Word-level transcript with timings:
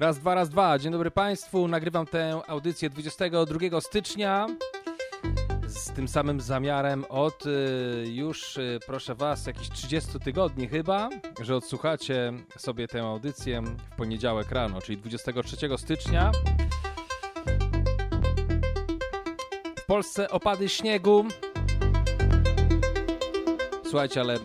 Raz, 0.00 0.18
dwa, 0.18 0.34
raz, 0.34 0.48
dwa. 0.48 0.78
Dzień 0.78 0.92
dobry 0.92 1.10
Państwu. 1.10 1.68
Nagrywam 1.68 2.06
tę 2.06 2.40
audycję 2.46 2.90
22 2.90 3.80
stycznia 3.80 4.46
z 5.66 5.90
tym 5.90 6.08
samym 6.08 6.40
zamiarem 6.40 7.04
od 7.08 7.46
y, 7.46 8.04
już, 8.06 8.56
y, 8.56 8.78
proszę 8.86 9.14
Was, 9.14 9.46
jakichś 9.46 9.68
30 9.68 10.20
tygodni 10.20 10.68
chyba, 10.68 11.10
że 11.40 11.56
odsłuchacie 11.56 12.32
sobie 12.56 12.88
tę 12.88 13.02
audycję 13.02 13.62
w 13.62 13.96
poniedziałek 13.96 14.50
rano, 14.50 14.80
czyli 14.82 14.98
23 14.98 15.56
stycznia. 15.78 16.32
W 19.76 19.86
Polsce 19.86 20.30
opady 20.30 20.68
śniegu. 20.68 21.24
Słuchajcie, 23.82 24.20
ale 24.20 24.38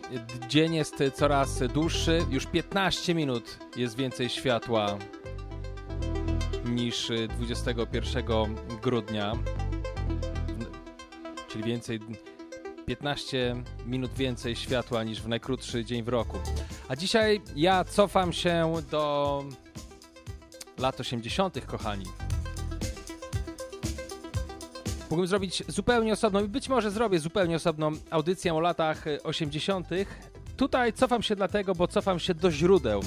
dzień 0.48 0.76
jest 0.76 1.04
coraz 1.14 1.60
dłuższy. 1.60 2.26
Już 2.30 2.46
15 2.46 3.16
minut 3.16 3.58
jest 3.76 3.98
więcej 3.98 4.30
światła 4.30 4.98
niż 6.76 7.12
21 7.30 8.26
grudnia. 8.82 9.34
Czyli 11.48 11.64
więcej 11.64 12.00
15 12.86 13.56
minut 13.86 14.14
więcej 14.14 14.56
światła 14.56 15.04
niż 15.04 15.22
w 15.22 15.28
najkrótszy 15.28 15.86
dzień 15.86 16.04
w 16.04 16.08
roku. 16.08 16.38
A 16.88 16.96
dzisiaj 16.96 17.42
ja 17.56 17.84
cofam 17.84 18.34
się 18.34 18.74
do 18.92 19.44
lat 20.78 21.00
80., 21.00 21.66
kochani. 21.66 22.06
Mógłbym 25.10 25.28
zrobić 25.28 25.64
zupełnie 25.68 26.14
osobną, 26.14 26.44
i 26.44 26.48
być 26.48 26.70
może 26.70 26.92
zrobię 26.92 27.20
zupełnie 27.20 27.56
osobną 27.56 27.92
audycję 28.10 28.54
o 28.54 28.60
latach 28.60 29.06
80. 29.24 29.88
Tutaj 30.58 30.94
cofam 30.94 31.24
się 31.24 31.36
dlatego, 31.36 31.76
bo 31.76 31.88
cofam 31.88 32.20
się 32.20 32.34
do 32.34 32.52
źródeł. 32.52 33.02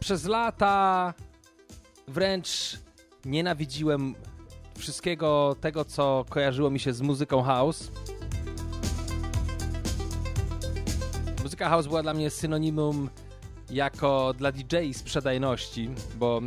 Przez 0.00 0.24
lata 0.24 1.14
wręcz 2.08 2.78
nienawidziłem 3.24 4.14
wszystkiego 4.78 5.56
tego, 5.60 5.84
co 5.84 6.24
kojarzyło 6.28 6.70
mi 6.70 6.80
się 6.80 6.92
z 6.92 7.00
muzyką 7.00 7.42
house. 7.42 7.90
Muzyka 11.42 11.68
house 11.68 11.86
była 11.86 12.02
dla 12.02 12.14
mnie 12.14 12.30
synonimum 12.30 13.10
jako 13.70 14.34
dla 14.38 14.52
DJ 14.52 14.92
sprzedajności, 14.92 15.90
bo 16.16 16.40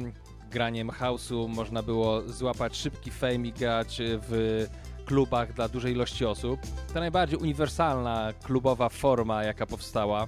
graniem 0.52 0.90
house'u 0.90 1.48
można 1.48 1.84
było 1.84 2.22
złapać 2.22 2.78
szybki 2.78 3.12
fame 3.12 3.48
i 3.48 3.54
grać 3.54 4.02
w 4.02 4.66
klubach 5.06 5.54
dla 5.54 5.68
dużej 5.68 5.94
ilości 5.94 6.26
osób. 6.26 6.60
To 6.94 7.00
najbardziej 7.00 7.40
uniwersalna 7.40 8.34
klubowa 8.44 8.90
forma, 8.90 9.44
jaka 9.44 9.66
powstała. 9.66 10.28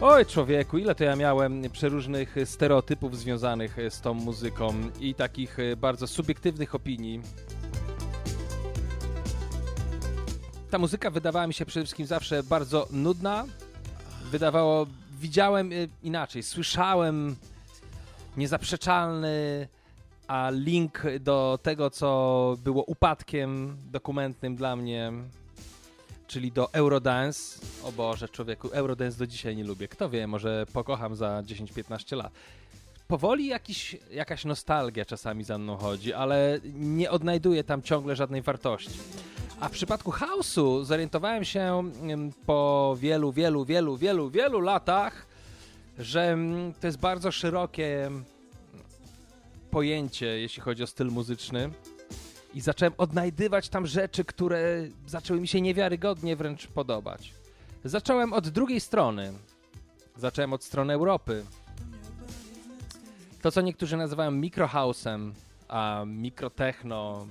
Oj, 0.00 0.26
człowieku, 0.26 0.78
ile 0.78 0.94
to 0.94 1.04
ja 1.04 1.16
miałem 1.16 1.62
przeróżnych 1.72 2.36
stereotypów 2.44 3.18
związanych 3.18 3.76
z 3.90 4.00
tą 4.00 4.14
muzyką 4.14 4.74
i 5.00 5.14
takich 5.14 5.56
bardzo 5.76 6.06
subiektywnych 6.06 6.74
opinii. 6.74 7.20
Ta 10.70 10.78
muzyka 10.78 11.10
wydawała 11.10 11.46
mi 11.46 11.54
się 11.54 11.66
przede 11.66 11.84
wszystkim 11.84 12.06
zawsze 12.06 12.42
bardzo 12.42 12.88
nudna. 12.90 13.44
Wydawało, 14.30 14.86
widziałem 15.20 15.70
inaczej, 16.02 16.42
słyszałem 16.42 17.36
niezaprzeczalny, 18.36 19.68
a 20.28 20.50
link 20.52 21.02
do 21.20 21.58
tego, 21.62 21.90
co 21.90 22.56
było 22.64 22.84
upadkiem 22.84 23.76
dokumentnym 23.92 24.56
dla 24.56 24.76
mnie, 24.76 25.12
czyli 26.26 26.52
do 26.52 26.72
Eurodance. 26.72 27.60
O 27.82 27.92
Boże, 27.92 28.28
człowieku, 28.28 28.68
Eurodance 28.72 29.18
do 29.18 29.26
dzisiaj 29.26 29.56
nie 29.56 29.64
lubię. 29.64 29.88
Kto 29.88 30.08
wie, 30.08 30.26
może 30.26 30.66
pokocham 30.72 31.16
za 31.16 31.42
10-15 31.42 32.16
lat. 32.16 32.32
Powoli 33.08 33.46
jakiś, 33.46 33.96
jakaś 34.10 34.44
nostalgia 34.44 35.04
czasami 35.04 35.44
za 35.44 35.58
mną 35.58 35.76
chodzi, 35.76 36.12
ale 36.12 36.60
nie 36.74 37.10
odnajduję 37.10 37.64
tam 37.64 37.82
ciągle 37.82 38.16
żadnej 38.16 38.42
wartości. 38.42 38.98
A 39.60 39.68
w 39.68 39.72
przypadku 39.72 40.10
house'u 40.10 40.84
zorientowałem 40.84 41.44
się 41.44 41.90
po 42.46 42.96
wielu, 43.00 43.32
wielu, 43.32 43.64
wielu, 43.64 43.96
wielu, 43.96 44.30
wielu 44.30 44.60
latach, 44.60 45.26
że 45.98 46.38
to 46.80 46.86
jest 46.86 46.98
bardzo 46.98 47.32
szerokie 47.32 48.10
pojęcie, 49.70 50.26
jeśli 50.26 50.62
chodzi 50.62 50.82
o 50.82 50.86
styl 50.86 51.08
muzyczny. 51.08 51.70
I 52.56 52.60
zacząłem 52.60 52.94
odnajdywać 52.98 53.68
tam 53.68 53.86
rzeczy, 53.86 54.24
które 54.24 54.88
zaczęły 55.06 55.40
mi 55.40 55.48
się 55.48 55.60
niewiarygodnie 55.60 56.36
wręcz 56.36 56.66
podobać. 56.66 57.32
Zacząłem 57.84 58.32
od 58.32 58.48
drugiej 58.48 58.80
strony. 58.80 59.32
Zacząłem 60.16 60.52
od 60.52 60.64
strony 60.64 60.92
Europy. 60.92 61.44
To, 63.42 63.52
co 63.52 63.60
niektórzy 63.60 63.96
nazywają 63.96 64.30
mikrohausem, 64.30 65.34
a 65.68 66.04
mikrotechno, 66.06 67.26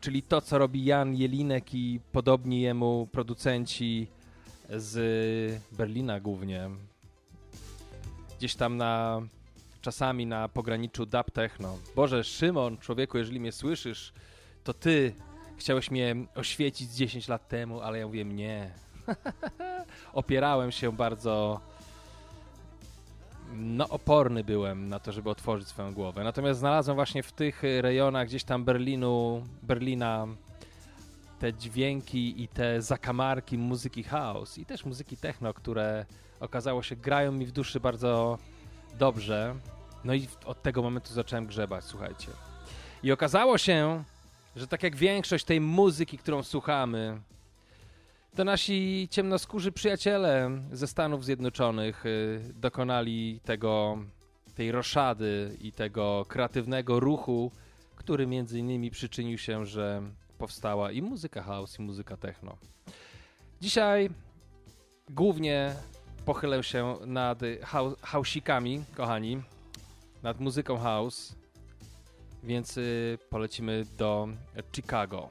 czyli 0.00 0.22
to, 0.22 0.40
co 0.40 0.58
robi 0.58 0.84
Jan 0.84 1.14
Jelinek 1.14 1.74
i 1.74 2.00
podobni 2.12 2.60
jemu 2.60 3.08
producenci 3.12 4.06
z 4.70 5.62
Berlina 5.72 6.20
głównie. 6.20 6.70
Gdzieś 8.38 8.54
tam 8.54 8.76
na 8.76 9.22
czasami 9.80 10.26
na 10.26 10.48
pograniczu 10.48 11.06
dub 11.06 11.30
techno. 11.30 11.78
Boże, 11.96 12.24
Szymon, 12.24 12.78
człowieku, 12.78 13.18
jeżeli 13.18 13.40
mnie 13.40 13.52
słyszysz, 13.52 14.12
to 14.64 14.74
ty 14.74 15.14
chciałeś 15.56 15.90
mnie 15.90 16.16
oświecić 16.34 16.90
10 16.90 17.28
lat 17.28 17.48
temu, 17.48 17.80
ale 17.80 17.98
ja 17.98 18.06
mówię 18.06 18.24
nie. 18.24 18.70
Opierałem 20.12 20.72
się 20.72 20.92
bardzo 20.92 21.60
no 23.52 23.88
oporny 23.88 24.44
byłem 24.44 24.88
na 24.88 24.98
to, 24.98 25.12
żeby 25.12 25.30
otworzyć 25.30 25.68
swoją 25.68 25.94
głowę. 25.94 26.24
Natomiast 26.24 26.60
znalazłem 26.60 26.94
właśnie 26.94 27.22
w 27.22 27.32
tych 27.32 27.62
rejonach 27.80 28.26
gdzieś 28.26 28.44
tam 28.44 28.64
Berlinu, 28.64 29.44
Berlina 29.62 30.26
te 31.38 31.54
dźwięki 31.54 32.42
i 32.42 32.48
te 32.48 32.82
zakamarki 32.82 33.58
muzyki 33.58 34.02
house 34.02 34.58
i 34.58 34.66
też 34.66 34.84
muzyki 34.84 35.16
techno, 35.16 35.54
które 35.54 36.06
okazało 36.40 36.82
się 36.82 36.96
grają 36.96 37.32
mi 37.32 37.46
w 37.46 37.52
duszy 37.52 37.80
bardzo 37.80 38.38
dobrze. 38.98 39.54
No 40.04 40.14
i 40.14 40.28
od 40.44 40.62
tego 40.62 40.82
momentu 40.82 41.14
zacząłem 41.14 41.46
grzebać, 41.46 41.84
słuchajcie. 41.84 42.28
I 43.02 43.12
okazało 43.12 43.58
się, 43.58 44.04
że 44.56 44.66
tak 44.66 44.82
jak 44.82 44.96
większość 44.96 45.44
tej 45.44 45.60
muzyki, 45.60 46.18
którą 46.18 46.42
słuchamy, 46.42 47.20
to 48.36 48.44
nasi 48.44 49.08
ciemnoskórzy 49.10 49.72
przyjaciele 49.72 50.50
ze 50.72 50.86
Stanów 50.86 51.24
Zjednoczonych 51.24 52.06
y, 52.06 52.40
dokonali 52.54 53.40
tego, 53.44 53.98
tej 54.54 54.72
roszady 54.72 55.56
i 55.60 55.72
tego 55.72 56.24
kreatywnego 56.28 57.00
ruchu, 57.00 57.52
który 57.96 58.26
między 58.26 58.58
innymi 58.58 58.90
przyczynił 58.90 59.38
się, 59.38 59.66
że 59.66 60.02
powstała 60.38 60.92
i 60.92 61.02
muzyka 61.02 61.42
house, 61.42 61.78
i 61.78 61.82
muzyka 61.82 62.16
techno. 62.16 62.56
Dzisiaj 63.60 64.10
głównie 65.10 65.74
pochylę 66.24 66.62
się 66.62 66.96
nad 67.06 67.38
hausikami, 68.02 68.84
kochani, 68.96 69.42
nad 70.22 70.40
muzyką 70.40 70.78
house, 70.78 71.34
więc 72.42 72.76
y, 72.76 73.18
polecimy 73.30 73.86
do 73.98 74.28
Chicago, 74.76 75.30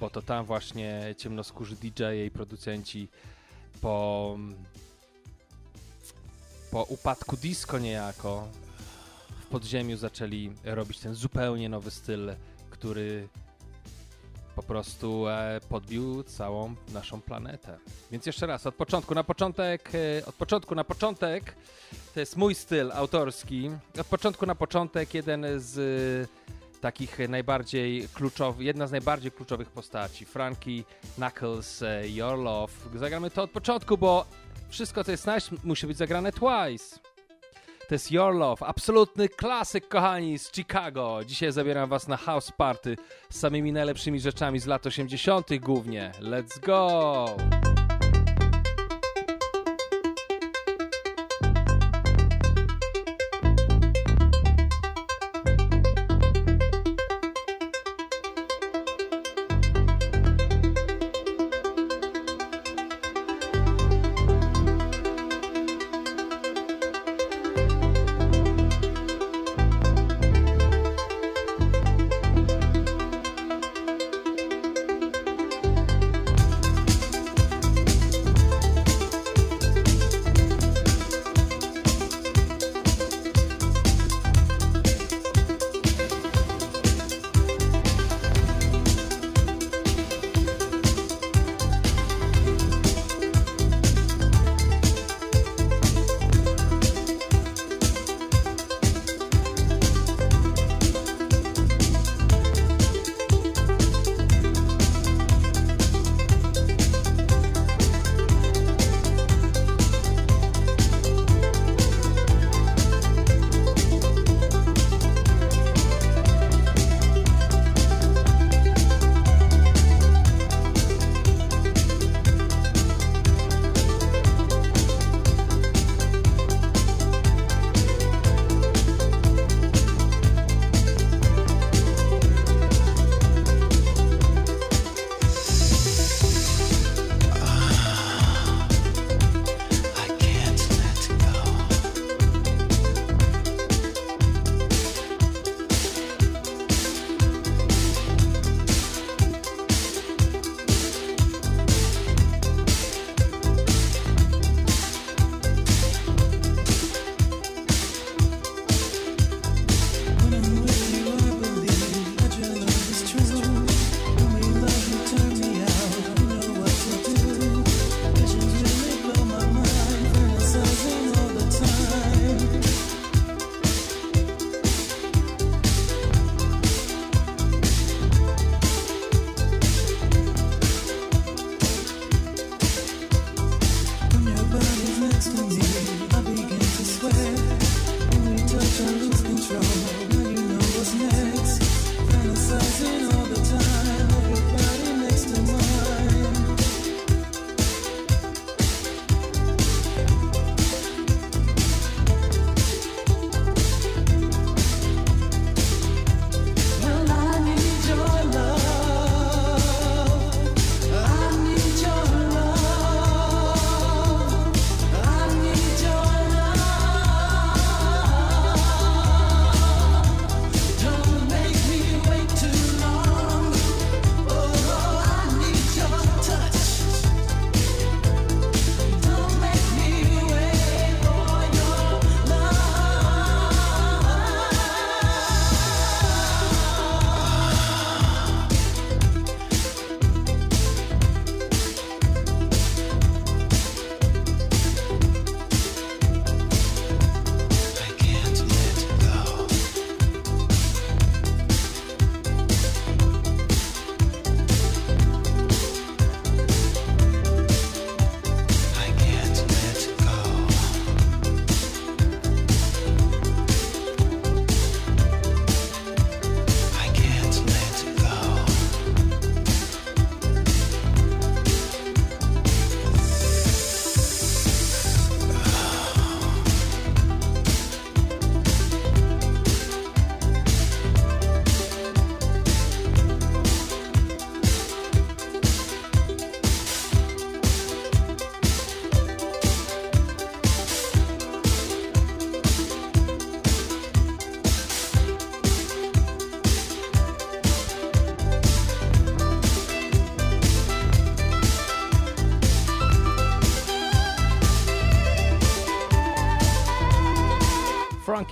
bo 0.00 0.10
to 0.10 0.22
tam 0.22 0.44
właśnie 0.44 1.14
ciemnoskórzy 1.18 1.76
DJ 1.76 2.02
i 2.26 2.30
producenci 2.30 3.08
po, 3.80 4.38
po 6.70 6.82
upadku 6.82 7.36
disco 7.36 7.78
niejako 7.78 8.48
w 9.40 9.46
podziemiu 9.46 9.96
zaczęli 9.96 10.52
robić 10.64 10.98
ten 10.98 11.14
zupełnie 11.14 11.68
nowy 11.68 11.90
styl, 11.90 12.32
który 12.70 13.28
po 14.56 14.62
prostu 14.62 15.28
e, 15.28 15.60
podbił 15.68 16.22
całą 16.22 16.74
naszą 16.92 17.20
planetę. 17.20 17.78
Więc 18.10 18.26
jeszcze 18.26 18.46
raz, 18.46 18.66
od 18.66 18.74
początku 18.74 19.14
na 19.14 19.24
początek, 19.24 19.90
e, 19.94 20.26
od 20.26 20.34
początku 20.34 20.74
na 20.74 20.84
początek, 20.84 21.54
to 22.14 22.20
jest 22.20 22.36
mój 22.36 22.54
styl 22.54 22.92
autorski. 22.92 23.70
Od 24.00 24.06
początku 24.06 24.46
na 24.46 24.54
początek 24.54 25.14
jeden 25.14 25.46
z 25.56 25.78
e, 26.74 26.80
takich 26.80 27.18
najbardziej 27.28 28.08
kluczowych, 28.08 28.66
jedna 28.66 28.86
z 28.86 28.90
najbardziej 28.90 29.32
kluczowych 29.32 29.68
postaci, 29.68 30.24
Frankie 30.24 30.82
Knuckles, 31.14 31.84
Your 32.04 32.38
Love. 32.38 32.72
Zagramy 32.94 33.30
to 33.30 33.42
od 33.42 33.50
początku, 33.50 33.98
bo 33.98 34.26
wszystko, 34.68 35.04
co 35.04 35.10
jest 35.10 35.26
nice, 35.26 35.56
musi 35.64 35.86
być 35.86 35.96
zagrane 35.96 36.32
twice. 36.32 37.15
To 37.88 37.94
jest 37.94 38.12
Your 38.12 38.34
Love, 38.34 38.66
absolutny 38.66 39.28
klasyk, 39.28 39.88
kochani, 39.88 40.38
z 40.38 40.52
Chicago. 40.52 41.20
Dzisiaj 41.26 41.52
zabieram 41.52 41.88
was 41.88 42.08
na 42.08 42.16
house 42.16 42.52
party 42.52 42.96
z 43.30 43.38
samymi 43.38 43.72
najlepszymi 43.72 44.20
rzeczami 44.20 44.58
z 44.58 44.66
lat 44.66 44.86
80. 44.86 45.58
głównie. 45.60 46.12
Let's 46.20 46.60
go! 46.60 47.85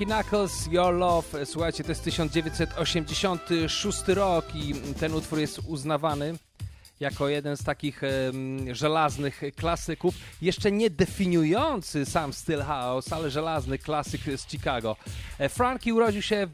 Frankie 0.04 0.22
Knuckles, 0.22 0.66
Your 0.66 0.94
Love. 0.94 1.46
Słuchajcie, 1.46 1.84
to 1.84 1.90
jest 1.90 2.04
1986 2.04 4.08
rok 4.08 4.44
i 4.54 4.74
ten 5.00 5.14
utwór 5.14 5.38
jest 5.38 5.60
uznawany 5.68 6.34
jako 7.00 7.28
jeden 7.28 7.56
z 7.56 7.64
takich 7.64 8.02
um, 8.02 8.74
żelaznych 8.74 9.42
klasyków, 9.56 10.14
jeszcze 10.42 10.72
nie 10.72 10.90
definiujący 10.90 12.06
sam 12.06 12.32
styl 12.32 12.62
house, 12.62 13.12
ale 13.12 13.30
żelazny 13.30 13.78
klasyk 13.78 14.20
z 14.36 14.48
Chicago. 14.48 14.96
E, 15.38 15.48
Frankie 15.48 15.94
urodził 15.94 16.22
się 16.22 16.46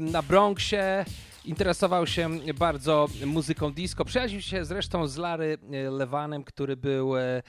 na 0.00 0.22
Bronxie, 0.22 1.04
interesował 1.44 2.06
się 2.06 2.30
bardzo 2.58 3.08
muzyką 3.26 3.72
disco, 3.72 4.04
przyjaźnił 4.04 4.42
się 4.42 4.64
zresztą 4.64 5.08
z 5.08 5.16
Larry 5.16 5.58
e, 5.72 5.90
Levanem, 5.90 6.44
który 6.44 6.76
był 6.76 7.16
Y, 7.16 7.42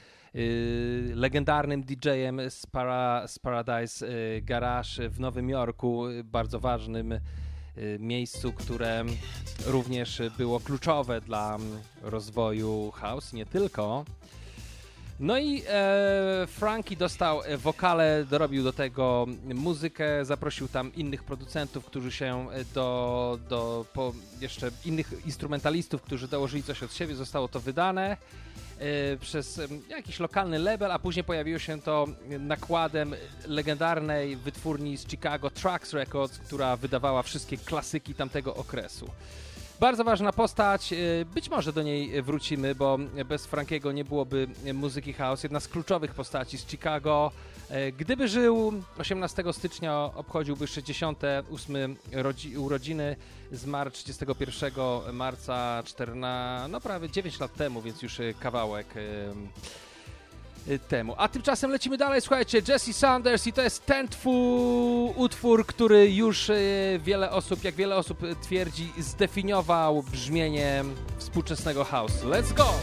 legendarnym 1.14 1.82
DJ-em 1.82 2.50
z, 2.50 2.66
Para, 2.66 3.28
z 3.28 3.38
Paradise 3.38 4.06
y, 4.06 4.42
Garage 4.42 5.08
w 5.08 5.20
Nowym 5.20 5.50
Jorku, 5.50 6.04
bardzo 6.24 6.60
ważnym 6.60 7.12
y, 7.12 7.20
miejscu, 8.00 8.52
które 8.52 9.04
również 9.66 10.22
było 10.38 10.60
kluczowe 10.60 11.20
dla 11.20 11.58
rozwoju 12.02 12.90
house, 12.90 13.32
nie 13.32 13.46
tylko. 13.46 14.04
No 15.20 15.38
i 15.38 15.62
e, 15.68 16.46
Frankie 16.46 16.96
dostał 16.96 17.40
wokale, 17.56 18.24
dorobił 18.30 18.64
do 18.64 18.72
tego 18.72 19.26
muzykę, 19.54 20.24
zaprosił 20.24 20.68
tam 20.68 20.94
innych 20.94 21.24
producentów, 21.24 21.84
którzy 21.84 22.12
się 22.12 22.46
do, 22.74 23.38
do 23.48 23.84
po 23.94 24.12
jeszcze 24.40 24.70
innych 24.84 25.12
instrumentalistów, 25.26 26.02
którzy 26.02 26.28
dołożyli 26.28 26.62
coś 26.62 26.82
od 26.82 26.94
siebie, 26.94 27.14
zostało 27.14 27.48
to 27.48 27.60
wydane. 27.60 28.16
E, 28.78 29.16
przez 29.16 29.60
jakiś 29.88 30.20
lokalny 30.20 30.58
label, 30.58 30.92
a 30.92 30.98
później 30.98 31.24
pojawiło 31.24 31.58
się 31.58 31.82
to 31.82 32.06
nakładem 32.38 33.14
legendarnej 33.46 34.36
wytwórni 34.36 34.96
z 34.96 35.08
Chicago 35.08 35.50
Trax 35.50 35.92
Records, 35.92 36.38
która 36.38 36.76
wydawała 36.76 37.22
wszystkie 37.22 37.56
klasyki 37.56 38.14
tamtego 38.14 38.54
okresu. 38.54 39.10
Bardzo 39.80 40.04
ważna 40.04 40.32
postać, 40.32 40.92
e, 40.92 40.96
być 41.24 41.48
może 41.48 41.72
do 41.72 41.82
niej 41.82 42.22
wrócimy, 42.22 42.74
bo 42.74 42.98
bez 43.28 43.46
Frankiego 43.46 43.92
nie 43.92 44.04
byłoby 44.04 44.48
muzyki 44.74 45.12
house. 45.12 45.42
Jedna 45.42 45.60
z 45.60 45.68
kluczowych 45.68 46.14
postaci 46.14 46.58
z 46.58 46.66
Chicago. 46.66 47.32
E, 47.70 47.92
gdyby 47.92 48.28
żył 48.28 48.72
18 48.98 49.52
stycznia, 49.52 50.10
obchodziłby 50.14 50.66
68 50.66 51.96
urodziny, 52.56 53.16
zmarł 53.52 53.90
31 53.90 54.72
marca 55.12 55.82
14, 55.84 56.68
no 56.68 56.80
prawie 56.80 57.10
9 57.10 57.40
lat 57.40 57.54
temu, 57.54 57.82
więc 57.82 58.02
już 58.02 58.20
kawałek 58.40 58.94
temu. 60.88 61.14
A 61.16 61.28
tymczasem 61.28 61.70
lecimy 61.70 61.96
dalej, 61.96 62.20
słuchajcie, 62.20 62.62
Jesse 62.68 62.92
Sanders 62.92 63.46
i 63.46 63.52
to 63.52 63.62
jest 63.62 63.86
ten 63.86 64.08
twój 64.08 65.12
utwór, 65.16 65.66
który 65.66 66.10
już 66.10 66.50
wiele 66.98 67.30
osób, 67.30 67.64
jak 67.64 67.74
wiele 67.74 67.96
osób 67.96 68.18
twierdzi, 68.42 68.92
zdefiniował 68.98 70.02
brzmienie 70.02 70.84
współczesnego 71.18 71.84
house. 71.84 72.22
Let's 72.24 72.52
go! 72.54 72.74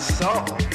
Soul. 0.00 0.67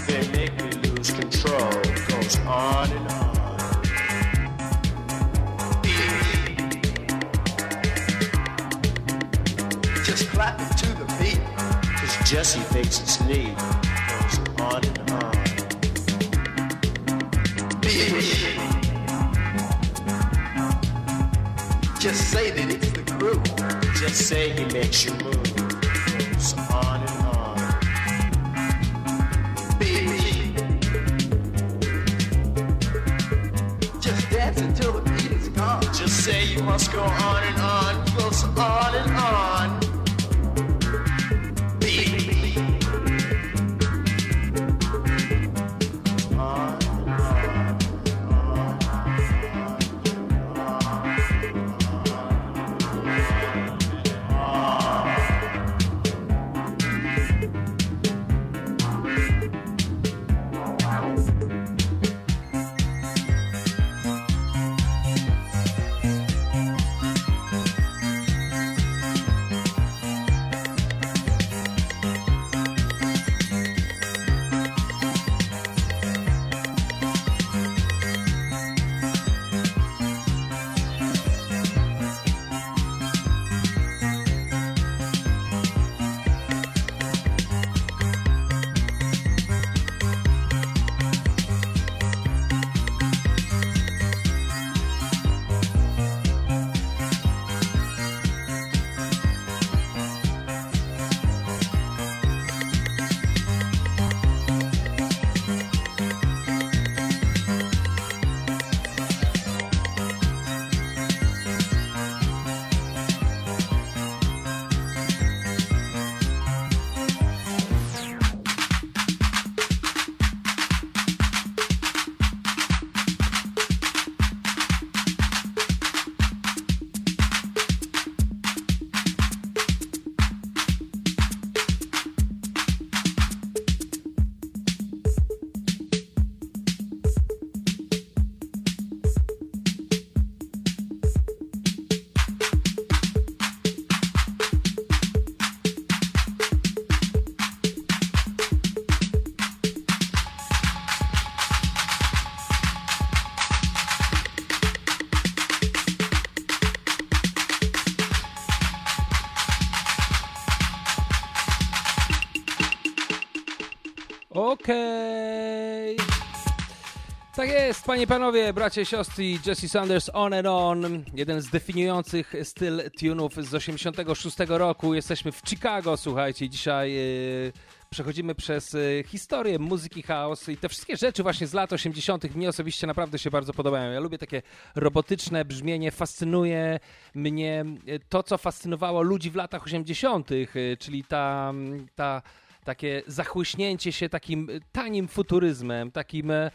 Panie 167.94 168.04
i 168.04 168.08
panowie, 168.08 168.54
bracia 168.54 168.82
i 168.82 168.86
siostry, 168.86 169.26
Jesse 169.46 169.70
Sanders 169.70 170.10
On 170.14 170.34
and 170.34 170.48
On, 170.48 171.04
jeden 171.14 171.42
z 171.42 171.50
definiujących 171.50 172.34
styl 172.44 172.82
tunów 173.00 173.36
z 173.36 173.54
86 173.54 174.38
roku. 174.48 174.94
Jesteśmy 174.94 175.32
w 175.32 175.42
Chicago, 175.50 175.98
słuchajcie, 175.98 176.50
dzisiaj 176.50 176.94
yy, 176.94 177.52
przechodzimy 177.90 178.36
przez 178.36 178.74
yy, 178.74 179.04
historię 179.08 179.60
muzyki 179.60 180.04
house 180.04 180.50
i 180.50 180.58
te 180.58 180.70
wszystkie 180.70 180.98
rzeczy 180.98 181.24
właśnie 181.24 181.48
z 181.48 181.54
lat 181.54 181.74
80. 181.74 182.36
mnie 182.36 182.50
osobiście 182.50 182.88
naprawdę 182.88 183.20
się 183.20 183.32
bardzo 183.32 183.54
podobają. 183.54 183.92
Ja 183.92 184.00
lubię 184.00 184.18
takie 184.18 184.42
robotyczne 184.76 185.46
brzmienie, 185.46 185.92
fascynuje 185.92 186.80
mnie 187.16 187.66
yy, 187.86 188.00
to, 188.10 188.24
co 188.24 188.38
fascynowało 188.38 189.02
ludzi 189.02 189.32
w 189.32 189.36
latach 189.36 189.64
80., 189.64 190.32
yy, 190.32 190.48
czyli 190.80 191.04
ta, 191.04 191.54
ta 191.96 192.22
takie 192.64 193.04
zachłyśnięcie 193.08 193.92
się 193.92 194.10
takim 194.10 194.50
tanim 194.72 195.08
futuryzmem, 195.08 195.92
takim 195.92 196.32
e, 196.32 196.52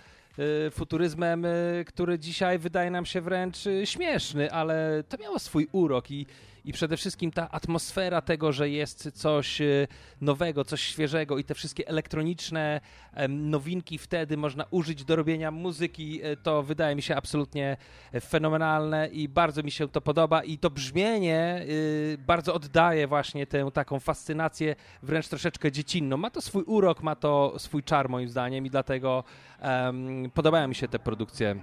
futuryzmem, 0.71 1.45
e, 1.45 1.51
który 1.87 2.19
dzisiaj 2.19 2.59
wydaje 2.59 2.91
nam 2.91 3.07
się 3.07 3.21
wręcz 3.21 3.67
e, 3.67 3.87
śmieszny, 3.87 4.53
ale 4.53 5.05
to 5.09 5.17
miało 5.19 5.39
swój 5.39 5.69
urok 5.73 6.11
i, 6.11 6.27
i 6.69 6.73
przede 6.73 6.97
wszystkim 6.97 7.31
ta 7.31 7.51
atmosfera 7.51 8.21
tego, 8.21 8.53
że 8.53 8.71
jest 8.71 9.11
coś 9.15 9.61
e, 9.61 9.87
nowego, 10.21 10.65
coś 10.65 10.83
świeżego 10.83 11.39
i 11.39 11.45
te 11.45 11.55
wszystkie 11.55 11.89
elektroniczne 11.89 12.81
nowinki 13.29 13.99
wtedy 13.99 14.37
można 14.37 14.65
użyć 14.71 15.05
do 15.05 15.17
robienia 15.17 15.51
muzyki, 15.51 16.21
e, 16.23 16.37
to 16.37 16.63
wydaje 16.63 16.97
mi 16.97 17.03
się 17.03 17.17
absolutnie 17.17 17.77
fenomenalne 18.21 19.09
i 19.09 19.29
bardzo 19.29 19.63
mi 19.63 19.71
się 19.71 19.89
to 19.89 20.01
podoba 20.01 20.43
i 20.43 20.59
to 20.59 20.71
brzmienie 20.71 21.63
y, 21.69 22.19
bardzo 22.27 22.55
oddaje 22.55 23.07
właśnie 23.07 23.47
tę 23.47 23.71
taką 23.73 24.01
fascynację 24.01 24.77
wręcz 25.03 25.29
troszeczkę 25.29 25.73
dziecinną. 25.73 26.17
Ma 26.17 26.31
to 26.31 26.41
swój 26.41 26.63
urok, 26.63 27.03
ma 27.03 27.17
to 27.17 27.55
swój 27.59 27.83
czar 27.83 28.09
moim 28.09 28.29
zdaniem 28.29 28.67
i 28.67 28.71
dlatego 28.71 29.25
em, 29.61 30.31
podobają 30.35 30.69
mi 30.69 30.75
się 30.75 30.89
te 30.89 30.99
produkcje. 30.99 31.57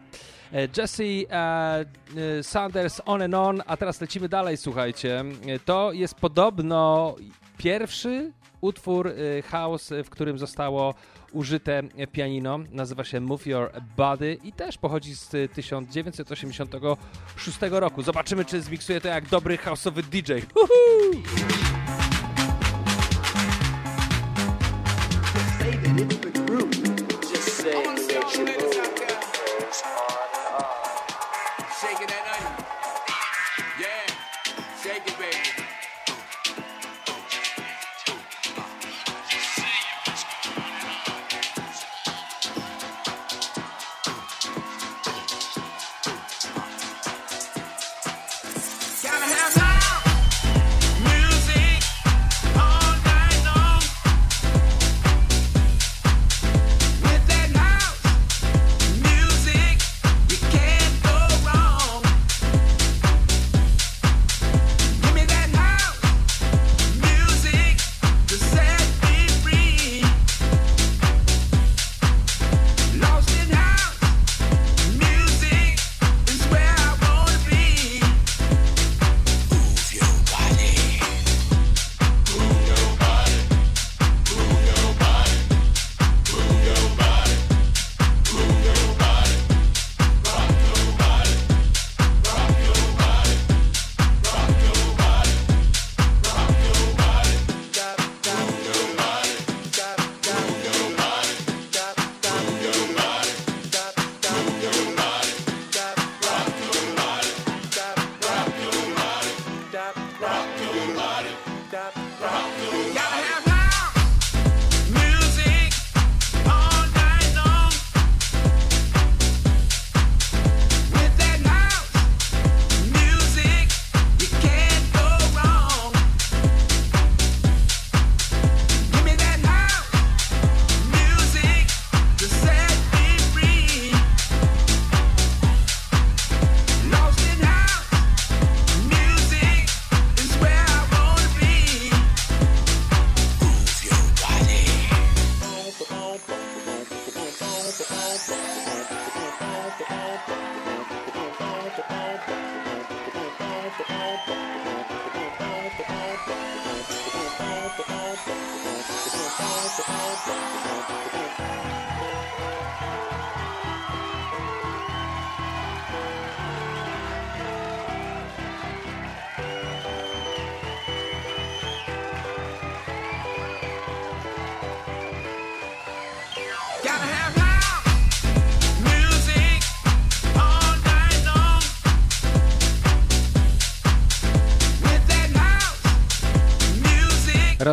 E, 0.53 0.67
Jesse 0.77 1.03
e, 1.03 1.85
e, 2.39 2.43
Sanders 2.43 3.01
On 3.05 3.21
and 3.21 3.33
On, 3.33 3.61
a 3.65 3.77
teraz 3.77 4.01
lecimy 4.01 4.29
dalej, 4.29 4.57
słuchajcie. 4.57 5.23
To 5.65 5.93
jest 5.93 6.15
podobno 6.15 7.15
pierwszy 7.57 8.31
utwór 8.61 9.13
house, 9.51 9.89
w 10.03 10.09
którym 10.09 10.37
zostało 10.37 10.93
użyte 11.31 11.83
pianino. 12.11 12.59
Nazywa 12.71 13.03
się 13.03 13.19
Move 13.19 13.47
Your 13.47 13.71
Body 13.97 14.37
i 14.43 14.51
też 14.51 14.77
pochodzi 14.77 15.15
z 15.15 15.35
e, 15.35 15.47
1986 15.47 17.59
roku. 17.71 18.01
Zobaczymy, 18.01 18.45
czy 18.45 18.61
zmiksuje 18.61 19.01
to 19.01 19.07
jak 19.07 19.29
dobry 19.29 19.57
houseowy 19.57 20.03
DJ. 20.03 20.33
Uhu! 20.55 20.65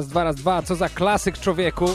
Raz, 0.03 0.09
dwa, 0.09 0.25
raz, 0.25 0.37
dwa. 0.37 0.63
Co 0.63 0.77
za 0.77 0.89
klasyk 0.89 1.39
człowieku. 1.39 1.89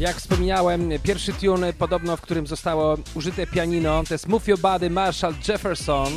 Jak 0.00 0.16
wspomniałem, 0.16 0.90
pierwszy 1.02 1.32
tune 1.32 1.72
podobno, 1.72 2.16
w 2.16 2.20
którym 2.20 2.46
zostało 2.46 2.96
użyte 3.14 3.46
pianino, 3.46 4.02
to 4.08 4.14
jest 4.14 4.28
Move 4.28 4.48
Your 4.48 4.58
Body 4.58 4.90
Marshall 4.90 5.34
Jefferson. 5.48 6.12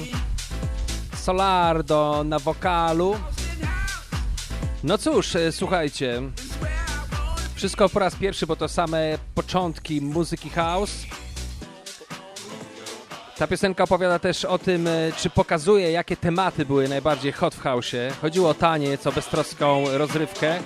Solardo 1.16 2.24
na 2.26 2.40
wokalu. 2.40 3.16
No 4.84 4.98
cóż, 4.98 5.36
e, 5.36 5.52
słuchajcie. 5.52 6.22
Wszystko 7.56 7.90
po 7.90 8.00
raz 8.00 8.16
pierwszy, 8.16 8.48
bo 8.48 8.56
to 8.56 8.68
same 8.68 9.18
początki 9.36 10.02
muzyki 10.02 10.50
house. 10.50 11.05
Ta 13.38 13.48
piosenka 13.48 13.84
opowiada 13.84 14.20
też 14.20 14.46
o 14.46 14.58
tym, 14.58 14.88
e, 14.88 15.12
czy 15.18 15.30
pokazuje, 15.30 15.92
jakie 15.92 16.18
tematy 16.18 16.66
były 16.66 16.88
najbardziej 16.88 17.32
hot 17.32 17.56
w 17.56 17.64
house'ie. 17.64 18.12
Chodziło 18.22 18.50
o 18.50 18.54
taniec, 18.54 19.08
o 19.08 19.12
beztroską 19.12 19.84
rozrywkę. 19.98 20.60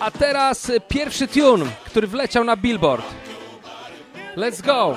A 0.00 0.10
teraz 0.10 0.72
pierwszy 0.88 1.28
tune, 1.28 1.66
który 1.86 2.06
wleciał 2.06 2.44
na 2.44 2.56
Billboard. 2.56 3.04
Let's 4.36 4.62
go! 4.62 4.96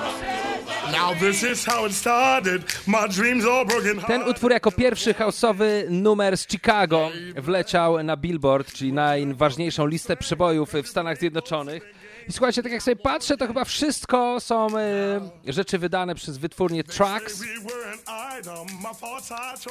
Ten 4.06 4.22
utwór 4.22 4.52
jako 4.52 4.72
pierwszy 4.72 5.14
house'owy 5.14 5.90
numer 5.90 6.38
z 6.38 6.48
Chicago 6.48 7.10
wleciał 7.36 8.02
na 8.02 8.16
Billboard, 8.16 8.72
czyli 8.72 8.92
najważniejszą 8.92 9.86
listę 9.86 10.16
przebojów 10.16 10.72
w 10.72 10.88
Stanach 10.88 11.18
Zjednoczonych. 11.18 11.93
I 12.28 12.32
słuchajcie, 12.32 12.62
tak 12.62 12.72
jak 12.72 12.82
sobie 12.82 12.96
patrzę, 12.96 13.36
to 13.36 13.46
chyba 13.46 13.64
wszystko 13.64 14.40
są 14.40 14.78
e, 14.78 15.52
rzeczy 15.52 15.78
wydane 15.78 16.14
przez 16.14 16.38
wytwórnię 16.38 16.84
Trax, 16.84 17.42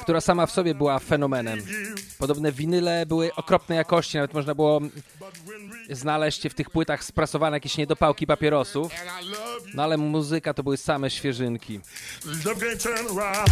która 0.01 0.21
sama 0.21 0.45
w 0.45 0.51
sobie 0.51 0.75
była 0.75 0.99
fenomenem. 0.99 1.59
Podobne 2.17 2.51
winyle 2.51 3.05
były 3.05 3.35
okropnej 3.35 3.77
jakości, 3.77 4.17
nawet 4.17 4.33
można 4.33 4.55
było 4.55 4.81
znaleźć 5.89 6.47
w 6.49 6.53
tych 6.53 6.69
płytach 6.69 7.03
sprasowane 7.03 7.55
jakieś 7.57 7.77
niedopałki 7.77 8.27
papierosów. 8.27 8.91
No 9.73 9.83
ale 9.83 9.97
muzyka 9.97 10.53
to 10.53 10.63
były 10.63 10.77
same 10.77 11.09
świeżynki. 11.09 11.79
Love 12.45 13.43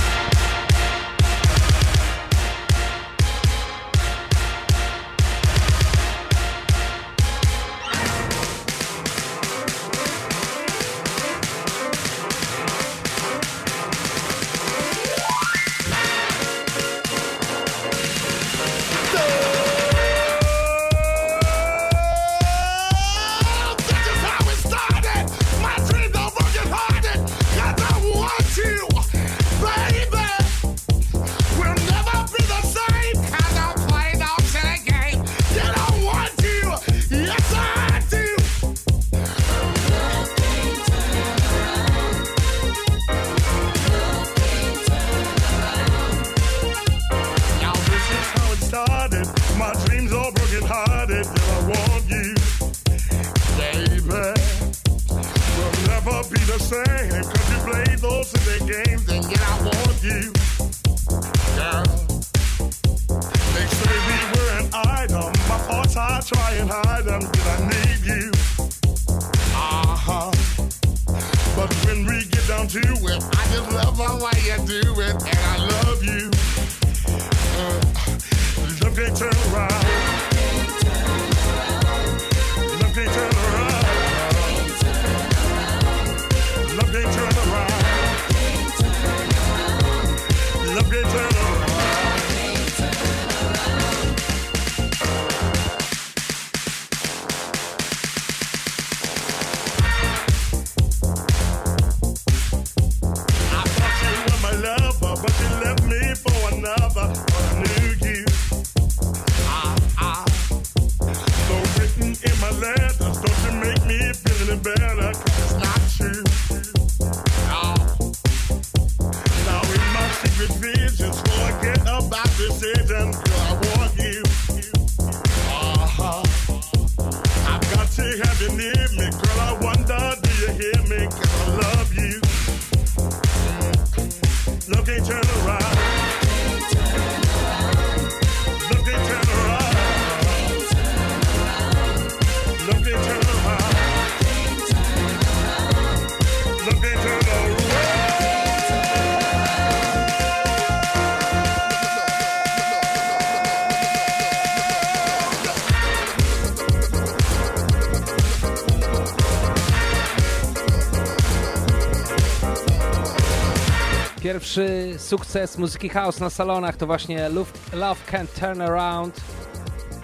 Pierwszy 164.32 164.96
sukces 164.98 165.58
muzyki 165.58 165.90
house 165.90 166.20
na 166.20 166.30
salonach 166.30 166.78
to 166.78 166.88
właśnie 166.88 167.30
Love, 167.74 168.02
Can't 168.12 168.40
Turn 168.40 168.62
Around. 168.62 169.22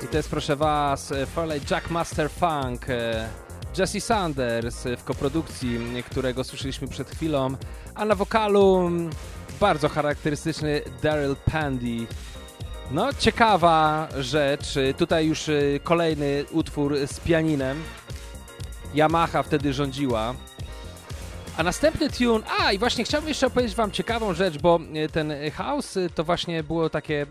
I 0.03 0.07
to 0.07 0.17
jest, 0.17 0.29
proszę 0.29 0.55
Was, 0.55 1.13
Farley 1.35 1.61
Jack 1.71 1.89
Master 1.89 2.29
Funk, 2.29 2.85
Jesse 3.77 4.01
Sanders 4.01 4.83
w 4.97 5.03
koprodukcji, 5.03 5.79
którego 6.11 6.43
słyszeliśmy 6.43 6.87
przed 6.87 7.09
chwilą, 7.09 7.55
a 7.95 8.05
na 8.05 8.15
wokalu 8.15 8.87
mm, 8.87 9.09
bardzo 9.59 9.89
charakterystyczny 9.89 10.81
Daryl 11.03 11.35
Pandy. 11.51 12.07
No, 12.91 13.13
ciekawa 13.13 14.07
rzecz. 14.19 14.75
Tutaj 14.97 15.27
już 15.27 15.49
y, 15.49 15.79
kolejny 15.83 16.45
utwór 16.51 16.97
z 17.07 17.19
pianinem. 17.19 17.83
Yamaha 18.95 19.43
wtedy 19.43 19.73
rządziła. 19.73 20.33
A 21.57 21.63
następny 21.63 22.09
tune, 22.09 22.43
a 22.59 22.71
i 22.71 22.77
właśnie 22.77 23.03
chciałbym 23.03 23.27
jeszcze 23.29 23.47
opowiedzieć 23.47 23.75
wam 23.75 23.91
ciekawą 23.91 24.33
rzecz, 24.33 24.57
bo 24.57 24.79
e, 24.93 25.09
ten 25.09 25.33
house 25.53 25.97
e, 25.97 26.09
to 26.09 26.23
właśnie 26.23 26.63
było 26.63 26.89
takie 26.89 27.21
e, 27.21 27.25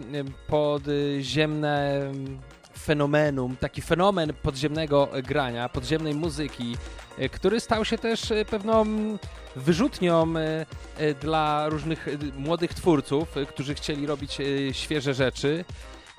podziemne 0.46 1.96
mm, 1.96 2.38
fenomenum, 2.78 3.56
taki 3.56 3.82
fenomen 3.82 4.32
podziemnego 4.42 5.08
grania, 5.22 5.68
podziemnej 5.68 6.14
muzyki, 6.14 6.76
e, 7.18 7.28
który 7.28 7.60
stał 7.60 7.84
się 7.84 7.98
też 7.98 8.30
e, 8.30 8.44
pewną 8.44 8.80
mm, 8.80 9.18
wyrzutnią 9.56 10.34
e, 10.36 10.66
e, 10.98 11.14
dla 11.14 11.68
różnych 11.68 12.08
e, 12.08 12.10
młodych 12.38 12.74
twórców, 12.74 13.36
e, 13.36 13.46
którzy 13.46 13.74
chcieli 13.74 14.06
robić 14.06 14.40
e, 14.40 14.74
świeże 14.74 15.14
rzeczy 15.14 15.64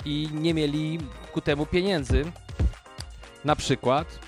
i 0.06 0.30
nie 0.34 0.54
mieli 0.54 1.00
ku 1.34 1.42
temu 1.42 1.66
pieniędzy. 1.66 2.26
Na 3.46 3.56
przykład, 3.56 4.20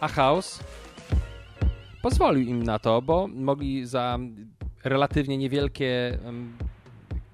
a 0.00 0.08
house 0.08 0.60
pozwolił 2.02 2.48
im 2.48 2.62
na 2.62 2.78
to, 2.78 3.02
bo 3.02 3.28
mogli 3.28 3.86
za 3.86 4.18
relatywnie 4.84 5.38
niewielkie 5.38 6.18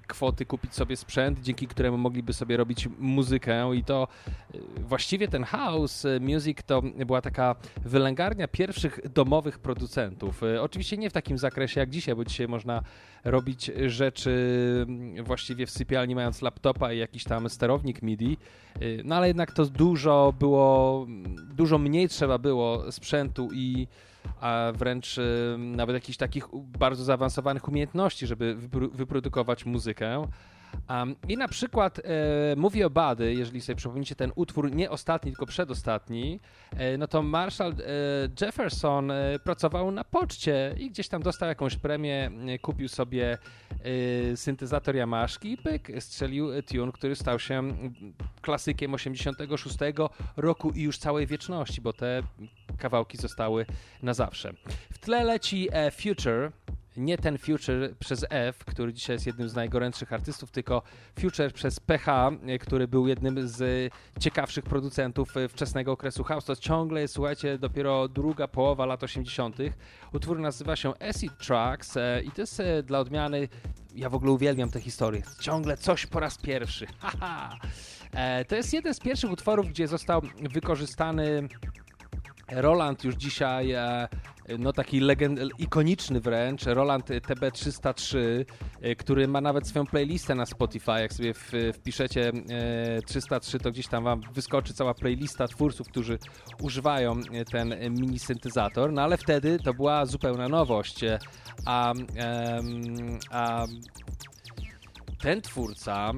kwoty 0.07 0.45
kupić 0.45 0.73
sobie 0.73 0.97
sprzęt, 0.97 1.39
dzięki 1.41 1.67
któremu 1.67 1.97
mogliby 1.97 2.33
sobie 2.33 2.57
robić 2.57 2.89
muzykę 2.99 3.75
i 3.75 3.83
to 3.83 4.07
y, 4.55 4.59
właściwie 4.77 5.27
ten 5.27 5.43
house 5.43 6.05
y, 6.05 6.19
music 6.19 6.57
to 6.65 6.81
była 6.81 7.21
taka 7.21 7.55
wylęgarnia 7.85 8.47
pierwszych 8.47 8.99
domowych 9.13 9.59
producentów. 9.59 10.43
Y, 10.43 10.61
Oczywiście 10.61 10.97
nie 10.97 11.09
w 11.09 11.13
takim 11.13 11.37
zakresie 11.37 11.79
jak 11.79 11.89
dzisiaj, 11.89 12.15
bo 12.15 12.25
dzisiaj 12.25 12.47
można 12.47 12.81
robić 13.23 13.71
rzeczy 13.85 14.85
właściwie 15.23 15.65
w 15.65 15.71
sypialni 15.71 16.15
mając 16.15 16.41
laptopa 16.41 16.93
i 16.93 16.97
jakiś 16.97 17.23
tam 17.23 17.49
sterownik 17.49 18.01
MIDI, 18.01 18.37
no 19.03 19.15
ale 19.15 19.27
jednak 19.27 19.51
to 19.51 19.65
dużo 19.65 20.33
było, 20.39 21.05
dużo 21.53 21.77
mniej 21.77 22.09
trzeba 22.09 22.37
było 22.37 22.91
sprzętu 22.91 23.49
i 23.53 23.87
a 24.41 24.71
wręcz 24.75 25.17
y, 25.17 25.55
nawet 25.57 25.93
jakichś 25.93 26.17
takich 26.17 26.47
bardzo 26.53 27.03
zaawansowanych 27.03 27.67
umiejętności, 27.67 28.27
żeby 28.27 28.55
wypro- 28.55 28.91
wyprodukować 28.91 29.65
muzykę. 29.65 30.27
Um, 30.89 31.15
I 31.27 31.37
na 31.37 31.47
przykład 31.47 31.99
e, 31.99 32.55
Movie 32.55 32.85
o 32.85 32.89
Bady, 32.89 33.33
jeżeli 33.33 33.61
sobie 33.61 33.75
przypomnicie 33.75 34.15
ten 34.15 34.31
utwór, 34.35 34.71
nie 34.71 34.89
ostatni, 34.89 35.31
tylko 35.31 35.45
przedostatni, 35.45 36.39
e, 36.77 36.97
no 36.97 37.07
to 37.07 37.23
Marshall 37.23 37.71
e, 37.71 37.75
Jefferson 38.41 39.11
e, 39.11 39.39
pracował 39.39 39.91
na 39.91 40.03
poczcie 40.03 40.75
i 40.77 40.89
gdzieś 40.89 41.07
tam 41.07 41.23
dostał 41.23 41.49
jakąś 41.49 41.75
premię, 41.75 42.31
e, 42.47 42.59
kupił 42.59 42.87
sobie 42.87 43.37
e, 44.31 44.37
syntezator 44.37 44.95
Yamaszki 44.95 45.51
i 45.51 45.57
pyk, 45.57 45.91
strzelił 45.99 46.63
tune, 46.63 46.91
który 46.91 47.15
stał 47.15 47.39
się 47.39 47.73
klasykiem 48.41 48.93
86 48.93 49.77
roku 50.37 50.71
i 50.71 50.81
już 50.81 50.97
całej 50.97 51.27
wieczności, 51.27 51.81
bo 51.81 51.93
te 51.93 52.21
kawałki 52.77 53.17
zostały 53.17 53.65
na 54.03 54.13
zawsze. 54.13 54.53
W 54.93 54.99
tle 54.99 55.23
leci 55.23 55.69
Future, 55.91 56.51
nie 56.97 57.17
ten 57.17 57.37
Future 57.37 57.95
przez 57.99 58.25
F, 58.29 58.65
który 58.65 58.93
dzisiaj 58.93 59.15
jest 59.15 59.27
jednym 59.27 59.49
z 59.49 59.55
najgorętszych 59.55 60.13
artystów, 60.13 60.51
tylko 60.51 60.81
Future 61.19 61.53
przez 61.53 61.79
PH, 61.79 62.31
e, 62.47 62.59
który 62.59 62.87
był 62.87 63.07
jednym 63.07 63.47
z 63.47 63.91
ciekawszych 64.19 64.63
producentów 64.63 65.37
e, 65.37 65.47
wczesnego 65.47 65.91
okresu 65.91 66.23
house. 66.23 66.45
To 66.45 66.55
ciągle 66.55 67.01
jest, 67.01 67.13
słuchajcie, 67.13 67.57
dopiero 67.57 68.07
druga 68.07 68.47
połowa 68.47 68.85
lat 68.85 69.03
80. 69.03 69.57
Utwór 70.13 70.39
nazywa 70.39 70.75
się 70.75 70.93
Acid 71.09 71.37
Tracks 71.37 71.97
e, 71.97 72.21
i 72.23 72.31
to 72.31 72.41
jest 72.41 72.61
dla 72.83 72.99
odmiany, 72.99 73.47
ja 73.95 74.09
w 74.09 74.15
ogóle 74.15 74.31
uwielbiam 74.31 74.69
tę 74.69 74.81
historię, 74.81 75.21
ciągle 75.39 75.77
coś 75.77 76.05
po 76.05 76.19
raz 76.19 76.37
pierwszy. 76.37 76.87
To 78.47 78.55
jest 78.55 78.73
jeden 78.73 78.93
z 78.93 78.99
pierwszych 78.99 79.31
utworów, 79.31 79.67
gdzie 79.67 79.87
został 79.87 80.21
wykorzystany 80.53 81.47
Roland 82.51 83.03
już 83.03 83.15
dzisiaj, 83.15 83.73
no 84.59 84.73
taki 84.73 84.99
legend, 84.99 85.39
ikoniczny 85.59 86.19
wręcz, 86.19 86.65
Roland 86.65 87.09
TB303, 87.09 88.17
e, 88.81 88.95
który 88.95 89.27
ma 89.27 89.41
nawet 89.41 89.67
swoją 89.67 89.85
playlistę 89.85 90.35
na 90.35 90.45
Spotify. 90.45 90.91
Jak 90.91 91.13
sobie 91.13 91.33
w, 91.33 91.51
wpiszecie 91.73 92.31
e, 92.49 93.01
303, 93.01 93.59
to 93.59 93.71
gdzieś 93.71 93.87
tam 93.87 94.03
wam 94.03 94.21
wyskoczy 94.33 94.73
cała 94.73 94.93
playlista 94.93 95.47
twórców, 95.47 95.87
którzy 95.87 96.19
używają 96.61 97.19
e, 97.33 97.45
ten 97.45 97.75
mini 97.89 98.19
syntezator. 98.19 98.93
No 98.93 99.01
ale 99.01 99.17
wtedy 99.17 99.59
to 99.59 99.73
była 99.73 100.05
zupełna 100.05 100.49
nowość. 100.49 101.03
E, 101.03 101.19
A, 101.65 101.93
a 103.31 103.65
ten 105.19 105.41
twórca 105.41 106.11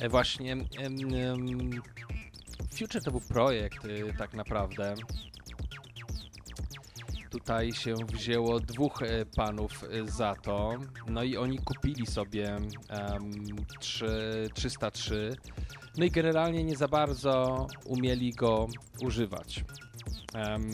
e, 0.00 0.08
właśnie 0.08 0.56
Future 2.78 3.02
to 3.02 3.10
był 3.10 3.20
projekt 3.20 3.78
tak 4.18 4.34
naprawdę. 4.34 4.94
Tutaj 7.30 7.72
się 7.72 7.94
wzięło 8.12 8.60
dwóch 8.60 9.02
e, 9.02 9.26
panów 9.36 9.84
e, 9.84 10.06
za 10.10 10.34
to. 10.34 10.78
No 11.08 11.22
i 11.22 11.36
oni 11.36 11.58
kupili 11.58 12.06
sobie 12.06 12.56
em, 12.56 12.70
trzy- 13.80 14.50
303. 14.54 15.36
No 15.98 16.04
i 16.04 16.10
generalnie 16.10 16.64
nie 16.64 16.76
za 16.76 16.88
bardzo 16.88 17.66
umieli 17.84 18.32
go 18.32 18.68
używać. 19.02 19.64
Em, 20.34 20.70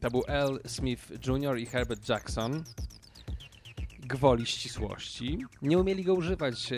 to 0.00 0.10
był 0.10 0.22
L. 0.26 0.60
Smith 0.66 1.26
Jr. 1.26 1.58
i 1.58 1.66
Herbert 1.66 2.08
Jackson. 2.08 2.64
Gwoli 4.00 4.46
ścisłości. 4.46 5.38
Nie 5.62 5.78
umieli 5.78 6.04
go 6.04 6.14
używać. 6.14 6.72
e, 6.72 6.76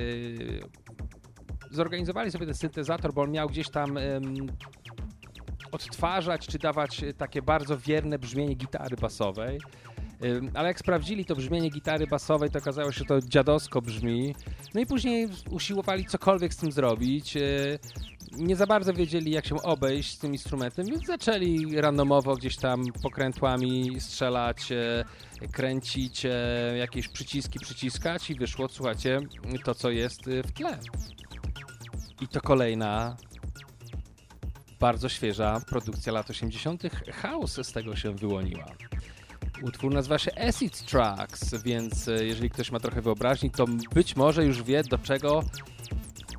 Zorganizowali 1.70 2.30
sobie 2.30 2.46
ten 2.46 2.54
syntezator, 2.54 3.14
bo 3.14 3.22
on 3.22 3.30
miał 3.30 3.48
gdzieś 3.48 3.70
tam 3.70 3.96
em, 3.96 4.34
odtwarzać 5.74 6.46
czy 6.46 6.58
dawać 6.58 7.02
e, 7.02 7.14
takie 7.14 7.42
bardzo 7.42 7.78
wierne 7.78 8.18
brzmienie 8.18 8.54
gitary 8.54 8.96
basowej. 8.96 9.58
Ale 10.54 10.68
jak 10.68 10.78
sprawdzili 10.78 11.24
to 11.24 11.36
brzmienie 11.36 11.70
gitary 11.70 12.06
basowej, 12.06 12.50
to 12.50 12.58
okazało 12.58 12.92
się, 12.92 12.98
że 12.98 13.04
to 13.04 13.20
dziadowsko 13.20 13.82
brzmi. 13.82 14.34
No 14.74 14.80
i 14.80 14.86
później 14.86 15.28
usiłowali 15.50 16.04
cokolwiek 16.04 16.54
z 16.54 16.56
tym 16.56 16.72
zrobić. 16.72 17.34
Yy, 17.34 17.78
Nie 18.32 18.56
za 18.56 18.66
bardzo 18.66 18.92
wiedzieli, 18.92 19.30
jak 19.30 19.46
się 19.46 19.62
obejść 19.62 20.14
z 20.14 20.18
tym 20.18 20.32
instrumentem, 20.32 20.86
więc 20.86 21.06
zaczęli 21.06 21.80
randomowo 21.80 22.36
gdzieś 22.36 22.56
tam 22.56 22.84
pokrętłami 23.02 24.00
strzelać, 24.00 24.72
e, 24.72 25.04
kręcić, 25.52 26.26
e, 26.26 26.30
jakieś 26.78 27.08
przyciski 27.08 27.58
przyciskać 27.58 28.30
i 28.30 28.34
wyszło, 28.34 28.68
słuchajcie, 28.68 29.20
to 29.64 29.74
co 29.74 29.90
jest 29.90 30.28
e, 30.28 30.42
w 30.42 30.52
tle. 30.52 30.78
I 32.20 32.28
to 32.28 32.40
kolejna 32.40 33.16
bardzo 34.84 35.08
świeża 35.08 35.60
produkcja 35.60 36.12
lat 36.12 36.30
80. 36.30 36.82
House 37.12 37.60
z 37.62 37.72
tego 37.72 37.96
się 37.96 38.14
wyłoniła. 38.14 38.64
Utwór 39.62 39.94
nazywa 39.94 40.18
się 40.18 40.30
Acid 40.48 40.86
Tracks, 40.86 41.62
więc 41.62 42.08
e, 42.08 42.24
jeżeli 42.24 42.50
ktoś 42.50 42.70
ma 42.70 42.80
trochę 42.80 43.02
wyobraźni, 43.02 43.50
to 43.50 43.66
być 43.94 44.16
może 44.16 44.44
już 44.44 44.62
wie, 44.62 44.82
do 44.82 44.98
czego 44.98 45.42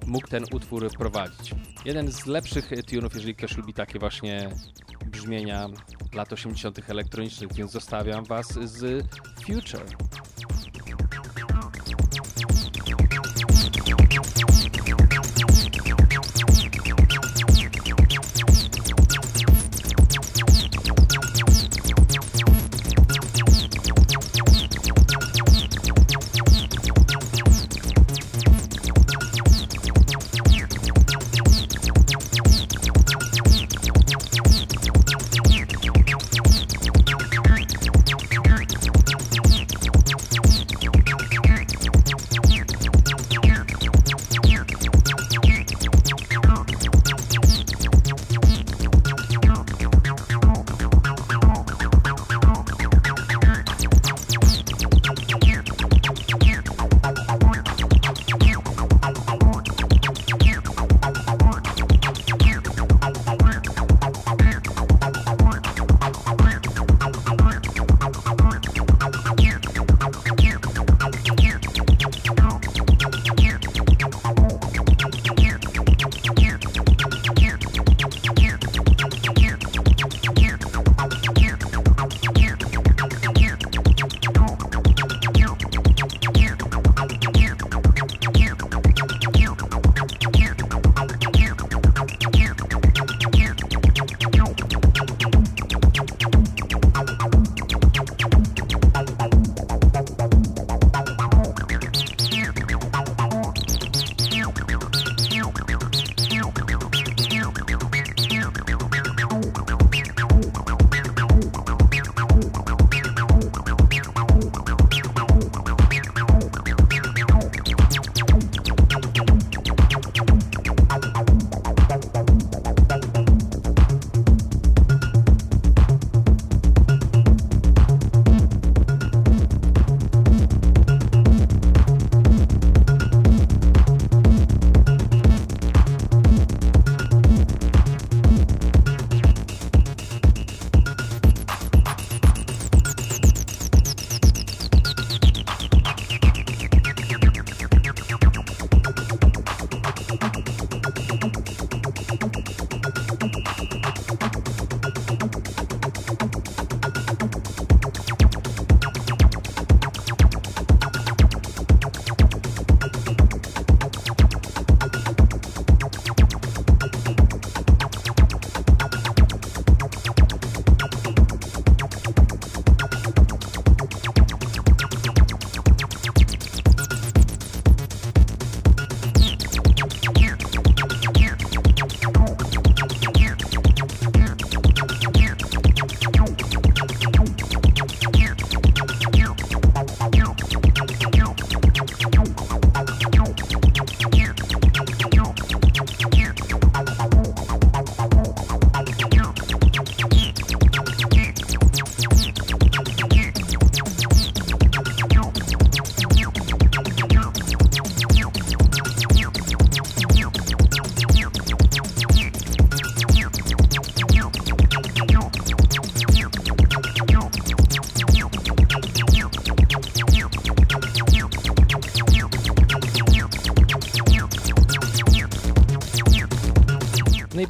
mógł 0.07 0.27
ten 0.27 0.43
utwór 0.51 0.89
prowadzić. 0.97 1.55
Jeden 1.85 2.11
z 2.11 2.25
lepszych 2.25 2.73
e, 2.73 2.83
tunów, 2.83 3.13
jeżeli 3.13 3.35
ktoś 3.35 3.57
lubi 3.57 3.73
takie 3.73 3.99
właśnie 3.99 4.49
brzmienia 5.05 5.69
lat 6.13 6.33
80. 6.33 6.89
elektronicznych, 6.89 7.53
więc 7.53 7.71
zostawiam 7.71 8.25
was 8.25 8.47
z 8.47 9.05
Future. 9.45 9.85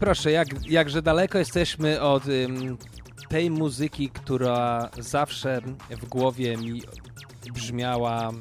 Proszę, 0.06 0.32
jak, 0.32 0.48
jakże 0.68 1.02
daleko 1.02 1.38
jesteśmy 1.38 2.02
od 2.02 2.28
ym, 2.28 2.78
tej 3.30 3.50
muzyki, 3.50 4.10
która 4.10 4.90
zawsze 5.00 5.62
w 5.90 6.06
głowie 6.06 6.58
mi 6.58 6.82
brzmiała 7.54 8.32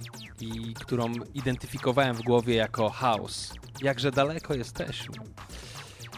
i 0.41 0.75
którą 0.75 1.13
identyfikowałem 1.35 2.17
w 2.17 2.23
głowie 2.23 2.55
jako 2.55 2.91
house. 2.91 3.55
Jakże 3.83 4.11
daleko 4.11 4.55
jesteśmy. 4.55 5.15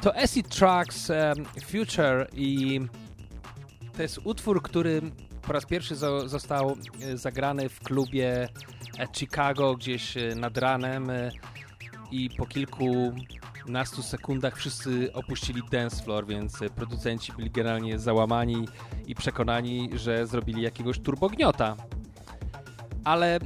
To 0.01 0.17
Acid 0.17 0.49
Tracks 0.49 1.09
Future 1.67 2.29
i 2.33 2.81
to 3.97 4.03
jest 4.03 4.21
utwór, 4.25 4.63
który 4.63 5.03
po 5.43 5.53
raz 5.53 5.67
pierwszy 5.67 5.95
zo- 5.95 6.29
został 6.29 6.77
e, 7.03 7.17
zagrany 7.17 7.69
w 7.69 7.81
klubie 7.81 8.49
Chicago 9.17 9.75
gdzieś 9.75 10.17
e, 10.17 10.35
nad 10.35 10.59
ranem 10.59 11.11
e, 11.11 11.31
i 12.11 12.31
po 12.31 12.47
kilkunastu 13.67 14.03
sekundach 14.03 14.57
wszyscy 14.57 15.13
opuścili 15.13 15.63
dance 15.71 16.03
floor, 16.03 16.27
więc 16.27 16.61
producenci 16.75 17.33
byli 17.33 17.51
generalnie 17.51 17.99
załamani 17.99 18.69
i 19.07 19.15
przekonani, 19.15 19.91
że 19.95 20.27
zrobili 20.27 20.63
jakiegoś 20.63 20.99
turbogniota. 20.99 21.77
Ale 23.05 23.39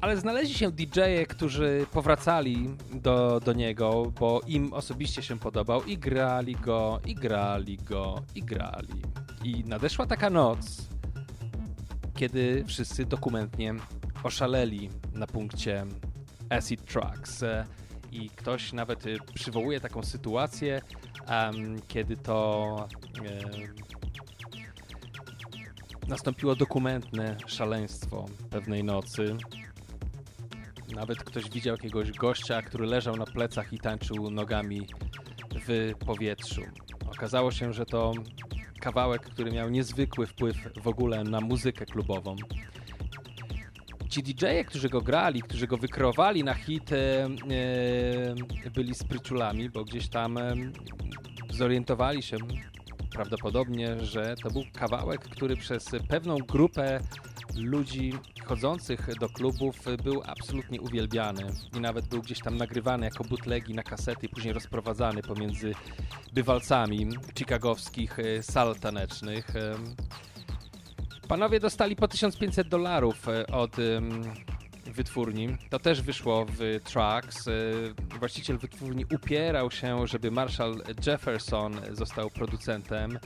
ale 0.00 0.16
znaleźli 0.16 0.54
się 0.54 0.70
DJ-e, 0.70 1.26
którzy 1.26 1.86
powracali 1.92 2.76
do, 2.92 3.40
do 3.44 3.52
niego, 3.52 4.12
bo 4.20 4.40
im 4.46 4.72
osobiście 4.72 5.22
się 5.22 5.38
podobał 5.38 5.84
i 5.84 5.98
grali 5.98 6.54
go, 6.54 7.00
i 7.06 7.14
grali 7.14 7.76
go, 7.76 8.22
i 8.34 8.42
grali. 8.42 9.02
I 9.44 9.64
nadeszła 9.64 10.06
taka 10.06 10.30
noc, 10.30 10.88
kiedy 12.14 12.64
wszyscy 12.66 13.04
dokumentnie 13.04 13.74
oszaleli 14.22 14.90
na 15.14 15.26
punkcie 15.26 15.86
Acid 16.50 16.84
Tracks. 16.84 17.44
I 18.12 18.30
ktoś 18.30 18.72
nawet 18.72 19.06
e, 19.06 19.10
przywołuje 19.34 19.80
taką 19.80 20.02
sytuację, 20.02 20.80
em, 21.26 21.82
kiedy 21.88 22.16
to 22.16 22.88
nastąpiło 26.08 26.56
dokumentne 26.56 27.36
szaleństwo 27.46 28.26
pewnej 28.50 28.84
nocy. 28.84 29.36
Nawet 30.94 31.24
ktoś 31.24 31.50
widział 31.50 31.76
jakiegoś 31.76 32.12
gościa, 32.12 32.62
który 32.62 32.86
leżał 32.86 33.16
na 33.16 33.26
plecach 33.26 33.72
i 33.72 33.78
tańczył 33.78 34.30
nogami 34.30 34.86
w 35.68 35.92
powietrzu. 36.06 36.62
Okazało 37.12 37.52
się, 37.52 37.72
że 37.72 37.86
to 37.86 38.12
kawałek, 38.80 39.22
który 39.22 39.52
miał 39.52 39.70
niezwykły 39.70 40.26
wpływ 40.26 40.56
w 40.82 40.88
ogóle 40.88 41.24
na 41.24 41.40
muzykę 41.40 41.86
klubową. 41.86 42.36
Ci 44.10 44.22
DJ-e, 44.22 44.64
którzy 44.64 44.88
go 44.88 45.00
grali, 45.00 45.42
którzy 45.42 45.66
go 45.66 45.76
wykreowali 45.76 46.44
na 46.44 46.54
hit, 46.54 46.92
e, 46.92 47.28
byli 48.74 48.94
spryciulami, 48.94 49.70
bo 49.70 49.84
gdzieś 49.84 50.08
tam 50.08 50.38
e, 50.38 50.54
zorientowali 51.50 52.22
się 52.22 52.36
prawdopodobnie, 53.12 54.04
że 54.04 54.34
to 54.42 54.50
był 54.50 54.62
kawałek, 54.72 55.20
który 55.20 55.56
przez 55.56 55.90
pewną 56.08 56.36
grupę 56.36 57.00
ludzi 57.56 58.12
chodzących 58.44 59.08
do 59.20 59.28
klubów 59.28 59.76
był 60.04 60.22
absolutnie 60.26 60.80
uwielbiany 60.80 61.42
i 61.76 61.80
nawet 61.80 62.06
był 62.06 62.22
gdzieś 62.22 62.40
tam 62.40 62.56
nagrywany 62.56 63.04
jako 63.04 63.24
butlegi 63.24 63.74
na 63.74 63.82
kasety 63.82 64.28
później 64.28 64.54
rozprowadzany 64.54 65.22
pomiędzy 65.22 65.72
bywalcami 66.32 67.08
chicagowskich 67.38 68.18
e, 68.18 68.42
sal 68.42 68.76
tanecznych. 68.76 69.46
Panowie 71.30 71.60
dostali 71.60 71.96
po 71.96 72.08
1500 72.08 72.68
dolarów 72.68 73.28
e, 73.28 73.46
od 73.46 73.78
em, 73.78 74.22
wytwórni. 74.86 75.56
To 75.70 75.78
też 75.78 76.02
wyszło 76.02 76.46
w 76.48 76.80
Tracks. 76.84 77.48
E, 77.48 77.52
Właściciel 78.18 78.58
wytwórni 78.58 79.04
upierał 79.14 79.70
się, 79.70 80.06
żeby 80.06 80.30
Marshall 80.30 80.82
Jefferson 81.06 81.80
został 81.92 82.30
producentem. 82.30 83.18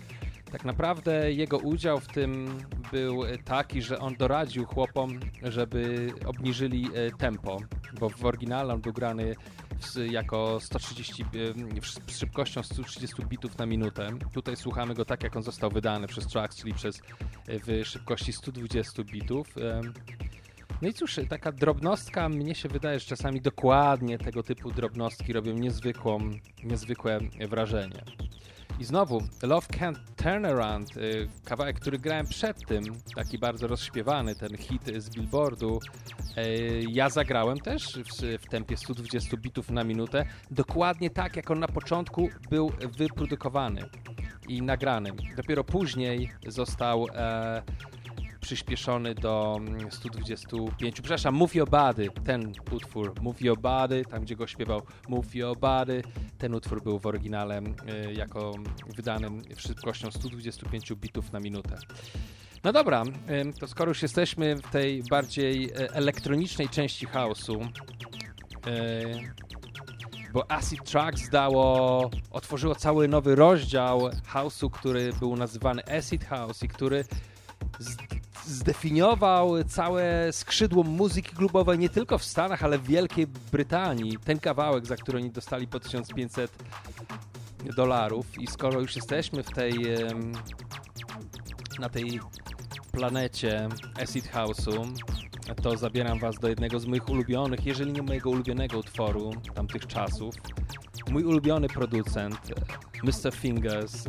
Tak 0.53 0.65
naprawdę 0.65 1.33
jego 1.33 1.59
udział 1.59 2.01
w 2.01 2.07
tym 2.07 2.59
był 2.93 3.23
taki, 3.45 3.83
że 3.83 3.99
on 3.99 4.15
doradził 4.17 4.67
chłopom, 4.67 5.21
żeby 5.43 6.13
obniżyli 6.27 6.89
e, 6.95 7.11
tempo, 7.11 7.61
bo 8.01 8.09
w 8.09 8.25
oryginale 8.25 8.75
on 8.75 8.81
był 8.81 8.93
grany 8.93 9.35
jako 10.11 10.59
130, 10.61 11.23
e, 11.23 11.27
w- 11.81 12.13
z 12.13 12.19
szybkością 12.19 12.63
130 12.63 13.23
bitów 13.27 13.59
na 13.59 13.67
minutę. 13.67 14.11
Tutaj 14.33 14.57
słuchamy 14.57 14.95
go 14.95 15.05
tak, 15.05 15.23
jak 15.23 15.37
on 15.37 15.43
został 15.43 15.71
wydany 15.71 16.07
przez 16.07 16.27
Tracks, 16.27 16.57
czyli 16.57 16.75
przez, 16.75 17.01
e, 17.47 17.59
w 17.59 17.89
szybkości 17.89 18.33
120 18.33 19.05
bitów. 19.05 19.55
No 20.83 20.89
i 20.89 20.93
cóż, 20.95 21.17
taka 21.29 21.53
drobnostka, 21.53 22.29
mnie 22.29 22.55
się 22.55 22.69
wydaje, 22.69 23.01
że 23.01 23.07
czasami 23.07 23.41
dokładnie 23.41 24.19
tego 24.19 24.43
typu 24.43 24.71
drobnostki 24.73 25.33
robią 25.33 25.53
niezwykłą, 25.55 26.31
niezwykłe 26.65 27.21
wrażenie. 27.49 28.03
I 28.79 28.85
znowu, 28.85 29.23
Love 29.43 29.67
Can't 29.67 29.99
Turn 30.17 30.45
Around, 30.47 30.97
y, 30.97 31.29
kawałek, 31.45 31.81
który 31.81 31.99
grałem 31.99 32.27
przed 32.27 32.67
tym, 32.67 32.85
taki 33.17 33.39
bardzo 33.39 33.67
rozśpiewany, 33.67 34.35
ten 34.35 34.57
hit 34.57 34.83
z 34.99 35.11
Billboardu. 35.11 35.81
Y, 36.39 36.85
Ja 36.89 37.11
zagrałem 37.11 37.61
też 37.61 37.99
w, 38.43 38.49
tempie 38.49 38.77
120 38.77 39.37
bitów 39.37 39.71
na 39.71 39.85
minutę, 39.85 40.27
dokładnie 40.51 41.11
tak, 41.11 41.37
jak 41.37 41.51
on 41.51 41.59
na 41.59 41.69
początku 41.69 42.29
był 42.51 42.73
wyprodukowany 42.99 43.85
i 44.49 44.63
nagrany. 44.63 45.11
Dopiero 45.37 45.65
później 45.65 46.33
został 46.47 47.07
e, 47.15 47.63
przyspieszony 48.45 49.15
do 49.15 49.57
mm, 49.61 49.91
125. 49.91 50.95
Przepraszam, 50.95 51.35
Move 51.35 51.55
Your 51.55 51.71
Body, 51.71 52.09
ten 52.25 52.53
utwór, 52.71 53.13
Move 53.23 53.43
Your 53.43 53.59
Body, 53.59 54.05
tam 54.11 54.23
gdzie 54.23 54.37
go 54.37 54.47
śpiewał 54.47 54.83
Move 55.09 55.35
Your 55.35 55.59
Body, 55.59 56.03
ten 56.39 56.55
utwór 56.55 56.83
był 56.83 56.99
w 56.99 57.07
oryginale 57.07 57.61
y, 57.61 58.13
jako 58.15 58.55
wydanym 58.97 59.43
szybkością 59.57 60.11
125 60.11 60.93
bitów 60.93 61.33
na 61.33 61.41
minutę. 61.41 61.79
No 62.65 62.73
dobra, 62.73 63.03
to 63.61 63.67
skoro 63.67 63.91
już 63.91 64.03
jesteśmy 64.03 64.57
w 64.57 64.71
tej 64.71 65.03
bardziej 65.03 65.71
e, 65.71 65.93
elektronicznej 65.93 66.69
części 66.69 67.07
house'u, 67.07 67.67
y, 67.67 67.69
bo 70.33 70.51
Acid 70.51 70.85
Tracks 70.85 71.29
dało, 71.29 72.11
otworzyło 72.31 72.75
cały 72.75 73.09
nowy 73.09 73.35
rozdział 73.35 74.01
house'u, 74.33 74.71
który 74.71 75.13
był 75.13 75.37
nazywany 75.37 75.83
Acid 75.99 76.25
House 76.25 76.63
i 76.63 76.69
który 76.69 77.05
zdefiniował 78.47 79.65
całe 79.65 80.33
skrzydło 80.33 80.83
muzyki 80.83 81.37
klubowej 81.37 81.79
nie 81.79 81.89
tylko 81.89 82.19
w 82.19 82.25
Stanach, 82.25 82.63
ale 82.63 82.79
w 82.79 82.87
Wielkiej 82.87 83.27
Brytanii. 83.27 84.19
Ten 84.25 84.39
kawałek, 84.39 84.87
za 84.87 84.97
który 84.97 85.19
oni 85.19 85.31
dostali 85.31 85.67
po 85.67 85.81
1500 85.81 86.53
dolarów 87.77 88.39
i 88.41 88.47
skoro 88.47 88.81
już 88.81 88.97
jesteśmy 88.97 89.43
w 89.43 89.51
tej 89.51 89.75
na 91.79 91.89
tej 91.89 92.21
planecie 92.93 93.69
Acid 94.03 94.33
House'u, 94.33 94.93
to 95.63 95.77
zabieram 95.77 96.19
was 96.19 96.39
do 96.39 96.49
jednego 96.49 96.81
z 96.81 96.87
moich 96.87 97.09
ulubionych, 97.09 97.67
jeżeli 97.67 97.93
nie 97.93 98.03
mojego 98.03 98.31
ulubionego 98.31 98.79
utworu 98.79 99.33
tamtych 99.55 99.87
czasów. 99.87 100.35
Mój 101.11 101.25
ulubiony 101.25 101.69
producent, 101.69 102.53
Mr. 103.03 103.35
Fingers, 103.35 104.05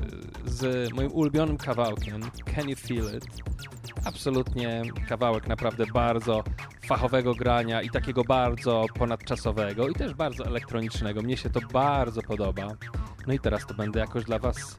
z 0.45 0.93
moim 0.93 1.11
ulubionym 1.11 1.57
kawałkiem 1.57 2.21
Can 2.55 2.69
You 2.69 2.75
Feel 2.75 3.17
It? 3.17 3.25
Absolutnie 4.05 4.81
kawałek 5.09 5.47
naprawdę 5.47 5.85
bardzo 5.93 6.43
fachowego 6.85 7.35
grania 7.35 7.81
i 7.81 7.89
takiego 7.89 8.23
bardzo 8.23 8.85
ponadczasowego 8.99 9.87
i 9.87 9.93
też 9.93 10.13
bardzo 10.13 10.45
elektronicznego. 10.45 11.21
Mnie 11.21 11.37
się 11.37 11.49
to 11.49 11.59
bardzo 11.73 12.21
podoba. 12.21 12.67
No 13.27 13.33
i 13.33 13.39
teraz 13.39 13.65
to 13.65 13.73
będę 13.73 13.99
jakoś 13.99 14.23
dla 14.23 14.39
was 14.39 14.77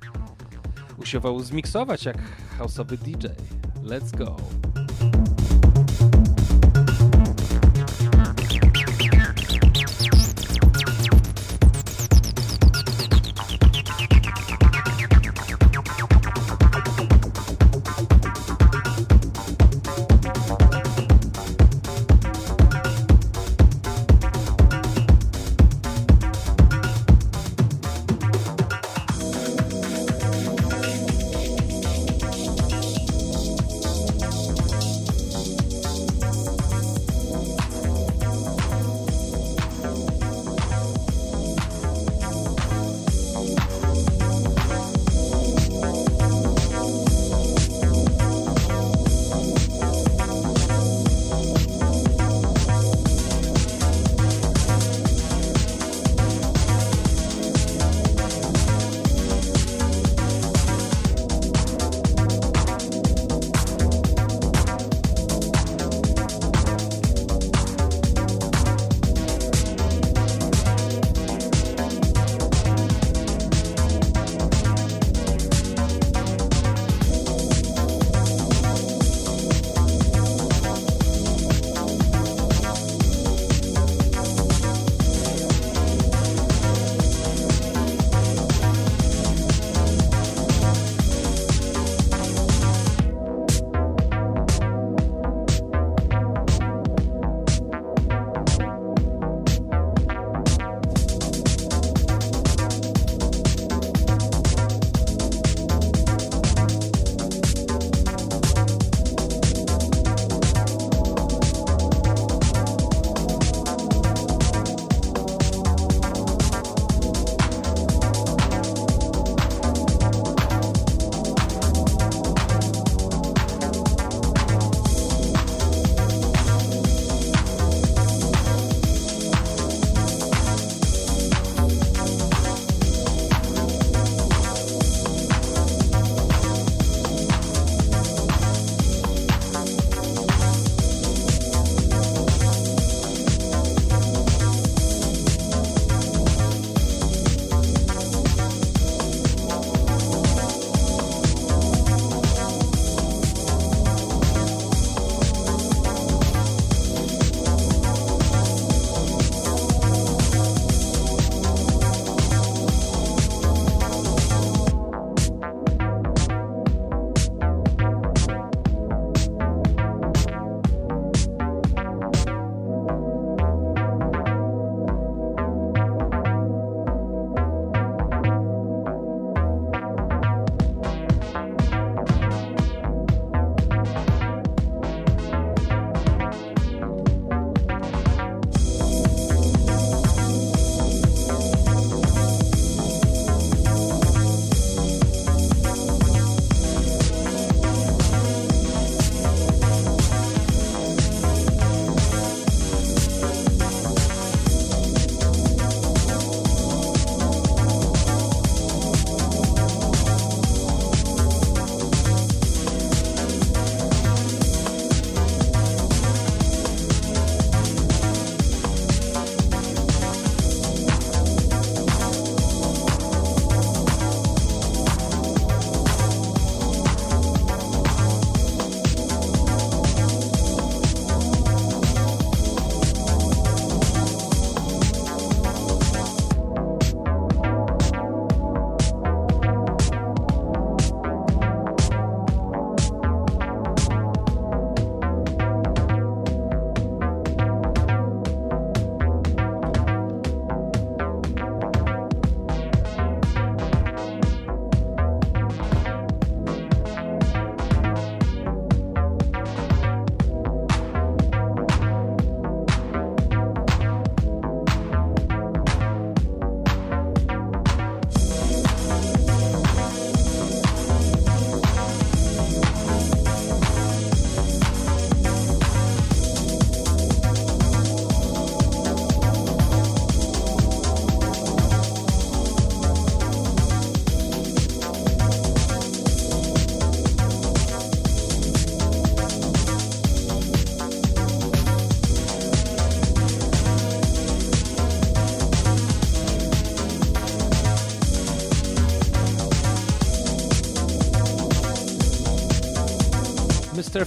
usiłował 0.98 1.40
zmiksować 1.40 2.04
jak 2.04 2.16
houseowy 2.58 2.98
DJ. 2.98 3.26
Let's 3.82 4.16
go. 4.16 4.36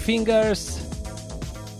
Fingers, 0.10 0.80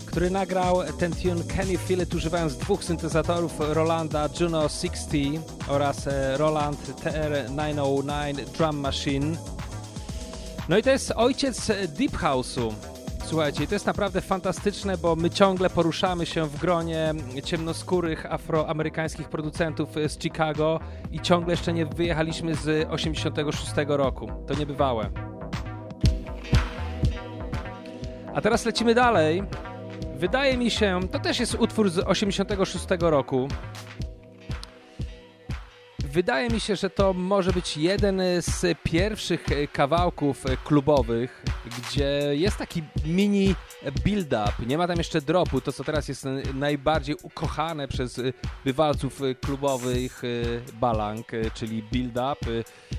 który 0.06 0.30
nagrał 0.30 0.82
ten 0.98 1.12
tune 1.12 1.44
Kenny 1.44 1.78
Feel 1.78 2.02
It 2.02 2.14
używając 2.14 2.56
dwóch 2.56 2.84
syntezatorów 2.84 3.52
Rolanda 3.58 4.28
Juno 4.40 4.68
60 4.68 5.68
oraz 5.68 6.06
e, 6.06 6.36
Roland 6.36 7.02
TR-909 7.04 8.34
Drum 8.34 8.76
Machine. 8.76 9.36
No 10.68 10.78
i 10.78 10.82
to 10.82 10.90
jest 10.90 11.12
ojciec 11.16 11.70
e, 11.70 11.88
Deep 11.88 12.12
House'u. 12.12 12.72
Słuchajcie, 13.24 13.66
to 13.66 13.74
jest 13.74 13.86
naprawdę 13.86 14.20
fantastyczne, 14.20 14.98
bo 14.98 15.16
my 15.16 15.30
ciągle 15.30 15.70
poruszamy 15.70 16.26
się 16.26 16.46
w 16.46 16.56
gronie 16.56 17.14
ciemnoskórych 17.44 18.32
afroamerykańskich 18.32 19.28
producentów 19.28 19.96
e, 19.96 20.08
z 20.08 20.18
Chicago 20.18 20.80
i 21.12 21.20
ciągle 21.20 21.52
jeszcze 21.52 21.72
nie 21.72 21.86
wyjechaliśmy 21.86 22.54
z 22.54 22.90
86 22.90 23.72
roku. 23.86 24.28
To 24.46 24.54
niebywałe. 24.54 25.29
A 28.40 28.42
teraz 28.42 28.64
lecimy 28.64 28.94
dalej. 28.94 29.42
Wydaje 30.14 30.56
mi 30.56 30.70
się, 30.70 31.00
to 31.12 31.18
też 31.18 31.40
jest 31.40 31.54
utwór 31.54 31.90
z 31.90 31.98
86 31.98 32.84
roku. 33.00 33.48
Wydaje 35.98 36.48
mi 36.48 36.60
się, 36.60 36.76
że 36.76 36.90
to 36.90 37.12
może 37.12 37.52
być 37.52 37.76
jeden 37.76 38.22
z 38.40 38.78
pierwszych 38.82 39.46
kawałków 39.72 40.44
klubowych, 40.64 41.42
gdzie 41.78 42.30
jest 42.32 42.56
taki 42.56 42.82
mini 43.06 43.54
build-up. 44.04 44.52
Nie 44.66 44.78
ma 44.78 44.86
tam 44.86 44.96
jeszcze 44.96 45.20
dropu, 45.20 45.60
to 45.60 45.72
co 45.72 45.84
teraz 45.84 46.08
jest 46.08 46.26
najbardziej 46.54 47.16
ukochane 47.22 47.88
przez 47.88 48.20
bywalców 48.64 49.20
klubowych 49.40 50.22
balang, 50.72 51.26
czyli 51.54 51.82
build-up, 51.82 52.36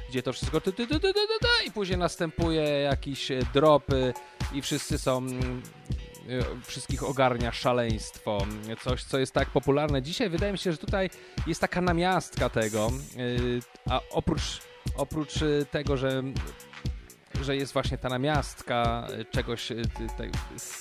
gdzie 0.10 0.24
to 0.24 0.34
wszystko 0.34 0.62
i 1.66 1.72
później 1.72 1.98
następuje 1.98 2.64
jakiś 2.64 3.32
drop 3.54 3.86
i 4.54 4.62
wszyscy 4.62 4.98
są 4.98 5.18
mm, 5.18 5.62
e, 6.30 6.62
wszystkich 6.66 7.04
ogarnia 7.04 7.52
szaleństwo. 7.52 8.46
Coś, 8.84 9.04
co 9.04 9.20
jest 9.20 9.34
tak 9.34 9.50
popularne 9.50 10.02
dzisiaj. 10.02 10.30
Wydaje 10.30 10.52
mi 10.52 10.58
się, 10.58 10.72
że 10.72 10.78
tutaj 10.78 11.10
jest 11.48 11.62
taka 11.62 11.82
namiastka 11.82 12.50
tego, 12.50 12.92
yy, 13.16 13.60
a 13.90 14.02
oprócz, 14.10 14.62
oprócz 14.98 15.42
y, 15.42 15.66
tego, 15.72 15.98
że 15.98 16.24
że 17.42 17.56
jest 17.56 17.74
właśnie 17.74 17.98
ta 17.98 18.10
namiastka 18.10 19.08
y, 19.20 19.26
czegoś, 19.26 19.72
y, 19.72 19.82
tej- 20.18 20.32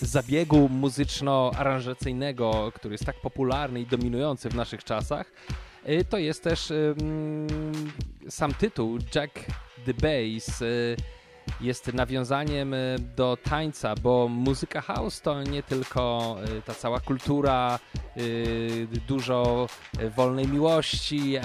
zabiegu 0.01 0.69
muzyczno-aranżacyjnego, 0.69 2.73
który 2.75 2.95
jest 2.95 3.05
tak 3.07 3.21
popularny 3.21 3.81
i 3.81 3.87
dominujący 3.87 4.49
w 4.49 4.55
naszych 4.55 4.85
czasach, 4.85 5.33
y, 5.89 6.05
to 6.05 6.19
jest 6.19 6.43
też 6.45 6.73
sam 8.29 8.55
tytuł 8.55 8.99
Jack 9.15 9.35
the 9.87 9.95
Bass 9.95 10.63
y, 10.63 10.97
jest 11.61 11.93
nawiązaniem 11.95 12.75
y, 12.75 12.97
do 13.17 13.39
tańca, 13.43 13.95
bo 14.03 14.29
muzyka 14.29 14.81
house 14.81 15.21
to 15.21 15.43
nie 15.43 15.63
tylko 15.63 16.37
y, 16.59 16.63
ta 16.63 16.75
cała 16.75 17.01
kultura, 17.01 17.79
y, 18.17 18.89
dużo 19.09 19.69
wolnej 20.17 20.49
miłości, 20.49 21.37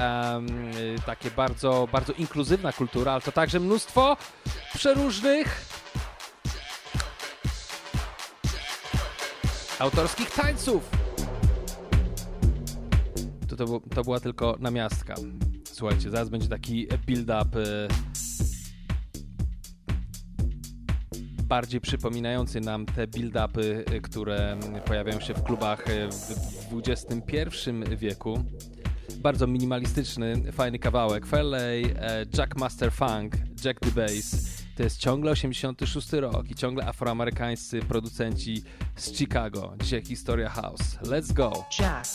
takie 1.05 1.31
bardzo, 1.31 1.87
bardzo 1.91 2.13
inkluzywna 2.13 2.73
kultura, 2.73 3.11
ale 3.11 3.21
to 3.21 3.31
także 3.31 3.59
mnóstwo 3.59 4.17
przeróżnych 4.75 5.65
autorskich 9.79 10.29
tańców. 10.29 10.89
To, 13.47 13.55
to, 13.55 13.79
to 13.95 14.03
była 14.03 14.19
tylko 14.19 14.55
namiastka. 14.59 15.15
Słuchajcie, 15.63 16.09
zaraz 16.09 16.29
będzie 16.29 16.47
taki 16.47 16.87
build-up 17.05 17.49
bardziej 21.47 21.81
przypominający 21.81 22.61
nam 22.61 22.85
te 22.85 23.07
build-upy, 23.07 23.93
y, 23.93 24.01
które 24.01 24.57
pojawiają 24.85 25.19
się 25.19 25.33
w 25.33 25.43
klubach 25.43 25.89
y, 25.89 26.09
w 26.11 26.89
XXI 26.89 27.95
wieku. 27.97 28.43
Bardzo 29.17 29.47
minimalistyczny, 29.47 30.51
fajny 30.51 30.79
kawałek. 30.79 31.25
Fairley, 31.25 31.85
e, 31.85 32.25
Jack 32.37 32.57
Master 32.57 32.91
Funk, 32.91 33.35
Jack 33.65 33.79
the 33.79 33.91
Bass. 33.91 34.55
To 34.75 34.83
jest 34.83 34.97
ciągle 34.97 35.31
86 35.31 36.13
rok 36.13 36.49
i 36.49 36.55
ciągle 36.55 36.85
afroamerykańscy 36.85 37.79
producenci 37.79 38.63
z 38.95 39.17
Chicago. 39.17 39.73
Dzisiaj 39.81 40.05
historia 40.05 40.49
house. 40.49 40.97
Let's 41.03 41.33
go! 41.33 41.65
Jack 41.79 42.07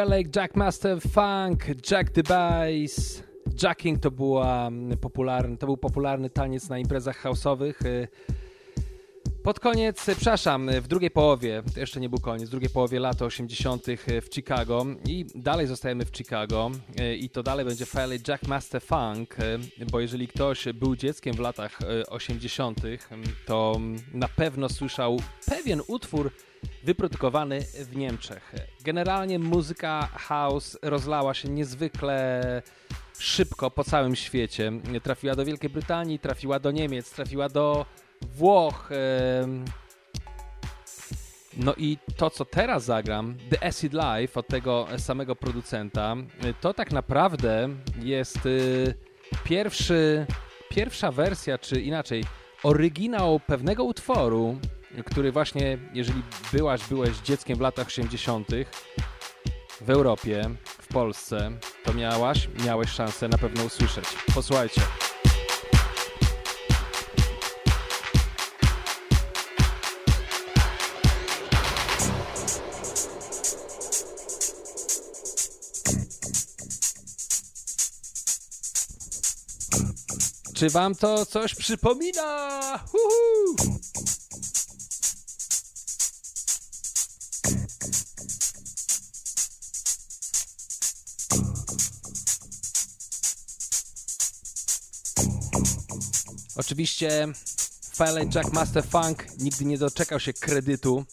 Felek, 0.00 0.36
Jackmaster 0.36 1.00
Funk, 1.00 1.90
Jack 1.90 2.10
the 2.10 2.22
Bass. 2.22 3.22
Jacking 3.62 4.00
to, 4.00 4.10
była 4.10 4.66
mm, 4.66 4.98
popularny, 4.98 5.56
to 5.56 5.66
był 5.66 5.76
popularny 5.76 6.30
taniec 6.30 6.68
na 6.68 6.78
imprezach 6.78 7.22
house'owych. 7.22 7.86
y, 7.86 8.08
Pod 9.42 9.60
koniec, 9.60 10.08
y, 10.08 10.16
przepraszam, 10.16 10.68
y, 10.68 10.80
w 10.80 10.88
drugiej 10.88 11.10
połowie, 11.10 11.62
jeszcze 11.76 12.00
nie 12.00 12.08
był 12.08 12.18
koniec, 12.18 12.48
w 12.48 12.50
drugiej 12.50 12.70
połowie 12.70 13.00
lat 13.00 13.22
80. 13.22 13.86
w 14.06 14.34
Chicago 14.34 14.86
i 15.06 15.26
dalej 15.34 15.66
zostajemy 15.66 16.04
w 16.04 16.16
Chicago 16.16 16.70
i 17.18 17.30
to 17.30 17.42
dalej 17.42 17.64
będzie 17.64 17.86
Felek 17.86 18.28
Jackmaster 18.28 18.82
Funk, 18.82 19.36
y, 19.80 19.86
bo 19.90 20.00
jeżeli 20.00 20.28
ktoś 20.28 20.68
był 20.74 20.96
dzieckiem 20.96 21.34
w 21.34 21.40
latach 21.40 21.78
y, 21.80 22.06
80., 22.06 22.84
y, 22.84 22.98
to 23.46 23.72
mm, 23.76 23.98
na 24.14 24.28
pewno 24.28 24.68
słyszał 24.68 25.20
pewien 25.46 25.80
utwór 25.88 26.30
wyprodukowany 26.84 27.60
w 27.60 27.96
Niemczech. 27.96 28.52
Generalnie 28.84 29.38
muzyka 29.38 30.08
house 30.12 30.78
rozlała 30.82 31.34
się 31.34 31.48
niezwykle 31.48 32.42
szybko 33.18 33.70
po 33.70 33.84
całym 33.84 34.16
świecie. 34.16 34.72
Trafiła 35.02 35.34
do 35.34 35.44
Wielkiej 35.44 35.70
Brytanii, 35.70 36.18
trafiła 36.18 36.58
do 36.58 36.70
Niemiec, 36.70 37.10
trafiła 37.10 37.48
do 37.48 37.86
Włoch. 38.22 38.90
No 41.56 41.74
i 41.76 41.98
to, 42.16 42.30
co 42.30 42.44
teraz 42.44 42.84
zagram, 42.84 43.36
The 43.50 43.66
Acid 43.66 43.92
Life 43.92 44.40
od 44.40 44.46
tego 44.46 44.86
samego 44.98 45.36
producenta, 45.36 46.16
to 46.60 46.74
tak 46.74 46.92
naprawdę 46.92 47.68
jest 48.02 48.46
y, 48.46 48.94
pierwszy, 49.44 50.26
pierwsza 50.68 51.12
wersja, 51.12 51.58
czy 51.58 51.80
inaczej, 51.80 52.24
oryginał 52.62 53.40
pewnego 53.40 53.84
utworu, 53.84 54.58
który 55.06 55.32
właśnie, 55.32 55.78
jeżeli 55.92 56.22
byłaś, 56.52 56.84
byłeś 56.88 57.18
dzieckiem 57.18 57.58
w 57.58 57.60
latach 57.60 57.86
80., 57.86 58.48
w 59.80 59.90
Europie, 59.90 60.50
w 60.64 60.86
Polsce, 60.86 61.50
to 61.84 61.94
miałaś, 61.94 62.48
miałeś 62.64 62.90
szansę 62.90 63.28
na 63.28 63.38
pewno 63.38 63.64
usłyszeć. 63.64 64.04
Posłuchajcie. 64.34 64.80
Czy 80.54 80.70
wam 80.70 80.94
to 80.94 81.26
coś 81.26 81.54
przypomina? 81.54 82.78
Huhu! 82.86 83.78
Oczywiście 96.60 97.28
File 97.96 98.26
Jack 98.34 98.52
Master 98.52 98.84
Funk 98.84 99.26
nigdy 99.38 99.64
nie 99.64 99.78
doczekał 99.78 100.20
się 100.20 100.32
kredytu. 100.32 101.04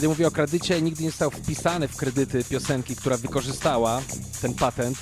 Kiedy 0.00 0.08
mówię 0.08 0.26
o 0.26 0.30
kredycie, 0.30 0.82
nigdy 0.82 1.02
nie 1.02 1.10
został 1.10 1.30
wpisany 1.30 1.88
w 1.88 1.96
kredyty 1.96 2.44
piosenki, 2.44 2.96
która 2.96 3.16
wykorzystała 3.16 4.02
ten 4.42 4.54
patent. 4.54 4.98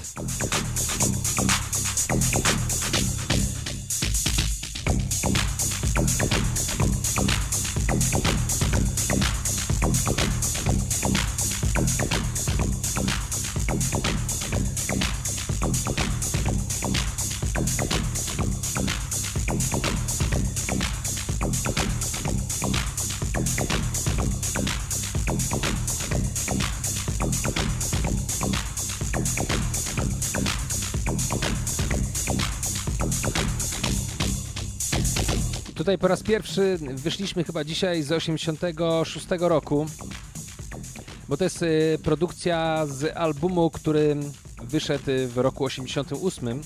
Tutaj 35.88 35.98
po 35.98 36.08
raz 36.08 36.22
pierwszy 36.22 36.78
wyszliśmy 36.80 37.44
chyba 37.44 37.64
dzisiaj 37.64 38.02
z 38.02 38.12
86 38.12 39.26
roku, 39.40 39.86
bo 41.28 41.36
to 41.36 41.44
jest 41.44 41.62
y, 41.62 41.98
produkcja 42.04 42.86
z 42.86 43.16
albumu, 43.16 43.70
który 43.70 44.16
wyszedł 44.62 45.04
w 45.28 45.38
roku 45.38 45.64
88. 45.64 46.60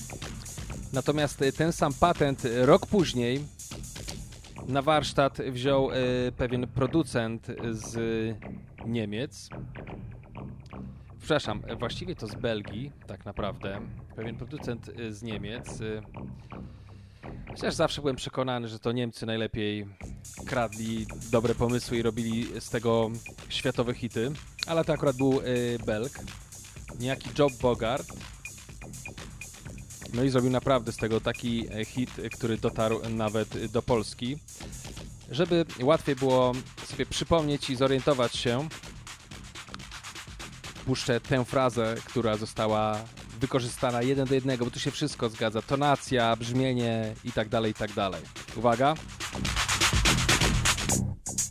Natomiast 0.93 1.41
y, 1.41 1.51
ten 1.51 1.71
sam 1.73 1.93
patent 1.93 2.45
y, 2.45 2.65
rok 2.65 2.85
później 2.85 3.45
na 4.67 4.81
warsztat 4.81 5.37
wziął 5.41 5.89
pewien 6.37 6.67
producent 6.67 7.47
z 7.71 7.95
Niemiec. 8.85 9.49
Przepraszam, 11.19 11.61
właściwie 11.79 12.15
to 12.15 12.27
z 12.27 12.35
Belgii, 12.35 12.91
tak 13.07 13.25
naprawdę. 13.25 13.79
Pewien 14.15 14.35
producent 14.35 14.91
z 15.09 15.23
Niemiec. 15.23 15.79
Chociaż 17.49 17.73
zawsze 17.73 18.01
byłem 18.01 18.15
przekonany, 18.15 18.67
że 18.67 18.79
to 18.79 18.91
Niemcy 18.91 19.25
najlepiej 19.25 19.85
kradli 20.45 21.07
dobre 21.31 21.55
pomysły 21.55 21.97
i 21.97 22.01
robili 22.01 22.61
z 22.61 22.69
tego 22.69 23.09
światowe 23.49 23.93
hity, 23.93 24.31
ale 24.67 24.85
to 24.85 24.93
akurat 24.93 25.15
był 25.15 25.41
y, 25.41 25.77
Belg, 25.85 26.19
niejaki 26.99 27.29
Job 27.39 27.53
Bogart. 27.61 28.07
No 30.13 30.23
i 30.23 30.29
zrobił 30.29 30.49
naprawdę 30.49 30.91
z 30.91 30.97
tego 30.97 31.21
taki 31.21 31.67
e, 31.71 31.85
hit, 31.85 32.09
który 32.37 32.57
dotarł 32.57 33.09
nawet 33.09 33.71
do 33.71 33.81
Polski. 33.81 34.37
Żeby 35.31 35.65
łatwiej 35.81 36.15
było 36.15 36.51
sobie 36.85 37.05
przypomnieć 37.05 37.69
i 37.69 37.75
zorientować 37.75 38.35
się, 38.35 38.67
puszczę 40.85 41.21
tę 41.21 41.45
frazę, 41.45 41.95
która 42.05 42.37
została 42.37 42.99
wykorzystana 43.39 44.01
jeden 44.01 44.27
do 44.27 44.35
jednego, 44.35 44.65
bo 44.65 44.71
tu 44.71 44.79
się 44.79 44.91
wszystko 44.91 45.29
zgadza. 45.29 45.61
Tonacja, 45.61 46.35
brzmienie 46.35 47.15
i 47.23 47.31
tak 47.31 47.49
dalej, 47.49 47.71
i 47.71 47.75
tak 47.75 47.93
dalej. 47.93 48.21
Uwaga. 48.55 48.95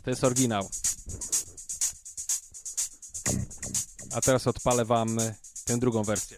To 0.03 0.09
jest 0.09 0.23
oryginał. 0.23 0.69
A 4.15 4.21
teraz 4.21 4.47
odpalę 4.47 4.85
wam 4.85 5.17
tę 5.65 5.77
drugą 5.77 6.03
wersję. 6.03 6.37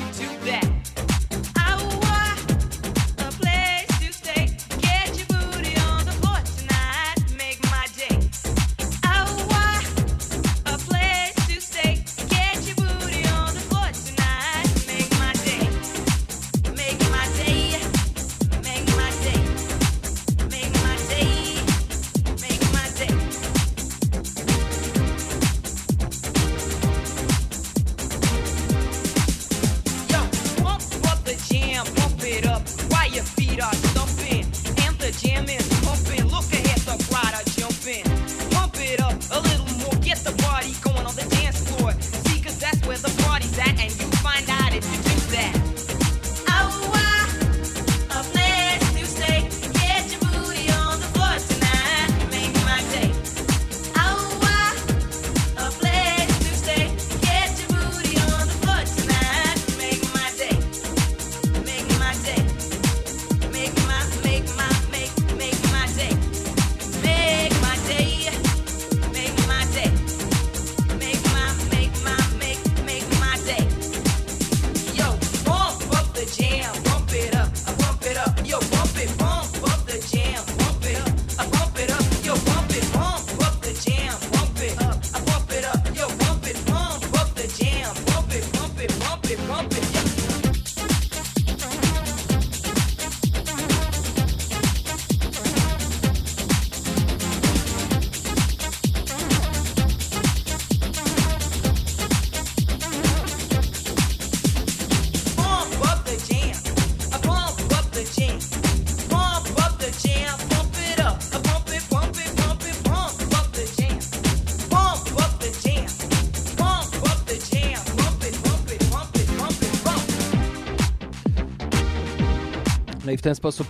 w 123.21 123.23
ten 123.23 123.35
sposób 123.35 123.67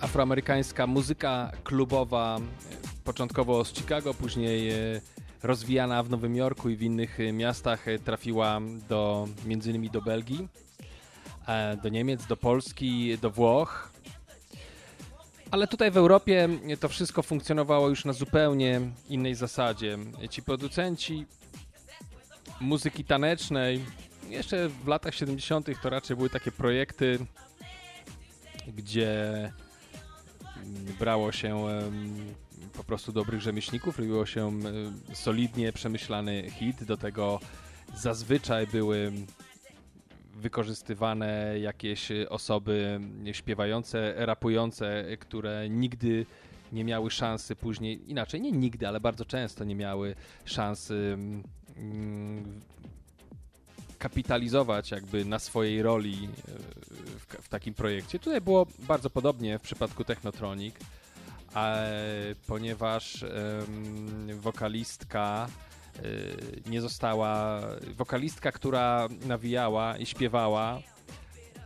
afroamerykańska 0.00 0.86
muzyka 0.86 1.52
klubowa, 1.64 2.38
początkowo 3.04 3.64
z 3.64 3.74
Chicago, 3.74 4.14
później 4.14 4.72
y, 4.72 5.00
rozwijana 5.42 6.02
w 6.02 6.10
Nowym 6.10 6.36
Jorku 6.36 6.68
i 6.70 6.76
w 6.76 6.82
innych 6.82 7.20
y, 7.20 7.32
miastach, 7.32 7.88
y, 7.88 7.98
trafiła 7.98 8.60
do 8.88 9.28
między 9.44 9.70
innymi 9.70 9.90
do 9.90 10.02
Belgii, 10.02 10.48
e, 11.46 11.76
do 11.76 11.88
Niemiec, 11.88 12.26
do 12.26 12.36
Polski, 12.36 13.18
do 13.18 13.30
Włoch. 13.30 13.92
Ale 15.50 15.66
tutaj 15.66 15.90
w 15.90 15.96
Europie 15.96 16.48
to 16.80 16.88
wszystko 16.88 17.22
funkcjonowało 17.22 17.88
już 17.88 18.04
na 18.04 18.12
zupełnie 18.12 18.80
innej 19.08 19.34
zasadzie. 19.34 19.98
Ci 20.30 20.42
producenci 20.42 21.26
muzyki 22.60 23.04
tanecznej, 23.04 23.84
jeszcze 24.28 24.68
w 24.68 24.88
latach 24.88 25.14
70. 25.14 25.66
to 25.82 25.90
raczej 25.90 26.16
były 26.16 26.30
takie 26.30 26.52
projekty, 26.52 27.18
gdzie 28.76 29.38
mm, 30.56 30.84
brało 30.98 31.32
się 31.32 31.64
po 32.72 32.84
prostu 32.84 33.12
dobrych 33.12 33.40
rzemieślników, 33.40 33.98
robiło 33.98 34.26
się 34.26 34.60
solidnie 35.12 35.72
przemyślany 35.72 36.50
hit. 36.50 36.84
Do 36.84 36.96
tego 36.96 37.40
zazwyczaj 37.94 38.66
były 38.66 39.12
wykorzystywane 40.34 41.58
jakieś 41.60 42.08
osoby 42.28 43.00
śpiewające, 43.32 44.14
rapujące, 44.16 45.04
które 45.20 45.68
nigdy 45.68 46.26
nie 46.72 46.84
miały 46.84 47.10
szansy 47.10 47.56
później, 47.56 48.10
inaczej, 48.10 48.40
nie 48.40 48.52
nigdy, 48.52 48.88
ale 48.88 49.00
bardzo 49.00 49.24
często 49.24 49.64
nie 49.64 49.74
miały 49.74 50.14
szansy 50.44 51.18
kapitalizować 53.98 54.90
jakby 54.90 55.24
na 55.24 55.38
swojej 55.38 55.82
roli 55.82 56.28
e, 56.48 56.52
w, 57.18 57.26
w 57.44 57.48
takim 57.48 57.74
projekcie. 57.74 58.18
Tutaj 58.18 58.40
było 58.40 58.66
bardzo 58.78 59.10
podobnie 59.10 59.58
w 59.58 59.62
przypadku 59.62 60.04
Technotronic, 60.04 60.74
ponieważ 62.46 63.24
wokalistka 64.34 65.48
e, 65.96 66.00
nie 66.70 66.80
została, 66.80 67.60
wokalistka, 67.96 68.52
która 68.52 69.08
nawijała 69.26 69.96
i 69.96 70.06
śpiewała, 70.06 70.80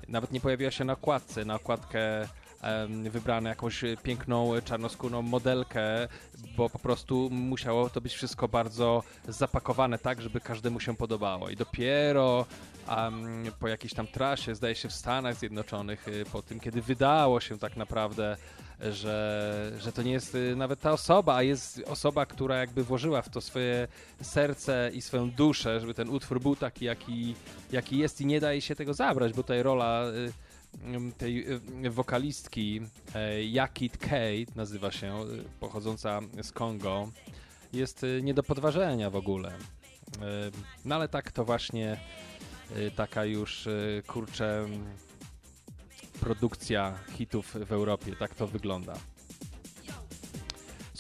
nawet 0.09 0.33
nie 0.33 0.41
pojawiła 0.41 0.71
się 0.71 0.85
na 0.85 0.93
okładce. 0.93 1.45
Na 1.45 1.55
okładkę 1.55 2.29
wybrano 3.11 3.49
jakąś 3.49 3.85
piękną, 4.03 4.53
czarnoskórną 4.65 5.23
modelkę, 5.23 6.09
bo 6.57 6.71
po 6.71 6.79
prostu 6.79 7.29
musiało 7.31 7.91
to 7.91 8.01
być 8.01 8.15
wszystko 8.15 8.49
bardzo 8.49 9.03
zapakowane 9.29 9.99
tak, 9.99 10.23
żeby 10.23 10.41
każdemu 10.41 10.81
się 10.81 10.97
podobało. 10.97 11.51
I 11.51 11.57
dopiero 11.57 12.47
em, 12.89 13.45
po 13.61 13.69
jakiejś 13.69 13.95
tam 13.95 14.07
trasie, 14.07 14.55
zdaje 14.55 14.75
się 14.75 14.89
w 14.89 14.93
Stanach 14.93 15.35
Zjednoczonych, 15.35 16.09
y, 16.09 16.25
po 16.33 16.43
tym, 16.43 16.61
kiedy 16.61 16.83
wydało 16.83 17.41
się 17.41 17.59
tak 17.59 17.77
naprawdę, 17.77 18.37
że, 18.91 19.73
że 19.79 19.93
to 19.93 20.03
nie 20.03 20.13
jest 20.13 20.35
y, 20.35 20.57
nawet 20.57 20.81
ta 20.81 20.93
osoba, 20.93 21.37
a 21.37 21.43
jest 21.43 21.83
osoba, 21.87 22.27
która 22.27 22.57
jakby 22.57 22.85
włożyła 22.85 23.23
w 23.23 23.29
to 23.29 23.41
swoje 23.41 23.89
serce 24.23 24.91
i 24.95 25.03
swoją 25.03 25.31
duszę, 25.31 25.81
żeby 25.81 25.95
ten 25.95 26.09
utwór 26.09 26.41
był 26.41 26.57
taki, 26.57 26.85
jaki, 26.85 27.35
jaki 27.73 27.99
jest 27.99 28.21
i 28.21 28.27
nie 28.27 28.41
daje 28.41 28.61
się 28.61 28.75
tego 28.75 28.95
zabrać, 28.95 29.33
bo 29.33 29.43
tutaj 29.43 29.63
rola 29.63 30.05
y, 30.05 30.33
tej 31.19 31.47
wokalistki 31.91 32.81
e, 33.15 33.45
Yakit 33.45 33.99
Kate 33.99 34.53
nazywa 34.57 34.93
się, 34.93 35.23
y, 35.23 35.45
pochodząca 35.61 36.21
z 36.43 36.53
Kongo, 36.53 37.11
jest 37.73 38.05
y, 38.05 38.21
nie 38.23 38.35
do 38.35 38.43
podważenia 38.43 39.11
w 39.11 39.17
ogóle. 39.17 39.53
No 40.85 40.95
ale 40.95 41.09
tak 41.09 41.33
to 41.33 41.45
właśnie 41.45 42.01
taka 42.97 43.25
już 43.25 43.69
kurczę 44.07 44.67
produkcja 46.21 46.99
hitów 47.11 47.55
w 47.67 47.73
Europie, 47.73 48.17
tak 48.17 48.35
to 48.35 48.47
wygląda. 48.47 48.95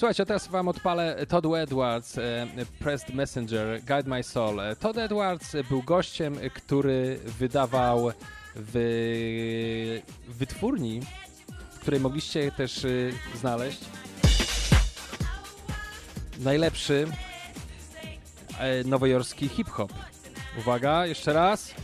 Słuchajcie, 0.02 0.26
teraz 0.26 0.48
wam 0.48 0.68
odpalę 0.68 1.26
Todd 1.26 1.44
Edwards, 1.56 2.18
e, 2.18 2.46
Pressed 2.78 3.14
Messenger, 3.14 3.80
Guide 3.80 4.10
My 4.10 4.22
Soul. 4.22 4.60
E, 4.60 4.76
Todd 4.76 4.98
Edwards 4.98 5.56
był 5.68 5.82
gościem, 5.82 6.36
który 6.54 7.20
wydawał 7.24 8.12
w 8.54 10.00
wytwórni, 10.28 11.00
w 11.72 11.78
której 11.78 12.00
mogliście 12.00 12.52
też 12.52 12.84
y, 12.84 13.12
znaleźć 13.34 13.80
najlepszy 16.42 17.06
e, 18.58 18.84
nowojorski 18.84 19.48
hip-hop. 19.48 19.92
Uwaga, 20.58 21.06
jeszcze 21.06 21.32
raz. 21.32 21.74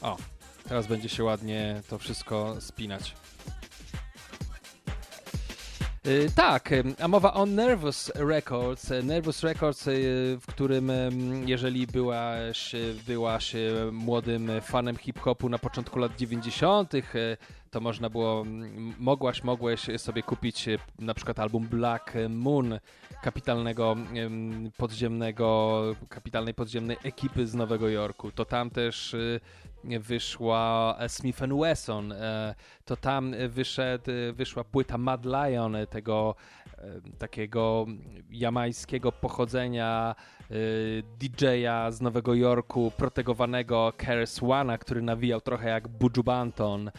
O, 0.00 0.16
teraz 0.68 0.86
będzie 0.86 1.08
się 1.08 1.24
ładnie 1.24 1.82
to 1.88 1.98
wszystko 1.98 2.60
spinać. 2.60 3.14
Y, 6.06 6.30
Tak, 6.34 6.70
a 6.98 7.08
mowa 7.08 7.34
o 7.34 7.46
Nervous 7.46 8.12
Records. 8.14 8.90
Nervous 9.02 9.42
Records, 9.42 9.86
y, 9.86 10.38
w 10.40 10.46
którym 10.46 10.90
ym, 10.90 11.48
jeżeli 11.48 11.86
byłaś, 11.86 12.72
byłaś 13.06 13.52
młodym 13.92 14.50
fanem 14.62 14.96
hip-hopu 14.96 15.48
na 15.48 15.58
początku 15.58 15.98
lat 15.98 16.16
90., 16.16 16.94
y, 16.94 17.36
to 17.70 17.80
można 17.80 18.10
było, 18.10 18.44
mogłaś, 18.98 19.44
mogłeś 19.44 19.80
sobie 19.96 20.22
kupić 20.22 20.66
na 20.98 21.14
przykład 21.14 21.38
album 21.38 21.68
Black 21.68 22.12
Moon 22.28 22.78
kapitalnego 23.22 23.96
podziemnego, 24.76 25.82
kapitalnej 26.08 26.54
podziemnej 26.54 26.96
ekipy 27.02 27.46
z 27.46 27.54
Nowego 27.54 27.88
Jorku. 27.88 28.30
To 28.30 28.44
tam 28.44 28.70
też 28.70 29.16
wyszła 29.84 30.96
e, 30.98 31.08
Smith 31.08 31.40
Wesson, 31.60 32.12
e, 32.12 32.54
to 32.84 32.96
tam 32.96 33.34
wyszedł, 33.48 34.10
e, 34.10 34.32
wyszła 34.32 34.64
płyta 34.64 34.98
Mad 34.98 35.24
Lion, 35.24 35.76
tego 35.90 36.34
takiego 37.18 37.86
jamańskiego 38.30 39.12
pochodzenia 39.12 40.14
DJ-a 41.18 41.90
z 41.90 42.00
Nowego 42.00 42.34
Jorku, 42.34 42.92
protegowanego 42.96 43.92
Keres 43.96 44.40
Wana, 44.42 44.78
który 44.78 45.02
nawijał 45.02 45.40
trochę 45.40 45.68
jak 45.68 45.88
Buju 45.88 46.24
Banton. 46.24 46.90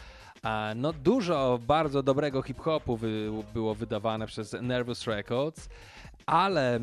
No 0.76 0.92
dużo 0.92 1.58
bardzo 1.66 2.02
dobrego 2.02 2.42
hip-hopu 2.42 2.96
wy, 2.96 3.30
było 3.54 3.74
wydawane 3.74 4.26
przez 4.26 4.56
Nervous 4.62 5.06
Records, 5.06 5.68
ale 6.26 6.76
e, 6.76 6.80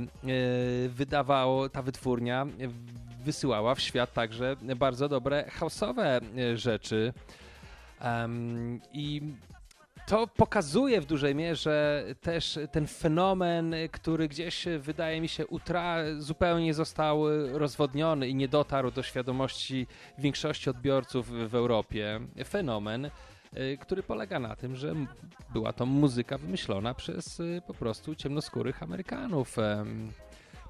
wydawało 0.90 1.70
ta 1.70 1.82
wytwórnia 1.82 2.48
wysyłała 3.20 3.76
w 3.76 3.80
świat 3.80 4.14
także 4.14 4.56
bardzo 4.76 5.10
dobre 5.10 5.50
houseowe 5.60 6.22
e, 6.38 6.58
rzeczy. 6.58 7.14
Em, 8.00 8.82
I 8.94 9.22
to 10.08 10.28
pokazuje 10.28 11.02
w 11.02 11.06
dużej 11.06 11.36
mierze 11.36 12.04
też 12.22 12.60
ten 12.72 12.88
fenomen, 12.88 13.76
który 13.92 14.28
gdzieś 14.28 14.66
wydaje 14.80 15.22
mi 15.22 15.28
się 15.28 15.46
utra- 15.46 16.20
zupełnie 16.20 16.74
został 16.74 17.24
rozwodniony 17.58 18.28
i 18.28 18.36
nie 18.36 18.48
dotarł 18.48 18.92
do 18.92 19.04
świadomości 19.04 19.88
większości 20.18 20.70
odbiorców 20.70 21.50
w 21.50 21.56
Europie. 21.56 22.20
Fenomen, 22.46 23.10
który 23.80 24.04
polega 24.04 24.40
na 24.40 24.56
tym, 24.56 24.76
że 24.76 24.96
była 25.54 25.74
to 25.74 25.86
muzyka 25.86 26.38
wymyślona 26.38 26.94
przez 26.94 27.42
po 27.68 27.74
prostu 27.74 28.16
ciemnoskórych 28.16 28.84
Amerykanów. 28.84 29.56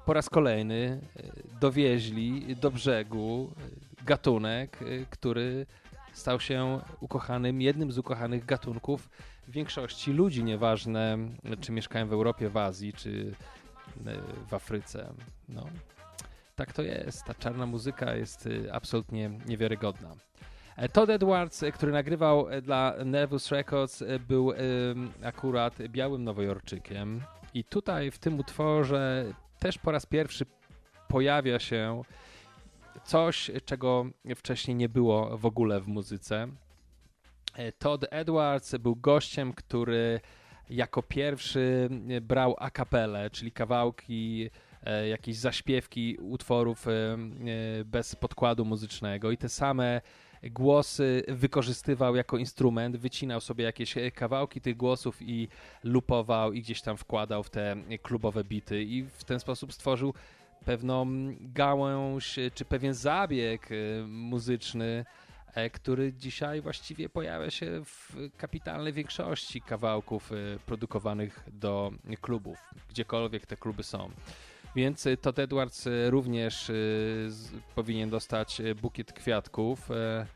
Po 0.06 0.12
raz 0.12 0.30
kolejny 0.30 1.00
y, 1.16 1.32
dowieźli 1.60 2.56
do 2.56 2.70
brzegu 2.70 3.52
y, 4.00 4.04
gatunek, 4.04 4.82
y, 4.82 5.06
który 5.10 5.66
stał 6.12 6.40
się 6.40 6.80
ukochanym, 7.00 7.60
jednym 7.60 7.92
z 7.92 7.98
ukochanych 7.98 8.44
gatunków 8.44 9.10
większości 9.48 10.12
ludzi, 10.12 10.44
nieważne 10.44 11.18
czy 11.60 11.72
mieszkają 11.72 12.08
w 12.08 12.12
Europie, 12.12 12.48
w 12.48 12.56
Azji, 12.56 12.92
czy 12.92 13.34
e, 14.06 14.16
w 14.48 14.54
Afryce. 14.54 15.12
No, 15.48 15.66
tak 16.56 16.72
to 16.72 16.82
jest. 16.82 17.24
Ta 17.24 17.34
czarna 17.34 17.66
muzyka 17.66 18.14
jest 18.14 18.48
absolutnie 18.72 19.30
niewiarygodna. 19.46 20.16
E, 20.80 20.88
Todd 20.88 21.10
Edwards, 21.10 21.62
e, 21.62 21.72
który 21.72 21.92
nagrywał 21.92 22.48
e, 22.48 22.62
dla 22.62 22.94
Nervous 23.04 23.50
Records, 23.50 24.02
e, 24.02 24.18
był 24.18 24.52
akurat 25.22 25.82
białym 25.88 26.24
nowojorczykiem. 26.24 27.20
I 27.54 27.64
tutaj 27.64 28.10
w 28.10 28.18
tym 28.18 28.38
utworze 28.38 29.24
też 29.60 29.78
po 29.78 29.90
raz 29.90 30.06
pierwszy 30.06 30.46
pojawia 31.08 31.58
się 31.58 32.02
coś, 33.04 33.50
czego 33.64 34.06
wcześniej 34.36 34.76
nie 34.76 34.88
było 34.88 35.38
w 35.38 35.46
ogóle 35.46 35.80
w 35.80 35.88
muzyce. 35.88 36.48
E, 37.54 37.72
Todd 37.72 38.06
Edwards 38.10 38.76
był 38.76 38.96
gościem, 38.96 39.52
który 39.52 40.20
jako 40.70 41.02
pierwszy 41.02 41.88
brał 42.22 42.56
a 42.58 42.70
czyli 43.30 43.52
kawałki, 43.52 44.50
e, 44.82 45.08
jakieś 45.08 45.36
zaśpiewki 45.36 46.16
utworów 46.16 46.88
e, 46.88 47.16
bez 47.84 48.16
podkładu 48.16 48.64
muzycznego 48.64 49.30
i 49.30 49.36
te 49.36 49.48
same 49.48 50.00
głosy 50.42 51.22
wykorzystywał 51.28 52.16
jako 52.16 52.36
instrument, 52.36 52.96
wycinał 52.96 53.40
sobie 53.40 53.64
jakieś 53.64 53.96
e, 53.96 54.10
kawałki 54.10 54.60
tych 54.60 54.76
głosów 54.76 55.22
i 55.22 55.48
lupował 55.84 56.52
i 56.52 56.62
gdzieś 56.62 56.82
tam 56.82 56.96
wkładał 56.96 57.42
w 57.42 57.50
te 57.50 57.72
e, 57.72 57.98
klubowe 57.98 58.44
bity 58.44 58.82
i 58.82 59.02
w 59.02 59.24
ten 59.24 59.40
sposób 59.40 59.72
stworzył 59.72 60.14
pewną 60.64 61.06
gałąź 61.40 62.38
e, 62.38 62.50
czy 62.50 62.64
pewien 62.64 62.94
zabieg 62.94 63.68
muzyczny, 64.06 65.04
który 65.72 66.12
dzisiaj 66.12 66.60
właściwie 66.60 67.08
pojawia 67.08 67.50
się 67.50 67.84
w 67.84 68.16
kapitalnej 68.36 68.92
większości 68.92 69.60
kawałków 69.60 70.30
produkowanych 70.66 71.44
do 71.52 71.92
klubów, 72.20 72.58
gdziekolwiek 72.88 73.46
te 73.46 73.56
kluby 73.56 73.82
są. 73.82 74.10
Więc 74.76 75.06
e, 75.06 75.16
Todd 75.16 75.38
Edwards 75.38 75.86
e, 75.86 76.10
również 76.10 76.70
e, 76.70 76.72
z, 77.28 77.50
powinien 77.74 78.10
dostać 78.10 78.60
e, 78.60 78.74
bukiet 78.74 79.12
kwiatków. 79.12 79.90
e, 79.90 80.26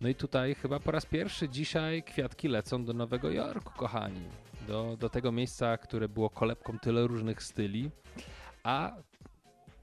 No 0.00 0.08
i 0.08 0.14
tutaj 0.14 0.54
chyba 0.54 0.80
po 0.80 0.90
raz 0.90 1.06
pierwszy 1.06 1.48
dzisiaj 1.48 2.02
kwiatki 2.02 2.48
lecą 2.48 2.84
do 2.84 2.92
Nowego 2.92 3.30
Jorku, 3.30 3.72
kochani. 3.76 4.20
Do, 4.68 4.96
do 4.96 5.08
tego 5.08 5.32
miejsca, 5.32 5.76
które 5.78 6.08
było 6.08 6.30
kolebką 6.30 6.78
tyle 6.78 7.06
różnych 7.06 7.42
styli, 7.42 7.90
a 8.62 8.92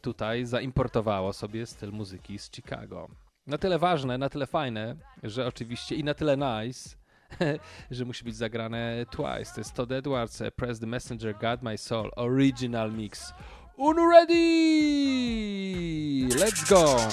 tutaj 0.02 0.46
zaimportowało 0.46 1.34
sobie 1.34 1.66
styl 1.66 1.92
muzyki 1.92 2.40
z 2.40 2.52
Chicago. 2.52 3.08
Na 3.48 3.58
tyle 3.58 3.80
ważne, 3.80 4.18
na 4.18 4.30
tyle 4.30 4.48
fajne, 4.48 4.96
że 5.24 5.48
oczywiście 5.48 5.96
i 5.96 6.04
na 6.04 6.14
tyle 6.14 6.38
nice, 6.38 6.96
że 7.92 8.06
musi 8.06 8.24
być 8.24 8.36
zagrane 8.36 9.06
twice. 9.12 9.54
To 9.56 9.60
jest 9.62 9.74
Todd 9.74 9.92
Edwards, 9.92 10.42
eh, 10.42 10.54
Press 10.56 10.80
the 10.80 10.88
Messenger, 10.88 11.36
God 11.42 11.62
My 11.62 11.78
Soul, 11.78 12.12
Original 12.16 12.92
Mix. 12.94 13.34
Unu 13.80 14.06
ready! 14.10 14.38
Let's 16.28 16.64
go! 16.70 17.10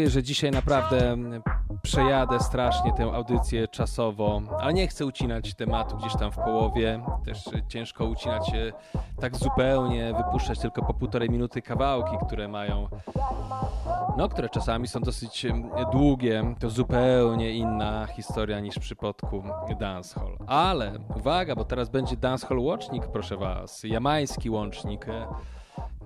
Czuję, 0.00 0.10
że 0.10 0.22
dzisiaj 0.22 0.50
naprawdę 0.50 1.16
przejadę 1.82 2.40
strasznie 2.40 2.92
tę 2.92 3.04
audycję 3.04 3.68
czasowo, 3.68 4.42
ale 4.60 4.72
nie 4.72 4.88
chcę 4.88 5.06
ucinać 5.06 5.54
tematu 5.54 5.96
gdzieś 5.96 6.16
tam 6.16 6.32
w 6.32 6.36
połowie. 6.36 7.02
Też 7.24 7.44
ciężko 7.68 8.04
ucinać 8.04 8.46
się 8.46 8.72
tak 9.20 9.36
zupełnie, 9.36 10.14
wypuszczać 10.16 10.58
tylko 10.58 10.82
po 10.82 10.94
półtorej 10.94 11.30
minuty 11.30 11.62
kawałki, 11.62 12.16
które 12.26 12.48
mają, 12.48 12.88
no, 14.16 14.28
które 14.28 14.48
czasami 14.48 14.88
są 14.88 15.00
dosyć 15.00 15.46
długie. 15.92 16.54
To 16.58 16.70
zupełnie 16.70 17.50
inna 17.50 18.06
historia 18.06 18.60
niż 18.60 18.74
w 18.74 18.80
przypadku 18.80 19.42
dancehall. 19.80 20.36
Ale 20.46 20.92
uwaga, 21.16 21.54
bo 21.56 21.64
teraz 21.64 21.88
będzie 21.88 22.16
dancehall 22.16 22.58
łącznik, 22.58 23.06
proszę 23.06 23.36
was, 23.36 23.82
jamański 23.84 24.50
łącznik. 24.50 25.06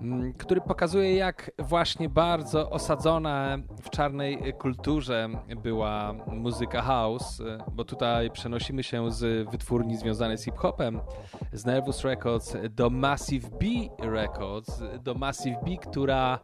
Mm, 0.05 0.33
który 0.33 0.61
pokazuje, 0.61 1.15
jak 1.15 1.51
właśnie 1.59 2.09
bardzo 2.09 2.69
osadzona 2.69 3.57
w 3.81 3.89
czarnej 3.89 4.53
kulturze 4.53 5.29
była 5.63 6.13
muzyka 6.27 6.81
house, 6.81 7.41
e, 7.41 7.57
bo 7.71 7.85
tutaj 7.85 8.31
przenosimy 8.31 8.83
się 8.83 9.11
z 9.11 9.49
wytwórni 9.49 9.97
związanej 9.97 10.37
z 10.37 10.43
hip-hopem, 10.43 10.99
z 11.53 11.65
Nervous 11.65 12.03
Records 12.03 12.57
do 12.69 12.89
Massive 12.89 13.49
B 13.49 13.65
Records, 14.11 14.83
do 15.03 15.13
Massive 15.13 15.57
B, 15.65 15.77
która 15.77 16.39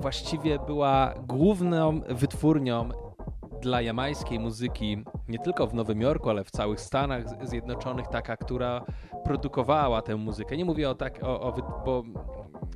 właściwie 0.00 0.58
była 0.58 1.14
główną 1.26 2.00
wytwórnią 2.08 2.88
dla 3.60 3.80
jamańskiej 3.80 4.38
muzyki, 4.38 5.04
nie 5.28 5.38
tylko 5.38 5.66
w 5.66 5.74
Nowym 5.74 6.00
Jorku, 6.00 6.30
ale 6.30 6.44
w 6.44 6.50
całych 6.50 6.80
Stanach 6.80 7.48
Zjednoczonych, 7.48 8.06
taka, 8.06 8.36
która 8.36 8.84
produkowała 9.24 10.02
tę 10.02 10.16
muzykę. 10.16 10.56
Nie 10.56 10.64
mówię 10.64 10.90
o 10.90 10.94
tak, 10.94 11.22
o, 11.22 11.40
o 11.40 11.52
bo 11.84 12.02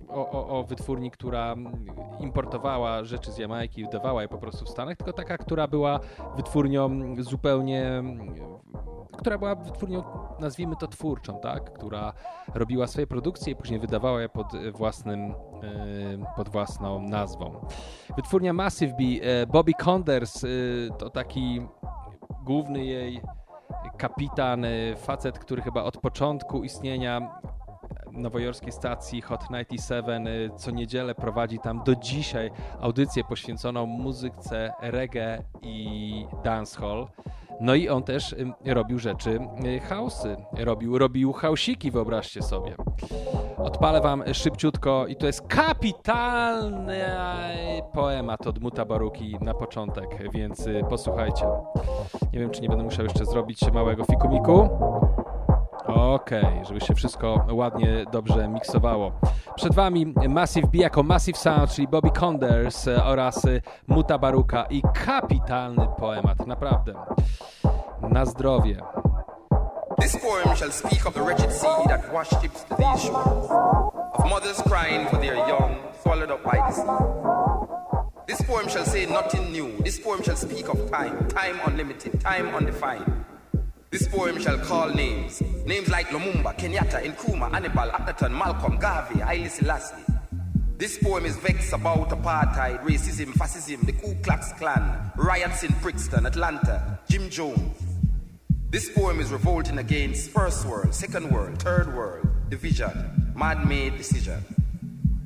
o, 0.09 0.31
o, 0.31 0.59
o 0.59 0.65
wytwórni, 0.65 1.11
która 1.11 1.55
importowała 2.21 3.05
rzeczy 3.05 3.33
z 3.33 3.39
Jamajki 3.39 3.81
i 3.81 3.85
wydawała 3.85 4.23
je 4.23 4.29
po 4.29 4.39
prostu 4.39 4.65
w 4.65 4.69
Stanach, 4.69 4.97
tylko 4.97 5.13
taka, 5.13 5.39
która 5.39 5.69
była 5.69 6.01
wytwórnią 6.37 6.91
zupełnie 7.19 8.03
która 9.21 9.39
była 9.39 9.55
wytwórnią, 9.55 10.03
nazwijmy 10.39 10.77
to 10.77 10.87
twórczą, 10.87 11.41
tak? 11.41 11.73
która 11.73 12.13
robiła 12.55 12.87
swoje 12.87 13.07
produkcje 13.07 13.53
i 13.53 13.57
później 13.57 13.81
wydawała 13.81 14.23
je 14.23 14.29
pod 14.29 14.55
e, 14.55 14.71
własnym, 14.71 15.21
e, 15.21 15.35
pod 16.37 16.49
własną 16.49 17.03
nazwą. 17.03 17.67
Wytwórnia 18.17 18.53
Massive 18.53 18.93
B, 18.93 19.03
e, 19.03 19.47
Bobby 19.47 19.75
Conders 19.75 20.47
to 20.99 21.11
taki 21.11 21.67
główny 22.45 22.85
jej 22.85 23.21
kapitan, 23.97 24.67
facet, 24.97 25.39
który 25.39 25.63
chyba 25.63 25.83
od 25.83 25.99
początku 25.99 26.65
istnienia 26.65 27.41
nowojorskiej 28.13 28.73
stacji 28.73 29.21
Hot 29.21 29.41
97 29.51 30.29
co 30.57 30.71
niedzielę 30.71 31.15
prowadzi 31.15 31.59
tam 31.59 31.83
do 31.85 31.97
dzisiaj 31.97 32.51
audycję 32.81 33.25
poświęconą 33.25 33.87
muzyce 33.87 34.73
reggae 34.83 35.43
i 35.63 36.27
dancehall. 36.45 37.07
No 37.61 37.75
i 37.75 37.89
on 37.89 38.03
też 38.03 38.37
robił 38.65 38.99
rzeczy, 38.99 39.41
y, 39.65 39.81
hausy, 39.81 40.37
robił, 40.59 40.99
robił 40.99 41.33
hausiki, 41.33 41.91
wyobraźcie 41.91 42.43
sobie. 42.43 42.75
Odpalę 43.57 44.01
wam 44.01 44.25
szybciutko 44.33 45.07
i 45.07 45.17
to 45.17 45.27
jest 45.27 45.47
kapitalny 45.47 47.05
poemat 47.93 48.47
od 48.47 48.59
Muta 48.59 48.85
Baruki 48.85 49.37
na 49.41 49.55
początek, 49.55 50.33
więc 50.33 50.67
y, 50.67 50.83
posłuchajcie. 50.91 51.47
Nie 52.33 52.39
wiem, 52.41 52.51
czy 52.51 52.61
nie 52.63 52.69
będę 52.69 52.85
musiał 52.85 53.05
jeszcze 53.05 53.27
zrobić 53.27 53.73
małego 53.73 54.05
fikumiku. 54.05 54.69
Okej, 56.11 56.65
żeby 56.69 56.81
się 56.81 56.95
wszystko 56.95 57.47
ładnie, 57.53 58.05
dobrze 58.13 58.49
miksowało. 58.49 59.13
Przed 59.55 59.75
Wami 59.75 60.15
Massive 60.29 60.69
B 60.69 60.79
jako 60.79 61.03
Massive 61.03 61.39
Sound, 61.39 61.71
czyli 61.71 61.89
Bobby 61.89 62.11
Conders 62.11 62.89
e, 62.89 63.05
oraz 63.05 63.45
e, 63.45 63.61
Muta 63.89 64.19
Baruka 64.19 64.65
i 64.71 64.83
kapitalny 65.07 65.89
poemat, 65.99 66.47
naprawdę. 66.47 66.95
Na 68.03 68.27
zdrowie. 68.27 68.77
This 70.01 70.17
poem 70.17 70.57
shall 70.57 70.73
speak 70.73 71.07
of 71.07 71.15
the 71.15 71.23
wretched 71.23 71.53
sea 71.53 71.89
that 71.89 72.13
washed 72.13 72.43
ships 72.43 72.65
to 72.65 72.77
these 72.77 73.03
shores, 73.05 73.51
of 74.13 74.31
mothers 74.31 74.63
crying 74.63 75.09
for 75.09 75.21
their 75.21 75.37
young, 75.37 75.77
swallowed 76.03 76.31
up 76.31 76.45
by 76.45 76.59
the 76.69 76.73
sea. 76.73 77.21
This 78.27 78.43
poem 78.43 78.69
shall 78.69 78.87
say 78.87 79.07
nothing 79.07 79.53
new. 79.53 79.83
This 79.85 79.99
poem 79.99 80.23
shall 80.23 80.37
speak 80.37 80.69
of 80.69 80.91
time, 80.91 81.29
time 81.29 81.61
unlimited, 81.67 82.21
time 82.21 82.55
undefined. 82.55 83.20
This 83.91 84.07
poem 84.07 84.41
shall 84.41 84.57
call 84.59 84.91
names, 84.91 85.43
names 85.67 85.89
like 85.89 86.07
Lumumba, 86.11 86.57
Kenyatta, 86.57 87.03
Nkrumah, 87.03 87.51
Hannibal, 87.51 87.91
Atherton, 87.91 88.33
Malcolm, 88.33 88.77
Garvey, 88.77 89.19
Haile 89.19 89.49
Selassie. 89.49 89.97
This 90.79 90.97
poem 91.03 91.27
is 91.27 91.37
vexed 91.39 91.73
about 91.73 92.09
apartheid, 92.11 92.85
racism, 92.85 93.33
fascism, 93.35 93.81
the 93.83 93.93
Ku 93.93 94.15
Klux 94.23 94.53
Klan, 94.53 95.11
riots 95.17 95.65
in 95.65 95.75
Brixton, 95.83 96.25
Atlanta, 96.25 97.01
Jim 97.09 97.29
Jones. 97.31 97.83
This 98.71 98.89
poem 98.91 99.19
is 99.19 99.33
revolting 99.33 99.79
against 99.79 100.31
first 100.31 100.65
world, 100.67 100.95
second 100.95 101.29
world, 101.29 101.61
third 101.61 101.93
world, 101.93 102.25
division, 102.49 103.33
man-made 103.35 103.97
decision. 103.97 104.41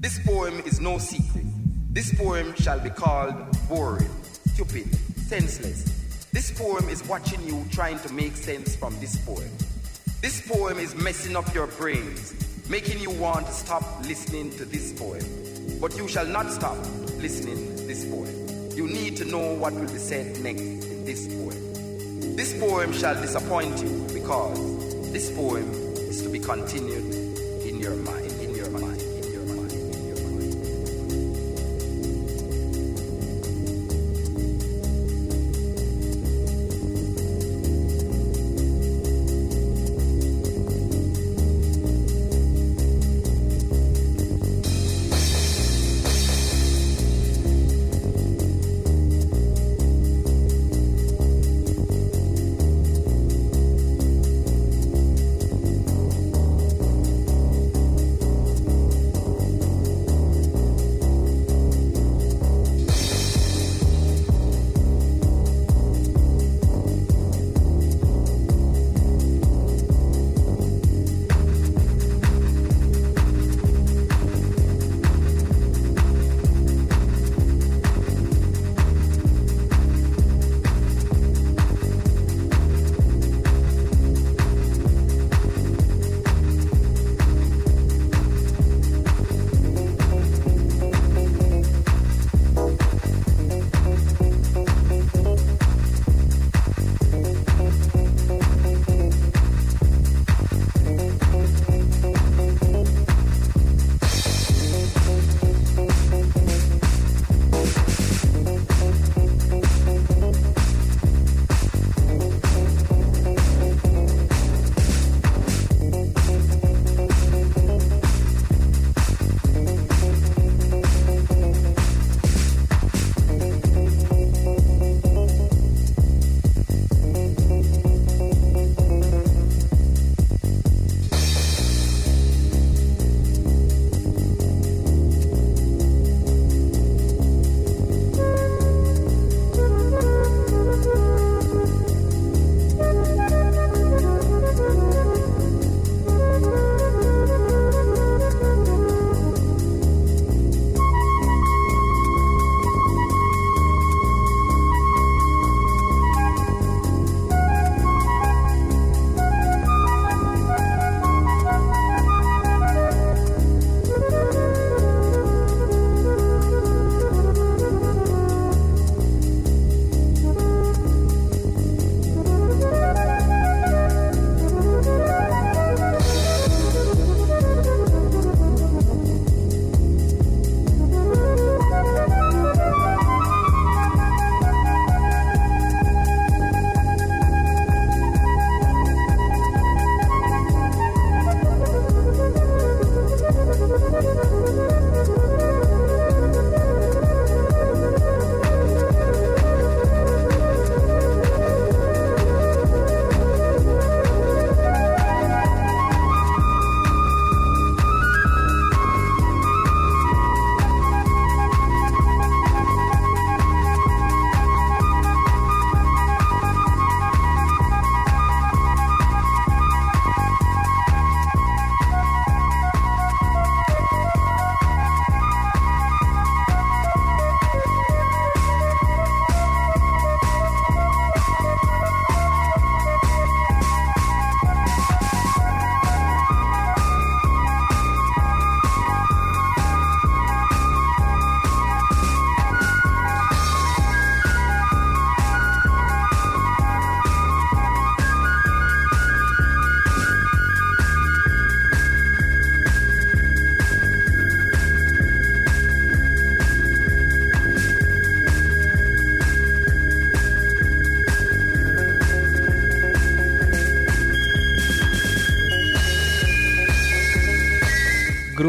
This 0.01 0.19
poem 0.25 0.61
is 0.61 0.81
no 0.81 0.97
secret. 0.97 1.45
This 1.91 2.15
poem 2.15 2.55
shall 2.55 2.81
be 2.81 2.89
called 2.89 3.35
boring, 3.69 4.09
stupid, 4.55 4.89
senseless. 5.19 6.04
This 6.35 6.51
poem 6.51 6.89
is 6.89 7.07
watching 7.07 7.41
you 7.47 7.65
trying 7.71 8.01
to 8.01 8.13
make 8.13 8.37
sense 8.37 8.75
from 8.75 8.99
this 8.99 9.17
poem. 9.19 9.49
This 10.21 10.45
poem 10.45 10.81
is 10.81 10.93
messing 10.97 11.37
up 11.37 11.55
your 11.55 11.69
brains, 11.69 12.35
making 12.69 12.99
you 12.99 13.11
want 13.13 13.47
to 13.47 13.53
stop 13.53 13.85
listening 14.01 14.51
to 14.57 14.65
this 14.65 14.93
poem. 14.95 15.23
But 15.81 15.97
you 15.97 16.09
shall 16.09 16.27
not 16.27 16.51
stop 16.51 16.77
listening 17.19 17.77
to 17.77 17.83
this 17.85 18.05
poem. 18.07 18.35
You 18.77 18.89
need 18.89 19.17
to 19.19 19.25
know 19.25 19.55
what 19.55 19.75
will 19.75 19.83
be 19.83 19.99
said 19.99 20.41
next 20.41 20.61
in 20.61 21.05
this 21.05 21.29
poem. 21.29 22.35
This 22.35 22.59
poem 22.59 22.93
shall 22.93 23.15
disappoint 23.15 23.81
you 23.81 24.05
because 24.13 25.13
this 25.13 25.31
poem 25.37 25.71
is 26.11 26.21
to 26.23 26.29
be 26.31 26.41
continued 26.41 27.15
in 27.65 27.79
your 27.79 27.95
mind, 27.95 28.33
in 28.33 28.33
your 28.33 28.34
mind, 28.34 28.34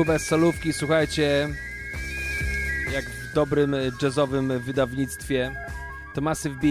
grube 0.05 0.19
solówki, 0.19 0.73
słuchajcie, 0.73 1.49
jak 2.93 3.05
w 3.05 3.33
dobrym 3.33 3.75
jazzowym 4.01 4.59
wydawnictwie. 4.59 5.51
To 6.15 6.21
Massive 6.21 6.55
B, 6.55 6.67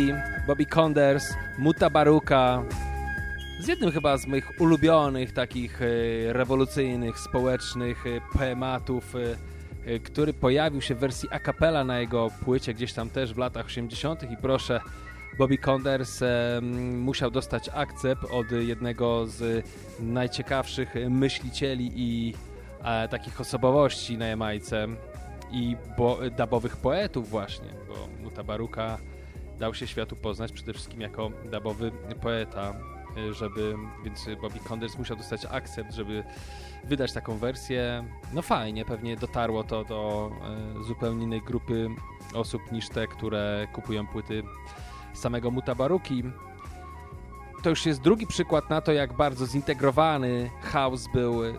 Bobby 0.47 0.67
Conders, 0.67 1.35
Muta 1.59 1.91
Baruka, 1.91 2.63
z 3.61 3.67
jednym 3.69 3.91
chyba 3.91 4.19
z 4.19 4.27
moich 4.27 4.61
ulubionych 4.61 5.33
takich 5.33 5.83
e, 5.83 5.87
rewolucyjnych, 6.33 7.19
społecznych 7.19 8.07
e, 8.07 8.39
poematów, 8.39 9.15
e, 9.17 9.19
e, 9.93 9.99
który 9.99 10.33
pojawił 10.33 10.81
się 10.81 10.95
w 10.95 10.99
wersji 10.99 11.29
a 11.33 11.39
cappella 11.39 11.85
na 11.85 12.01
jego 12.01 12.31
płycie 12.45 12.75
gdzieś 12.75 12.93
tam 12.93 13.11
też 13.11 13.35
w 13.35 13.39
latach 13.39 13.67
80. 13.67 14.23
i 14.23 14.37
proszę, 14.37 14.81
Bobby 15.39 15.59
Conders 15.59 16.23
e, 16.23 16.61
musiał 16.93 17.31
dostać 17.31 17.71
akcept 17.75 18.25
od 18.25 18.53
jednego 18.53 19.27
z 19.27 19.67
najciekawszych 20.01 20.95
myślicieli 21.11 21.91
i 21.95 22.35
e, 22.85 23.09
takich 23.09 23.41
osobowości 23.41 24.19
na 24.19 24.27
Jamajce 24.27 24.87
i 25.51 25.77
bo, 25.99 26.19
dubowych 26.39 26.77
poetów 26.77 27.31
właśnie, 27.31 27.69
bo 27.89 27.95
Mutabaruka 28.23 28.99
dał 29.59 29.75
się 29.75 29.87
światu 29.87 30.17
poznać 30.17 30.53
przede 30.53 30.73
wszystkim 30.73 31.01
jako 31.01 31.31
dubowy 31.53 31.93
poeta, 32.23 32.75
y, 33.31 33.35
żeby, 33.35 33.75
więc 34.05 34.27
Bobby 34.43 34.59
Conders 34.61 34.99
musiał 34.99 35.17
dostać 35.17 35.47
akcept, 35.51 35.95
żeby 35.95 36.25
wydać 36.85 37.13
taką 37.13 37.39
wersję. 37.39 38.05
No 38.33 38.43
fajnie, 38.43 38.85
pewnie 38.85 39.17
dotarło 39.17 39.65
to 39.65 39.85
do 39.85 40.31
y, 40.81 40.85
zupełnie 40.85 41.25
innej 41.25 41.43
grupy 41.43 41.89
osób 42.35 42.73
niż 42.73 42.89
te, 42.89 43.07
które 43.07 43.67
kupują 43.73 44.07
płyty 44.07 44.43
samego 45.13 45.51
Mutabaruki. 45.51 46.23
To 47.65 47.71
już 47.71 47.87
jest 47.87 48.01
drugi 48.01 48.27
przykład 48.27 48.71
na 48.71 48.81
to, 48.81 48.93
jak 48.93 49.13
bardzo 49.13 49.47
zintegrowany 49.47 50.51
house 50.63 51.07
był 51.15 51.45
y, 51.45 51.55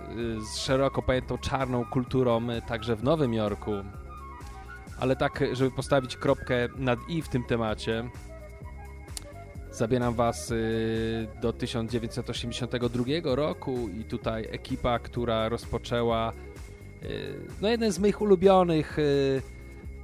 z 0.54 0.58
szeroko 0.58 1.02
pojętą 1.02 1.38
czarną 1.38 1.86
kulturą 1.86 2.50
y, 2.50 2.62
także 2.62 2.96
w 2.96 3.04
Nowym 3.04 3.34
Jorku. 3.34 3.72
Ale 5.00 5.16
tak, 5.16 5.44
żeby 5.54 5.72
postawić 5.72 6.18
kropkę 6.18 6.56
nad 6.76 7.00
i 7.08 7.22
w 7.22 7.30
tym 7.30 7.44
temacie, 7.44 8.10
zabieram 9.72 10.14
was 10.14 10.52
y, 10.52 11.28
do 11.42 11.54
1982 11.54 13.06
roku 13.24 13.90
i 13.90 14.04
tutaj 14.04 14.48
ekipa, 14.52 15.00
która 15.00 15.50
rozpoczęła 15.50 16.34
no 17.62 17.70
jeden 17.70 17.92
z 17.92 18.00
moich 18.00 18.22
ulubionych 18.22 18.98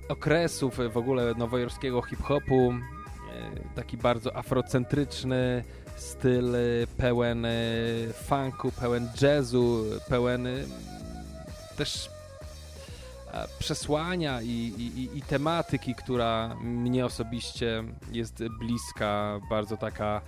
okresów 0.09 0.79
w 0.93 0.97
ogóle 0.97 1.33
nowojorskiego 1.37 2.01
hip-hopu, 2.01 2.73
taki 3.75 3.97
bardzo 3.97 4.35
afrocentryczny 4.35 5.63
styl 6.01 6.55
y, 6.55 6.87
pełen 6.97 7.45
y, 7.45 8.13
funku, 8.13 8.71
pełen 8.71 9.09
jazzu, 9.21 9.83
pełen 10.09 10.47
y, 10.47 10.65
też 11.77 12.09
e, 13.33 13.47
przesłania 13.59 14.41
i, 14.41 14.47
i, 14.47 15.17
i- 15.17 15.21
tematyki, 15.21 15.95
która 15.95 16.55
mnie 16.61 17.05
osobiście 17.05 17.83
jest 18.11 18.43
bliska, 18.59 19.39
bardzo 19.49 19.77
taka, 19.77 20.21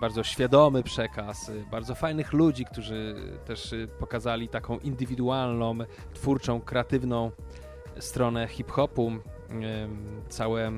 bardzo 0.00 0.22
świadomy 0.24 0.82
przekaz, 0.82 1.50
bardzo 1.70 1.94
fajnych 1.94 2.32
ludzi, 2.32 2.64
którzy 2.64 3.14
też 3.46 3.74
pokazali 3.98 4.48
taką 4.48 4.78
indywidualną, 4.78 5.78
twórczą, 6.14 6.60
kreatywną 6.60 7.30
stronę 8.00 8.48
hip-hopu. 8.48 9.12
Całe 10.28 10.72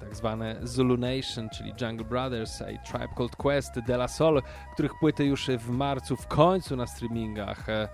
tak 0.00 0.16
zwane 0.16 0.56
Zulu 0.62 0.96
Nation, 0.96 1.48
czyli 1.50 1.72
Jungle 1.80 2.04
Brothers 2.06 2.60
i 2.60 2.88
Tribe 2.90 3.14
Called 3.16 3.36
Quest, 3.36 3.80
De 3.86 3.94
La 3.94 4.08
Soul, 4.08 4.42
których 4.72 4.92
płyty 5.00 5.24
już 5.24 5.50
w 5.58 5.70
marcu 5.70 6.16
w 6.16 6.26
końcu 6.26 6.76
na 6.76 6.86
streamingach. 6.86 7.68
e, 7.68 7.88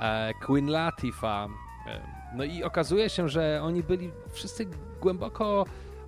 e, 0.00 0.32
Queen 0.46 0.66
Latifah. 0.66 1.50
No 2.34 2.44
i 2.44 2.62
okazuje 2.62 3.10
się, 3.10 3.28
że 3.28 3.60
oni 3.62 3.82
byli 3.82 4.10
wszyscy 4.32 4.66
głęboko 5.00 5.64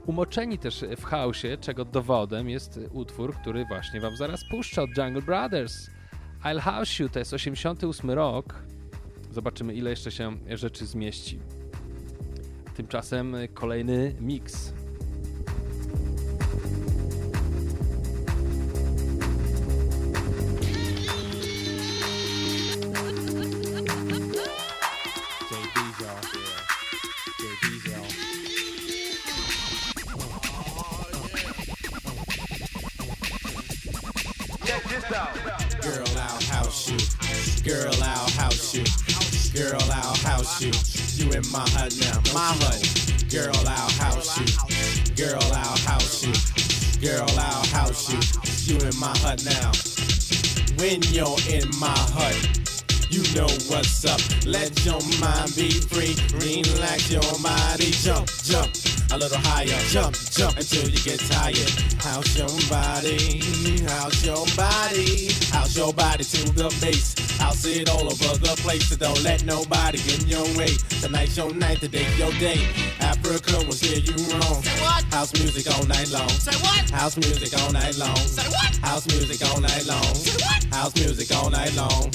umoczeni 0.07 0.59
też 0.59 0.85
w 0.97 1.05
chaosie, 1.05 1.57
czego 1.61 1.85
dowodem 1.85 2.49
jest 2.49 2.81
utwór, 2.93 3.35
który 3.35 3.65
właśnie 3.65 4.01
wam 4.01 4.17
zaraz 4.17 4.41
puszczę 4.51 4.83
od 4.83 4.99
Jungle 4.99 5.23
Brothers. 5.23 5.91
I'll 6.45 6.61
House 6.61 6.99
You, 6.99 7.09
to 7.09 7.19
jest 7.19 7.33
88 7.33 8.11
rok. 8.11 8.55
Zobaczymy, 9.31 9.75
ile 9.75 9.91
jeszcze 9.91 10.11
się 10.11 10.37
rzeczy 10.49 10.87
zmieści. 10.87 11.39
Tymczasem 12.79 13.37
kolejny 13.55 14.15
mix. 14.21 14.73
Girl, 37.63 37.91
I'll 38.03 38.31
house 38.31 38.75
you. 38.75 38.85
Girl, 39.53 39.79
I'll 39.83 40.17
house 40.17 40.63
you. 40.63 40.98
You 41.19 41.33
in 41.33 41.43
my 41.51 41.67
hut 41.75 41.93
now, 42.01 42.23
my 42.33 42.55
hut. 42.63 42.79
Girl, 43.29 43.53
I'll 43.67 43.91
house 43.99 44.39
you. 44.39 45.17
Girl, 45.17 45.43
I'll 45.53 45.77
house 45.79 46.23
you. 46.23 46.33
Girl, 47.01 47.27
I'll 47.37 47.67
house 47.75 48.09
you. 48.09 48.21
You 48.73 48.79
in 48.87 48.97
my 49.01 49.13
hut 49.19 49.43
now. 49.45 49.73
When 50.79 51.03
you're 51.11 51.37
in 51.51 51.69
my 51.81 51.99
hut, 52.15 52.39
you 53.11 53.23
know 53.35 53.49
what's 53.67 54.05
up. 54.05 54.21
Let 54.47 54.71
your 54.85 55.01
mind 55.19 55.57
be 55.57 55.71
free. 55.91 56.15
Relax 56.39 57.11
your 57.11 57.23
body. 57.43 57.91
Jump, 57.91 58.29
jump. 58.45 58.78
A 59.11 59.17
little 59.17 59.39
higher. 59.39 59.79
Jump, 59.89 60.15
jump 60.31 60.57
until 60.59 60.89
you 60.89 60.99
get 60.99 61.19
tired. 61.21 61.71
House 62.03 62.37
your 62.37 62.53
body. 62.69 63.41
House 63.89 64.25
your 64.25 64.45
body. 64.55 65.33
House 65.51 65.77
your 65.77 65.93
body 65.95 66.25
to 66.25 66.53
the 66.53 66.69
base. 66.81 67.15
House 67.39 67.65
it 67.65 67.89
all 67.89 68.05
over 68.05 68.37
the 68.37 68.55
place. 68.61 68.89
So 68.89 68.97
don't 68.97 69.23
let 69.23 69.45
nobody 69.45 69.97
get 69.99 70.23
in 70.23 70.29
your 70.29 70.45
way. 70.59 70.77
Tonight's 71.01 71.37
your 71.37 71.55
night, 71.55 71.81
today's 71.81 72.19
your 72.19 72.33
day. 72.33 72.69
Africa 73.01 73.57
will 73.65 73.73
steer 73.73 73.99
you 73.99 74.17
wrong. 74.29 74.63
Say 74.63 74.83
what? 74.83 75.05
House 75.05 75.33
music 75.35 75.73
all 75.75 75.87
night 75.87 76.11
long. 76.11 76.29
Say 76.29 76.57
what? 76.61 76.91
House 76.91 77.17
music 77.17 77.59
all 77.61 77.73
night 77.73 77.97
long. 77.97 78.17
Say 78.17 78.49
what? 78.51 78.77
House 78.85 79.07
music 79.07 79.41
all 79.49 79.61
night 79.61 79.87
long. 79.87 80.15
Say 80.15 80.37
what? 80.45 80.65
House 80.75 80.95
music 80.97 81.35
all 81.35 81.49
night 81.49 81.75
long. 81.75 82.13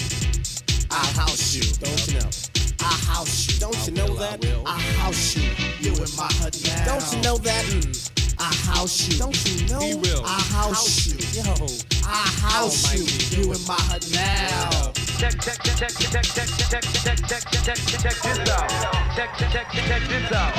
I'll 0.92 1.14
house 1.18 1.56
you. 1.56 1.64
Don't 1.82 2.08
you 2.08 2.20
know? 2.20 2.63
I 2.84 3.00
house 3.08 3.48
you. 3.48 3.60
Don't 3.60 3.88
you 3.88 3.94
know 3.94 4.14
that? 4.16 4.44
I 4.66 4.80
house 5.00 5.36
you. 5.38 5.50
You 5.80 5.96
in 5.96 6.12
my 6.18 6.28
hut 6.40 6.60
now. 6.68 6.86
Don't 6.86 7.14
you 7.14 7.22
know 7.22 7.38
that? 7.38 7.66
Mm. 7.66 8.12
I 8.40 8.52
house 8.68 9.08
you. 9.08 9.18
Don't 9.18 9.40
you 9.48 9.68
know? 9.72 9.80
He 9.80 9.96
will. 9.96 10.24
I 10.26 10.42
house, 10.52 11.08
you. 11.08 11.16
Yo. 11.32 11.56
I 12.04 12.28
house 12.44 12.92
you. 12.92 13.08
You 13.40 13.54
in 13.54 13.62
my 13.66 13.80
hut 13.88 14.04
now. 14.12 14.92
Check, 15.16 15.40
check, 15.40 15.64
check, 15.64 15.78
check, 15.80 15.96
check, 15.96 16.12
check, 16.12 16.44
check, 16.44 16.68
check, 16.68 16.84
check, 16.84 17.44
check, 17.64 17.64
check, 17.64 18.02
check 18.04 18.18
this 18.20 18.50
out. 18.52 18.68
Check, 19.16 19.32
check, 19.38 19.52
check, 19.52 19.68
check 19.72 20.04
this 20.12 20.32
out. 20.34 20.52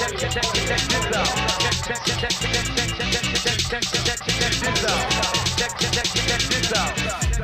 Check, 0.00 0.16
check, 0.16 0.32
check, 0.32 0.48
check 0.64 0.80
this 0.88 1.12
out. 1.12 1.28
Check, 1.60 1.76
check, 1.84 2.00
check, 2.06 2.32
check, 2.32 2.56
check, 2.56 2.88
check, 2.96 3.12
check, 3.12 3.52
check, 3.52 3.82
check, 3.82 3.84
check, 3.84 4.22
check 4.24 4.52
this 4.64 4.84
out. 4.88 5.04
Check, 5.60 5.72
check, 5.76 5.92
check, 5.92 6.08
check 6.24 6.42
this 6.48 6.72
out. 6.72 6.92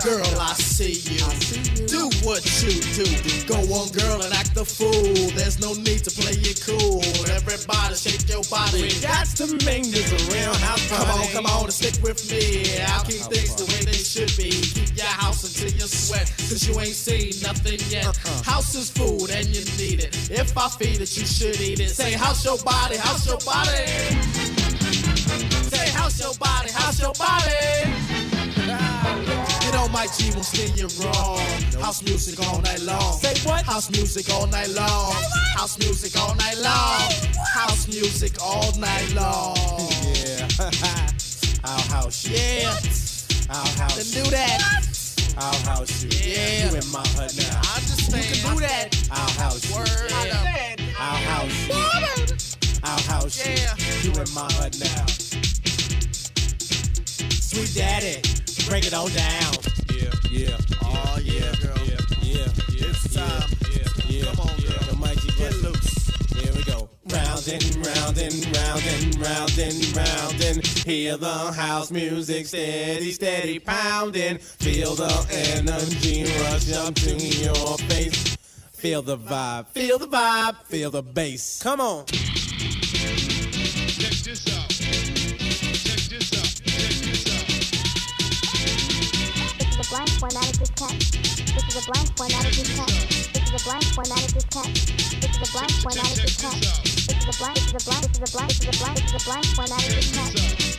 Girl, 0.03 0.41
I 0.41 0.55
see 0.55 0.93
you. 1.13 1.82
What 2.25 2.43
you 2.63 2.81
do. 2.95 3.07
Go 3.47 3.59
on, 3.75 3.91
girl, 3.91 4.23
and 4.23 4.33
act 4.33 4.55
the 4.55 4.65
fool. 4.65 5.15
There's 5.37 5.61
no 5.61 5.75
need 5.75 6.05
to 6.05 6.11
play 6.11 6.39
it 6.39 6.63
cool. 6.63 7.03
Everybody 7.31 7.95
shake 7.95 8.29
your 8.29 8.43
body. 8.51 8.83
We 8.83 9.01
got 9.01 9.27
to 9.39 9.47
make 9.67 9.87
this 9.91 10.11
a 10.11 10.21
real 10.33 10.55
house 10.55 10.87
party. 10.89 11.05
Come 11.05 11.21
on, 11.21 11.29
come 11.33 11.47
on, 11.47 11.65
and 11.65 11.73
stick 11.73 12.03
with 12.03 12.19
me. 12.31 12.79
I'll 12.83 13.05
keep 13.05 13.23
things 13.31 13.55
the 13.55 13.67
way 13.67 13.83
they 13.85 13.99
should 13.99 14.33
be. 14.37 14.51
Keep 14.51 14.97
your 14.97 15.07
house 15.07 15.43
until 15.45 15.73
you 15.75 15.87
sweat, 15.87 16.33
cause 16.49 16.67
you 16.67 16.79
ain't 16.81 16.97
seen 16.97 17.35
nothing 17.43 17.81
yet. 17.91 18.07
Uh-uh. 18.07 18.43
House 18.43 18.75
is 18.75 18.91
food 18.91 19.31
and 19.31 19.47
you 19.47 19.65
need 19.77 20.01
it. 20.01 20.15
If 20.31 20.57
I 20.57 20.69
feed 20.69 21.01
it, 21.01 21.11
you 21.17 21.27
should 21.27 21.61
eat 21.61 21.81
it. 21.81 21.91
Say, 21.91 22.13
house 22.13 22.45
your 22.45 22.59
body, 22.59 22.97
house 22.97 23.27
your 23.27 23.39
body. 23.39 23.87
Say, 25.71 25.91
house 25.91 26.21
your 26.21 26.35
body, 26.35 26.71
house 26.71 27.01
your 27.01 27.13
body. 27.15 28.02
My 29.93 30.07
G 30.07 30.35
will 30.35 30.43
steer 30.43 30.75
you 30.75 30.89
wrong. 31.05 31.39
House 31.79 32.03
music 32.03 32.41
all 32.49 32.63
night 32.63 32.81
long. 32.81 33.19
Say 33.19 33.35
what? 33.47 33.63
House 33.67 33.91
music 33.91 34.33
all 34.33 34.47
night 34.47 34.71
long. 34.71 35.13
House 35.55 35.79
music 35.79 36.19
all 36.19 36.35
night 36.37 36.57
long. 36.61 37.13
House 37.53 37.87
music 37.89 38.33
all 38.43 38.73
night 38.79 39.13
long. 39.15 39.55
Yeah. 40.17 40.49
I'll 41.65 41.79
house 41.93 42.27
you. 42.27 42.37
Yeah. 42.37 42.73
I'll 43.51 43.67
house 43.77 44.17
you. 44.17 44.25
do 44.25 44.31
that. 44.31 44.63
I'll 45.37 45.61
house 45.69 46.03
you. 46.03 46.09
Yeah. 46.11 46.71
You 46.71 46.77
in 46.79 46.91
my 46.91 47.07
hut 47.09 47.37
now. 47.37 47.61
I 47.63 47.77
understand. 47.77 48.25
You 48.25 48.33
can 48.33 48.55
do 48.55 48.61
that. 48.63 49.09
I'll 49.13 49.31
house 49.43 49.69
you. 49.69 49.77
Word. 49.77 50.11
Yeah. 50.11 50.77
I'll 50.99 51.17
house 51.29 51.69
you. 51.69 52.81
I'll 52.83 53.03
house 53.13 53.47
you. 53.47 54.11
You 54.11 54.19
in 54.19 54.33
my 54.33 54.49
hut 54.55 54.75
now. 54.81 55.07
Sweet 57.43 57.75
daddy, 57.75 58.23
break 58.67 58.87
it 58.87 58.95
on 58.95 59.11
down. 59.11 59.82
Yeah. 60.33 60.57
Oh 60.83 61.19
yeah. 61.23 61.53
Yeah. 62.23 62.49
It's 62.71 63.13
time. 63.13 63.51
Come 64.25 64.41
on. 64.41 64.57
The 64.57 65.35
Get 65.37 65.55
loose. 65.61 66.09
Here 66.33 66.53
we 66.55 66.65
go. 66.65 66.89
Round 67.11 67.47
and 67.49 67.87
round 67.87 68.19
and 68.19 68.57
round 68.57 69.53
hear 70.87 71.17
the 71.19 71.53
house 71.53 71.91
music 71.91 72.47
steady, 72.47 73.13
steady 73.13 73.59
pounding. 73.59 74.39
Feel 74.39 74.95
the 74.95 75.11
energy 75.55 76.25
rush 76.41 76.73
up 76.73 76.95
to 76.95 77.15
your 77.17 77.77
face. 77.89 78.37
Feel 78.73 79.03
the 79.03 79.19
vibe, 79.19 79.67
feel 79.69 79.99
the 79.99 80.09
vibe, 80.09 80.57
feel 80.65 80.91
the 80.91 81.03
bass. 81.03 81.63
Come 81.63 81.81
on. 81.81 82.05
This 91.93 92.01
is 92.01 92.09
a 92.09 92.09
blank 92.09 92.17
formatted 92.17 92.55
diskette. 92.57 92.89
This 93.21 93.53
is 93.53 93.53
a 93.53 93.69
blank 93.69 93.85
formatted 93.93 94.31
diskette. 94.33 94.73
This 95.21 95.37
is 95.37 95.45
a 95.45 95.53
blank 95.53 95.73
formatted 95.83 96.25
diskette. 96.25 96.61
This 96.83 97.13
is 97.13 97.29
a 97.29 97.39
blank. 97.39 97.57
This 97.57 97.67
is 97.67 97.73
a 97.73 98.33
blank. 98.33 98.49
This 98.49 98.59
is 98.59 98.69
a 98.69 98.81
blank. 98.81 98.97
This 98.97 99.09
is 99.09 99.13
a 99.13 99.13
blank. 99.13 99.13
This 99.13 99.13
is 99.13 99.19
a 99.19 99.29
blank 99.29 99.47
formatted 99.53 99.93
diskette. 99.93 100.33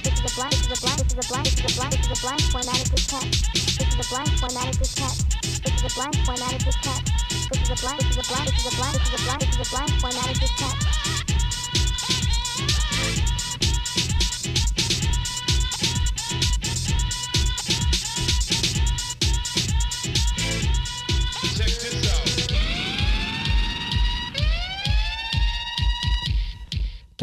This 0.04 0.18
is 0.18 0.26
a 0.26 0.36
blank. 0.36 0.54
This 0.54 0.68
is 0.68 0.74
a 0.74 0.88
blank. 0.88 1.04
This 1.04 1.14
is 1.14 1.22
a 1.22 1.34
blank. 1.34 1.50
This 1.54 1.54
is 1.54 1.62
a 1.64 1.78
blank. 1.78 1.94
This 1.94 2.04
is 2.04 2.14
a 2.14 2.26
blank 2.26 2.42
formatted 2.52 2.84
diskette. 2.84 3.30
This 3.54 3.94
is 3.94 4.00
a 4.00 4.14
blank 4.14 4.36
formatted 4.40 4.76
diskette. 4.80 5.20
This 5.64 5.74
is 5.74 5.84
a 5.84 5.96
blank 5.96 6.16
formatted 6.26 6.62
diskette. 6.64 7.06
This 7.52 7.62
is 7.62 7.70
a 7.70 7.80
blank. 7.84 8.02
This 8.02 8.10
is 8.10 8.18
a 8.18 8.32
blank. 8.32 8.50
This 8.50 8.58
is 8.58 8.66
a 8.66 8.78
blank. 8.78 8.94
This 8.94 9.10
is 9.10 9.14
a 9.14 9.24
blank. 9.24 9.42
This 9.44 9.54
is 9.54 9.62
a 9.62 9.76
blank 9.76 9.92
formatted 10.02 10.38
diskette. 10.42 10.80
Check 11.14 11.23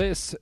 To 0.01 0.05
jest. 0.05 0.37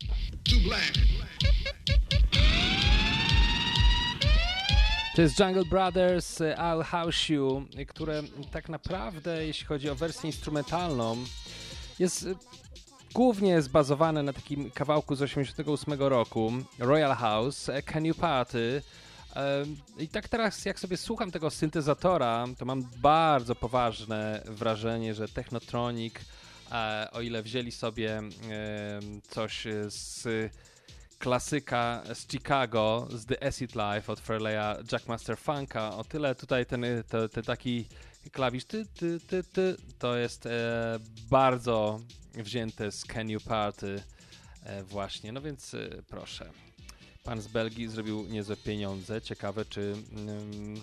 To 5.16 5.22
jest 5.22 5.40
Jungle 5.40 5.64
Brothers, 5.64 6.40
e, 6.40 6.54
I'll 6.58 6.84
House 6.84 7.28
You, 7.28 7.66
e, 7.76 7.84
które 7.84 8.22
tak 8.50 8.68
naprawdę, 8.68 9.46
jeśli 9.46 9.66
chodzi 9.66 9.90
o 9.90 9.94
wersję 9.94 10.26
instrumentalną, 10.26 11.16
jest 11.98 12.26
e, 12.26 12.34
głównie 13.14 13.62
zbazowane 13.62 14.22
na 14.22 14.32
takim 14.32 14.70
kawałku 14.70 15.14
z 15.14 15.22
88 15.22 15.94
roku, 16.08 16.52
Royal 16.78 17.14
House, 17.14 17.68
e, 17.68 17.82
Can 17.82 18.04
You 18.04 18.14
Party. 18.14 18.82
I 19.98 20.08
tak 20.08 20.28
teraz, 20.28 20.64
jak 20.64 20.80
sobie 20.80 20.96
słucham 20.96 21.30
tego 21.30 21.50
syntezatora, 21.50 22.46
to 22.58 22.64
mam 22.64 22.88
bardzo 22.96 23.54
poważne 23.54 24.42
wrażenie, 24.44 25.14
że 25.14 25.28
Technotronic, 25.28 26.14
e, 26.72 27.08
o 27.12 27.20
ile 27.20 27.42
wzięli 27.42 27.72
sobie 27.72 28.22
coś 29.30 29.66
z 29.88 30.28
klasyka 31.18 32.02
z 32.14 32.28
Chicago, 32.28 33.08
z 33.10 33.26
The 33.26 33.46
Acid 33.46 33.74
Life 33.74 34.12
od 34.12 34.20
Fairleya 34.20 34.76
Jackmaster 34.92 35.38
Funka. 35.38 35.96
O 35.96 36.04
tyle 36.04 36.34
tutaj 36.34 36.66
ten, 36.66 36.84
te, 37.08 37.28
te 37.28 37.42
taki 37.42 37.86
klawisz 38.32 38.64
ty, 38.64 38.86
ty, 38.86 39.20
ty, 39.20 39.44
ty, 39.44 39.76
to 39.98 40.16
jest 40.16 40.46
e, 40.46 40.50
bardzo 41.30 42.00
wzięte 42.34 42.92
z 42.92 43.04
Can 43.04 43.30
You 43.30 43.40
Party 43.40 44.02
e, 44.62 44.84
właśnie. 44.84 45.32
No 45.32 45.40
więc 45.40 45.74
e, 45.74 45.88
proszę. 46.08 46.50
Pan 47.24 47.40
z 47.40 47.48
Belgii 47.48 47.88
zrobił 47.88 48.26
niezłe 48.26 48.56
pieniądze. 48.56 49.22
Ciekawe, 49.22 49.64
czy 49.64 49.94
mm, 50.12 50.74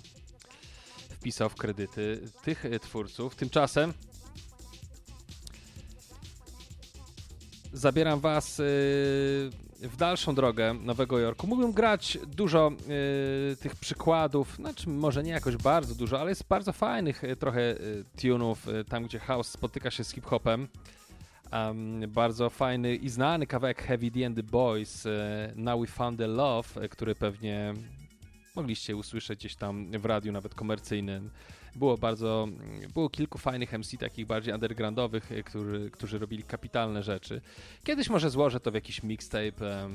wpisał 1.10 1.49
w 1.49 1.56
kredyty 1.56 2.22
tych 2.44 2.64
twórców. 2.82 3.36
Tymczasem 3.36 3.94
zabieram 7.76 8.19
was 8.19 8.60
y, 8.60 8.64
w 9.81 9.95
dalszą 9.97 10.35
drogę 10.35 10.73
Nowego 10.73 11.19
Jorku. 11.19 11.47
Mógłbym 11.47 11.72
grać 11.72 12.18
dużo 12.27 12.72
y, 13.52 13.56
tych 13.56 13.76
przykładów, 13.76 14.56
znaczy 14.56 14.89
może 14.89 15.23
nie 15.23 15.31
jakoś 15.31 15.57
bardzo 15.57 15.95
dużo, 15.95 16.19
ale 16.19 16.30
jest 16.30 16.47
bardzo 16.47 16.73
fajnych 16.73 17.23
y, 17.23 17.35
trochę 17.35 17.76
tunów, 18.22 18.68
tam 18.89 19.03
gdzie 19.03 19.19
house 19.19 19.47
spotyka 19.47 19.91
się 19.91 20.03
z 20.03 20.11
hip-hopem. 20.11 20.68
Um, 21.52 22.02
bardzo 22.07 22.49
fajny 22.49 22.95
i 22.95 23.10
znany 23.10 23.47
kawałek 23.47 23.81
Heavy 23.81 24.11
D 24.11 24.26
and 24.26 24.35
the 24.35 24.43
Boys, 24.43 25.07
Now 25.56 25.81
We 25.81 25.88
Found 25.88 26.18
the 26.18 26.27
Love, 26.27 26.89
który 26.89 27.15
pewnie 27.15 27.73
mogliście 28.56 28.95
usłyszeć 28.95 29.39
gdzieś 29.39 29.56
tam 29.56 29.91
w 29.91 30.06
radiu, 30.06 30.31
nawet 30.31 30.56
komercyjnym. 30.56 31.30
Było 31.76 31.97
bardzo, 31.97 32.47
było 32.93 33.10
kilku 33.10 33.38
fajnych 33.38 33.73
MC, 33.73 33.97
takich 33.97 34.26
bardziej 34.26 34.53
undergroundowych, 34.53 35.31
e, 35.31 35.43
którzy, 35.43 35.89
którzy 35.91 36.19
robili 36.19 36.43
kapitalne 36.43 37.03
rzeczy. 37.03 37.41
Kiedyś 37.84 38.10
może 38.10 38.30
złożę 38.30 38.60
to 38.60 38.72
w 38.72 38.73
jakiś 38.73 39.03
mixtape, 39.03 39.89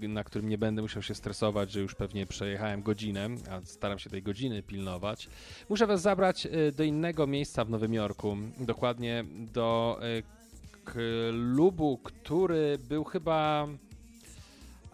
na 0.00 0.24
którym 0.24 0.48
nie 0.48 0.58
będę 0.58 0.82
musiał 0.82 1.02
się 1.02 1.14
stresować, 1.14 1.72
że 1.72 1.80
już 1.80 1.94
pewnie 1.94 2.26
przejechałem 2.26 2.82
godzinę, 2.82 3.28
a 3.50 3.60
staram 3.64 3.98
się 3.98 4.10
tej 4.10 4.22
godziny 4.22 4.62
pilnować. 4.62 5.28
Muszę 5.68 5.86
was 5.86 6.02
zabrać 6.02 6.46
e, 6.46 6.72
do 6.72 6.84
innego 6.84 7.26
miejsca 7.26 7.64
w 7.64 7.70
Nowym 7.70 7.94
Jorku, 7.94 8.36
dokładnie 8.60 9.24
do 9.52 9.98
e, 10.02 10.36
klubu, 10.84 11.98
który 11.98 12.78
był 12.88 13.04
chyba 13.04 13.68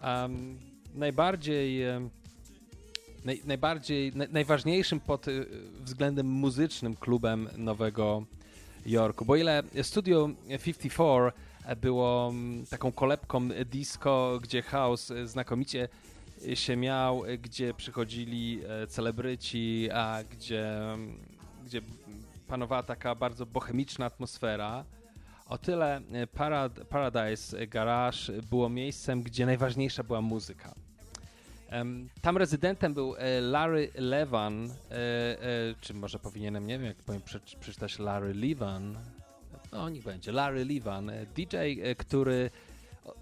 em, 0.01 0.59
najbardziej... 0.95 1.83
em, 1.83 2.09
naj, 3.25 3.41
najbardziej, 3.45 4.11
naj, 4.15 4.27
najważniejszym 4.31 4.99
pod 4.99 5.27
y, 5.27 5.45
względem 5.79 6.27
muzycznym 6.27 6.95
klubem 6.95 7.49
Nowego 7.57 8.25
Jorku. 8.85 9.25
Bo 9.25 9.35
ile 9.35 9.63
Studio 9.81 10.29
54 10.63 11.31
było 11.81 12.29
mm, 12.29 12.65
taką 12.65 12.91
kolebką 12.91 13.49
disco, 13.65 14.39
gdzie 14.41 14.61
house 14.61 15.11
y, 15.11 15.27
znakomicie 15.27 15.89
się 16.53 16.75
miał, 16.75 17.25
y, 17.25 17.37
gdzie 17.37 17.73
przychodzili 17.73 18.61
e, 18.67 18.87
celebryci, 18.87 19.89
a 19.93 20.23
gdzie, 20.31 20.93
mm, 20.93 21.17
gdzie 21.65 21.81
panowała 22.47 22.83
taka 22.83 23.15
bardzo 23.15 23.45
bohemiczna 23.45 24.05
atmosfera. 24.05 24.85
O 25.47 25.57
tyle 25.57 26.01
e, 26.11 26.27
Parad 26.27 26.79
Paradise 26.89 27.67
Garage 27.67 28.41
było 28.49 28.69
miejscem, 28.69 29.23
gdzie 29.23 29.45
najważniejsza 29.45 30.03
była 30.03 30.21
muzyka. 30.21 30.73
Tam 32.21 32.37
rezydentem 32.37 32.93
był 32.93 33.15
e, 33.17 33.41
Larry 33.41 33.91
Levan, 33.95 34.65
e, 34.65 34.71
e, 34.91 35.75
czy 35.81 35.93
może 35.93 36.19
powinienem, 36.19 36.67
nie 36.67 36.77
wiem, 36.79 36.87
jak 36.87 36.97
powiem, 36.97 37.21
prze- 37.21 37.39
przeczytać 37.59 37.99
Larry 37.99 38.33
Levan. 38.33 38.97
No, 39.71 39.89
niech 39.89 40.03
będzie. 40.03 40.31
Larry 40.31 40.65
Levan, 40.65 41.11
DJ, 41.35 41.55
który 41.97 42.49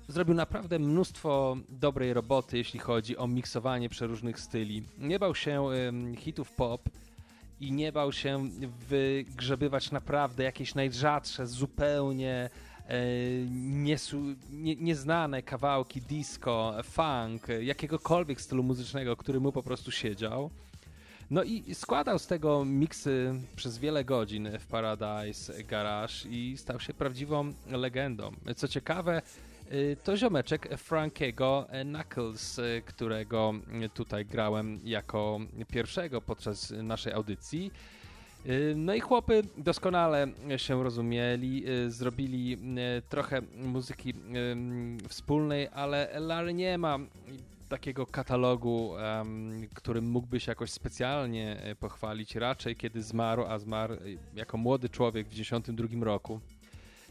zrobił 0.07 0.35
naprawdę 0.35 0.79
mnóstwo 0.79 1.57
dobrej 1.69 2.13
roboty, 2.13 2.57
jeśli 2.57 2.79
chodzi 2.79 3.17
o 3.17 3.27
miksowanie 3.27 3.89
przeróżnych 3.89 4.39
styli. 4.39 4.83
Nie 4.97 5.19
bał 5.19 5.35
się 5.35 5.65
hitów 6.17 6.51
pop 6.51 6.89
i 7.59 7.71
nie 7.71 7.91
bał 7.91 8.11
się 8.11 8.49
wygrzebywać 8.89 9.91
naprawdę 9.91 10.43
jakieś 10.43 10.75
najrzadsze, 10.75 11.47
zupełnie 11.47 12.49
niesu- 13.73 14.35
nie, 14.51 14.75
nieznane 14.75 15.41
kawałki 15.41 16.01
disco, 16.01 16.75
funk, 16.83 17.49
e, 17.49 17.63
jakiegokolwiek 17.63 18.41
stylu 18.41 18.63
muzycznego, 18.63 19.15
który 19.15 19.39
mu 19.39 19.51
po 19.51 19.63
prostu 19.63 19.91
siedział. 19.91 20.49
No 21.29 21.43
i 21.43 21.75
składał 21.75 22.19
z 22.19 22.27
tego 22.27 22.65
miksy 22.65 23.33
przez 23.55 23.77
wiele 23.77 24.03
godzin 24.05 24.49
w 24.59 24.67
Paradise 24.67 25.63
Garage 25.63 26.13
i 26.29 26.57
stał 26.57 26.79
się 26.79 26.93
prawdziwą 26.93 27.53
legendą. 27.67 28.31
Co 28.55 28.67
ciekawe, 28.67 29.21
y, 29.71 29.97
to 30.03 30.17
ziomeczek 30.17 30.77
Frankiego 30.77 31.67
Knuckles, 31.81 32.59
y, 32.59 32.81
którego 32.85 33.53
tutaj 33.93 34.25
grałem 34.25 34.79
jako 34.83 35.39
pierwszego 35.67 36.21
podczas 36.21 36.71
naszej 36.71 37.13
audycji. 37.13 37.71
Y, 38.45 38.73
No 38.75 38.93
i 38.93 38.99
chłopy 38.99 39.43
doskonale 39.57 40.27
się 40.57 40.83
rozumieli, 40.83 41.69
y, 41.69 41.91
zrobili 41.91 42.53
y, 42.53 43.01
trochę 43.09 43.41
muzyki 43.57 44.13
wspólnej, 45.07 45.67
ale 45.73 46.19
Larry 46.19 46.53
nie 46.53 46.77
ma 46.77 46.99
takiego 47.69 48.05
katalogu, 48.05 48.93
którym 49.73 50.09
mógłby 50.09 50.39
się 50.39 50.51
jakoś 50.51 50.71
specjalnie 50.71 51.61
pochwalić. 51.79 52.35
Raczej 52.35 52.75
kiedy 52.75 53.03
zmarł, 53.03 53.43
a 53.47 53.59
zmarł 53.59 53.95
jako 54.35 54.57
młody 54.57 54.89
człowiek 54.89 55.27
w 55.27 55.29
1992 55.29 56.05
roku, 56.05 56.39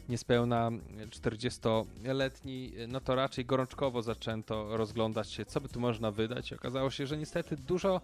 niespełna 0.09 0.71
40-letni, 1.09 2.71
no 2.87 3.01
to 3.01 3.15
raczej 3.15 3.45
gorączkowo 3.45 4.01
zaczęto 4.01 4.77
rozglądać 4.77 5.31
się, 5.31 5.45
co 5.45 5.61
by 5.61 5.69
tu 5.69 5.79
można 5.79 6.11
wydać. 6.11 6.53
Okazało 6.53 6.89
się, 6.89 7.07
że 7.07 7.17
niestety 7.17 7.57
dużo 7.57 8.01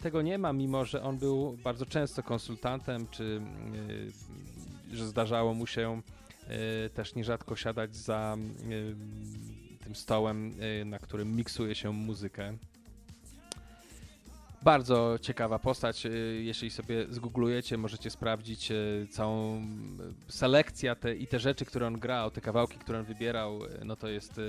tego 0.00 0.22
nie 0.22 0.38
ma, 0.38 0.52
mimo 0.52 0.84
że 0.84 1.02
on 1.02 1.18
był 1.18 1.56
bardzo 1.64 1.86
często 1.86 2.22
konsultantem, 2.22 3.06
czy 3.10 3.40
y, 4.90 4.96
że 4.96 5.06
zdarzało 5.06 5.54
mu 5.54 5.66
się 5.66 6.02
y, 6.86 6.90
też 6.90 7.14
nierzadko 7.14 7.56
siadać 7.56 7.96
za 7.96 8.36
y, 8.70 8.96
tym 9.84 9.94
stołem, 9.94 10.54
na 10.84 10.98
którym 10.98 11.36
miksuje 11.36 11.74
się 11.74 11.92
muzykę. 11.92 12.56
Bardzo 14.62 15.18
ciekawa 15.22 15.58
postać. 15.58 16.06
Jeśli 16.40 16.70
sobie 16.70 17.06
zgooglujecie, 17.10 17.78
możecie 17.78 18.10
sprawdzić 18.10 18.72
całą 19.10 19.62
selekcję 20.28 20.96
te, 20.96 21.16
i 21.16 21.26
te 21.26 21.38
rzeczy, 21.38 21.64
które 21.64 21.86
on 21.86 21.98
grał, 21.98 22.30
te 22.30 22.40
kawałki, 22.40 22.78
które 22.78 22.98
on 22.98 23.04
wybierał. 23.04 23.60
No 23.84 23.96
to 23.96 24.08
jest 24.08 24.38
e, 24.38 24.42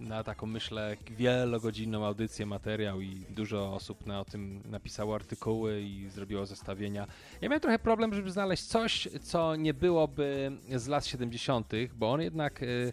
na 0.00 0.24
taką, 0.24 0.46
myślę, 0.46 0.96
wielogodzinną 1.10 2.06
audycję, 2.06 2.46
materiał 2.46 3.00
i 3.00 3.24
dużo 3.30 3.74
osób 3.74 4.06
na 4.06 4.20
o 4.20 4.24
tym 4.24 4.62
napisało 4.64 5.14
artykuły 5.14 5.82
i 5.82 6.08
zrobiło 6.08 6.46
zestawienia. 6.46 7.06
Ja 7.40 7.48
miałem 7.48 7.60
trochę 7.60 7.78
problem, 7.78 8.14
żeby 8.14 8.30
znaleźć 8.30 8.64
coś, 8.64 9.08
co 9.22 9.56
nie 9.56 9.74
byłoby 9.74 10.52
z 10.76 10.86
lat 10.86 11.06
70., 11.06 11.72
bo 11.94 12.12
on 12.12 12.20
jednak 12.20 12.62
y, 12.62 12.92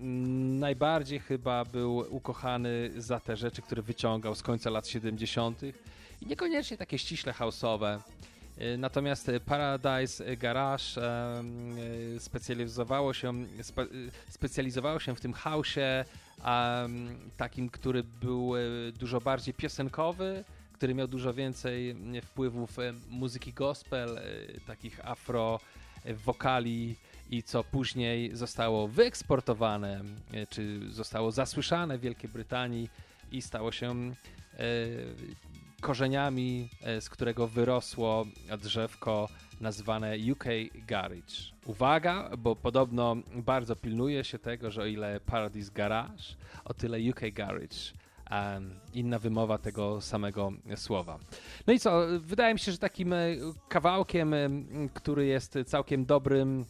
mm, 0.00 0.58
najbardziej 0.58 1.20
chyba 1.20 1.64
był 1.64 1.96
ukochany 2.10 2.90
za 2.96 3.20
te 3.20 3.36
rzeczy, 3.36 3.62
które 3.62 3.82
wyciągał 3.82 4.34
z 4.34 4.42
końca 4.42 4.70
lat 4.70 4.88
70. 4.88 5.62
i 6.20 6.26
niekoniecznie 6.26 6.76
takie 6.76 6.98
ściśle 6.98 7.32
house'owe. 7.32 7.98
Y, 8.62 8.78
Natomiast 8.78 9.30
Paradise 9.46 10.36
Garage 10.36 10.84
y, 12.16 12.20
specjalizowało 12.20 13.14
się, 13.14 13.32
spe, 13.62 13.86
specjalizowało 14.28 14.98
się 15.00 15.14
w 15.16 15.20
tym 15.20 15.32
house'ie 15.32 16.04
takim, 17.36 17.70
który 17.70 18.02
był 18.02 18.56
y, 18.56 18.92
dużo 18.98 19.20
bardziej 19.20 19.54
piosenkowy, 19.54 20.44
który 20.82 20.94
miał 20.94 21.08
dużo 21.08 21.34
więcej 21.34 21.90
mm, 21.90 22.22
wpływów 22.22 22.78
e, 22.78 22.92
muzyki 23.10 23.52
gospel, 23.52 24.18
e, 24.18 24.22
takich 24.66 25.06
afro 25.06 25.60
e, 26.04 26.14
wokali 26.14 26.96
i 27.30 27.42
co 27.42 27.64
później 27.64 28.36
zostało 28.36 28.88
wyeksportowane, 28.88 30.04
e, 30.32 30.46
czy 30.46 30.80
zostało 30.90 31.32
zasłyszane 31.32 31.98
w 31.98 32.00
Wielkiej 32.00 32.30
Brytanii 32.30 32.90
i 33.32 33.42
stało 33.42 33.72
się 33.72 33.90
e, 33.90 34.14
korzeniami, 35.82 36.68
e, 36.82 37.00
z 37.00 37.10
którego 37.10 37.48
wyrosło 37.48 38.26
drzewko 38.58 39.28
nazwane 39.60 40.16
UK 40.32 40.44
Garage. 40.86 41.34
Uwaga, 41.66 42.30
bo 42.38 42.56
podobno 42.56 43.16
bardzo 43.34 43.76
pilnuje 43.76 44.24
się 44.24 44.38
tego, 44.38 44.70
że 44.70 44.82
o 44.82 44.86
ile 44.86 45.20
Paradise 45.20 45.72
Garage, 45.72 46.24
o 46.64 46.74
tyle 46.74 46.98
UK 47.10 47.20
Garage 47.32 47.76
inna 48.94 49.18
wymowa 49.18 49.58
tego 49.58 50.00
samego 50.00 50.52
słowa. 50.76 51.18
No 51.66 51.72
i 51.72 51.78
co, 51.78 52.02
wydaje 52.20 52.54
mi 52.54 52.60
się, 52.60 52.72
że 52.72 52.78
takim 52.78 53.12
e, 53.12 53.18
kawałkiem, 53.68 54.34
em, 54.34 54.88
który 54.94 55.26
jest 55.26 55.58
całkiem 55.66 56.04
dobrym 56.04 56.64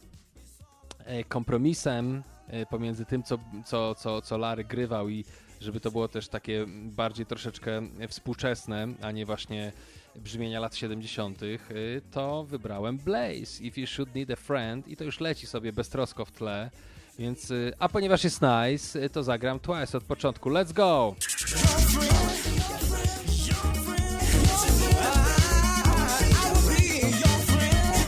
e, 1.05 1.23
kompromisem 1.23 2.23
e, 2.47 2.65
pomiędzy 2.65 3.05
tym, 3.05 3.23
co, 3.23 3.37
co, 3.65 3.95
co, 3.95 4.21
co 4.21 4.37
Larry 4.37 4.63
grywał 4.63 5.09
i 5.09 5.25
żeby 5.63 5.79
to 5.79 5.91
było 5.91 6.07
też 6.07 6.27
takie 6.27 6.65
bardziej 6.67 7.25
troszeczkę 7.25 7.81
współczesne, 8.07 8.87
a 9.01 9.11
nie 9.11 9.25
właśnie 9.25 9.71
brzmienia 10.15 10.59
lat 10.59 10.75
70., 10.75 11.43
y, 11.43 12.01
to 12.11 12.43
wybrałem 12.43 12.97
Blaze, 12.97 13.63
If 13.63 13.81
You 13.81 13.87
Should 13.87 14.15
Need 14.15 14.31
a 14.31 14.35
Friend 14.35 14.87
i 14.87 14.97
to 14.97 15.03
już 15.03 15.19
leci 15.19 15.47
sobie 15.47 15.73
beztrosko 15.73 16.25
w 16.25 16.31
tle, 16.31 16.71
więc, 17.19 17.51
y, 17.51 17.73
a 17.79 17.89
ponieważ 17.89 18.23
jest 18.23 18.41
nice, 18.41 19.03
y, 19.03 19.09
to 19.09 19.23
zagram 19.23 19.59
Twice 19.59 19.97
od 19.97 20.03
początku. 20.03 20.49
Let's 20.49 20.73
go! 20.73 21.15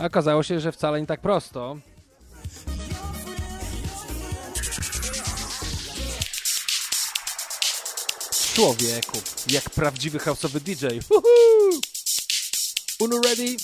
Okazało 0.06 0.44
się, 0.44 0.60
że 0.60 0.72
wcale 0.72 1.02
nie 1.02 1.07
tak 1.07 1.22
prosto. 1.22 1.77
Człowieku, 8.56 9.18
jak 9.48 9.69
prawdziwy 9.69 10.19
houseowy 10.19 10.61
DJ. 10.61 10.86
Woohoo! 11.10 11.82
Uno 12.99 13.22
ready? 13.22 13.57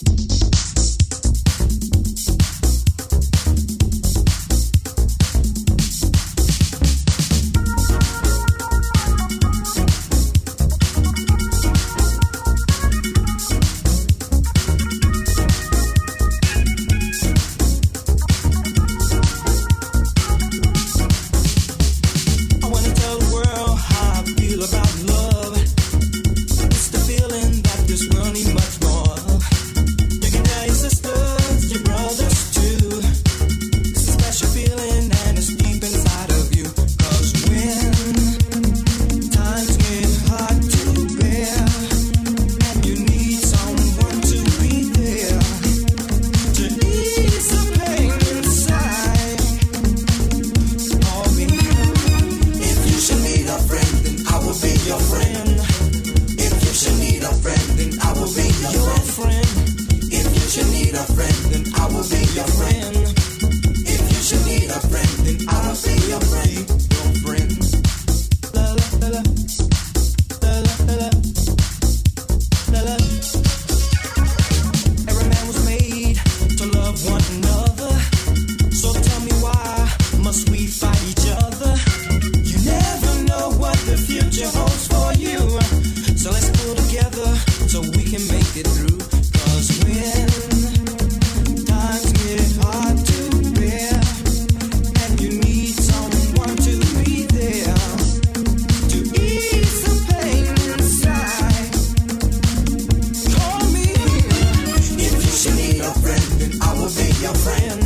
Your 107.34 107.40
friend. 107.40 107.81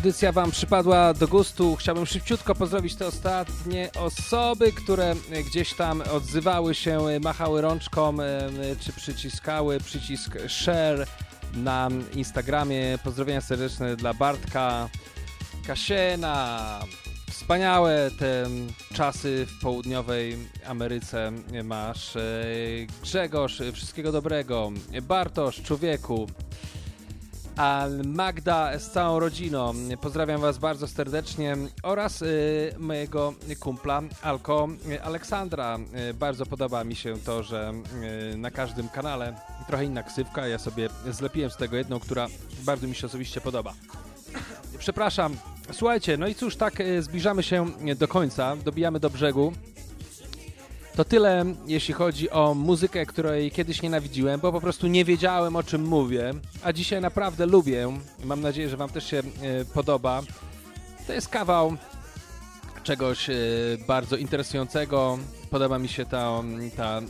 Audycja 0.00 0.32
Wam 0.32 0.50
przypadła 0.50 1.14
do 1.14 1.28
gustu. 1.28 1.76
Chciałbym 1.76 2.06
szybciutko 2.06 2.54
pozdrowić 2.54 2.94
te 2.94 3.06
ostatnie 3.06 3.90
osoby, 3.98 4.72
które 4.72 5.14
gdzieś 5.46 5.74
tam 5.74 6.02
odzywały 6.12 6.74
się, 6.74 7.00
machały 7.22 7.60
rączką, 7.60 8.16
czy 8.80 8.92
przyciskały 8.92 9.80
przycisk 9.80 10.38
share 10.48 11.06
na 11.54 11.88
Instagramie. 12.14 12.98
Pozdrowienia 13.04 13.40
serdeczne 13.40 13.96
dla 13.96 14.14
Bartka, 14.14 14.88
Kasiena. 15.66 16.80
Wspaniałe 17.30 18.10
te 18.18 18.46
czasy 18.94 19.46
w 19.46 19.62
południowej 19.62 20.36
Ameryce 20.66 21.32
masz. 21.64 22.16
E, 22.16 22.20
Grzegorz, 23.02 23.62
wszystkiego 23.72 24.12
dobrego. 24.12 24.72
Bartosz, 25.02 25.62
człowieku. 25.62 26.26
Magda 28.04 28.78
z 28.78 28.90
całą 28.90 29.20
rodziną. 29.20 29.74
Pozdrawiam 30.00 30.40
Was 30.40 30.58
bardzo 30.58 30.88
serdecznie 30.88 31.56
oraz 31.82 32.22
y, 32.22 32.74
mojego 32.78 33.34
kumpla 33.60 34.02
Alko 34.22 34.68
Aleksandra. 35.04 35.78
Y, 36.10 36.14
bardzo 36.14 36.46
podoba 36.46 36.84
mi 36.84 36.96
się 36.96 37.16
to, 37.24 37.42
że 37.42 37.72
y, 38.32 38.36
na 38.36 38.50
każdym 38.50 38.88
kanale 38.88 39.34
trochę 39.66 39.84
inna 39.84 40.02
ksywka. 40.02 40.46
Ja 40.46 40.58
sobie 40.58 40.88
zlepiłem 41.10 41.50
z 41.50 41.56
tego 41.56 41.76
jedną, 41.76 42.00
która 42.00 42.26
bardzo 42.64 42.86
mi 42.86 42.94
się 42.94 43.06
osobiście 43.06 43.40
podoba. 43.40 43.72
Przepraszam. 44.78 45.36
Słuchajcie, 45.72 46.16
no 46.16 46.26
i 46.26 46.34
cóż, 46.34 46.56
tak 46.56 46.80
y, 46.80 47.02
zbliżamy 47.02 47.42
się 47.42 47.66
do 47.96 48.08
końca, 48.08 48.56
dobijamy 48.56 49.00
do 49.00 49.10
brzegu. 49.10 49.52
To 50.96 51.04
tyle, 51.04 51.44
jeśli 51.66 51.94
chodzi 51.94 52.30
o 52.30 52.54
muzykę, 52.54 53.06
której 53.06 53.50
kiedyś 53.50 53.82
nienawidziłem, 53.82 54.40
bo 54.40 54.52
po 54.52 54.60
prostu 54.60 54.86
nie 54.86 55.04
wiedziałem 55.04 55.56
o 55.56 55.62
czym 55.62 55.84
mówię, 55.84 56.34
a 56.62 56.72
dzisiaj 56.72 57.00
naprawdę 57.00 57.46
lubię. 57.46 57.98
Mam 58.24 58.40
nadzieję, 58.40 58.68
że 58.68 58.76
Wam 58.76 58.90
też 58.90 59.06
się 59.06 59.18
e, 59.18 59.22
podoba. 59.64 60.22
To 61.06 61.12
jest 61.12 61.28
kawał 61.28 61.76
czegoś 62.82 63.30
e, 63.30 63.34
bardzo 63.86 64.16
interesującego. 64.16 65.18
Podoba 65.50 65.78
mi 65.78 65.88
się 65.88 66.06
ta, 66.06 66.42
ta, 66.76 67.00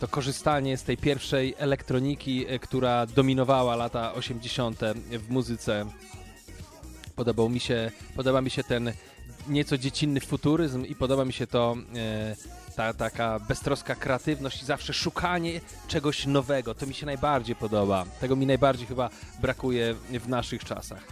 to 0.00 0.08
korzystanie 0.08 0.76
z 0.76 0.82
tej 0.82 0.96
pierwszej 0.96 1.54
elektroniki, 1.58 2.46
e, 2.48 2.58
która 2.58 3.06
dominowała 3.06 3.76
lata 3.76 4.14
80. 4.14 4.80
w 5.10 5.30
muzyce. 5.30 5.86
Podobał 7.16 7.48
mi 7.48 7.60
się, 7.60 7.90
podoba 8.16 8.40
mi 8.40 8.50
się 8.50 8.64
ten 8.64 8.92
nieco 9.48 9.78
dziecinny 9.78 10.20
futuryzm 10.20 10.84
i 10.84 10.94
podoba 10.94 11.24
mi 11.24 11.32
się 11.32 11.46
to 11.46 11.76
e, 11.96 12.57
ta 12.78 12.92
taka 12.92 13.38
beztroska 13.38 13.94
kreatywność 13.94 14.62
i 14.62 14.64
zawsze 14.64 14.92
szukanie 14.92 15.60
czegoś 15.88 16.26
nowego. 16.26 16.74
To 16.74 16.86
mi 16.86 16.94
się 16.94 17.06
najbardziej 17.06 17.56
podoba. 17.56 18.04
Tego 18.20 18.36
mi 18.36 18.46
najbardziej 18.46 18.86
chyba 18.86 19.10
brakuje 19.40 19.94
w 19.94 20.28
naszych 20.28 20.64
czasach. 20.64 21.02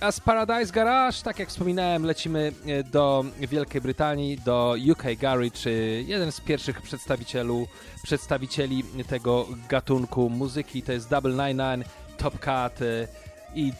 A 0.00 0.12
z 0.12 0.20
Paradise 0.20 0.72
Garage, 0.72 1.16
tak 1.24 1.38
jak 1.38 1.48
wspominałem, 1.48 2.06
lecimy 2.06 2.52
e, 2.66 2.84
do 2.84 3.24
Wielkiej 3.40 3.80
Brytanii, 3.80 4.38
do 4.38 4.76
UK 4.90 5.02
Garage, 5.18 5.70
jeden 6.06 6.32
z 6.32 6.40
pierwszych 6.40 6.82
przedstawicielu, 6.82 7.68
przedstawicieli 8.02 8.84
tego 9.08 9.46
gatunku 9.68 10.30
muzyki. 10.30 10.82
To 10.82 10.92
jest 10.92 11.10
Double 11.10 11.32
Nine 11.32 11.70
Nine, 11.70 11.84
Top 12.16 12.38
Cat 12.38 12.82
e, 12.82 13.08
i 13.54 13.72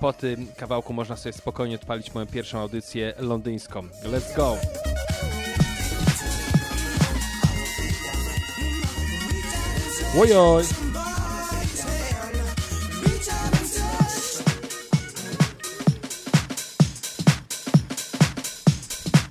po 0.00 0.12
tym 0.12 0.46
kawałku 0.56 0.92
można 0.92 1.16
sobie 1.16 1.32
spokojnie 1.32 1.74
odpalić 1.74 2.14
moją 2.14 2.26
pierwszą 2.26 2.58
audycję 2.58 3.14
londyńską. 3.18 3.82
Let's 4.04 4.36
go! 4.36 4.56
Ojoj! 10.20 10.64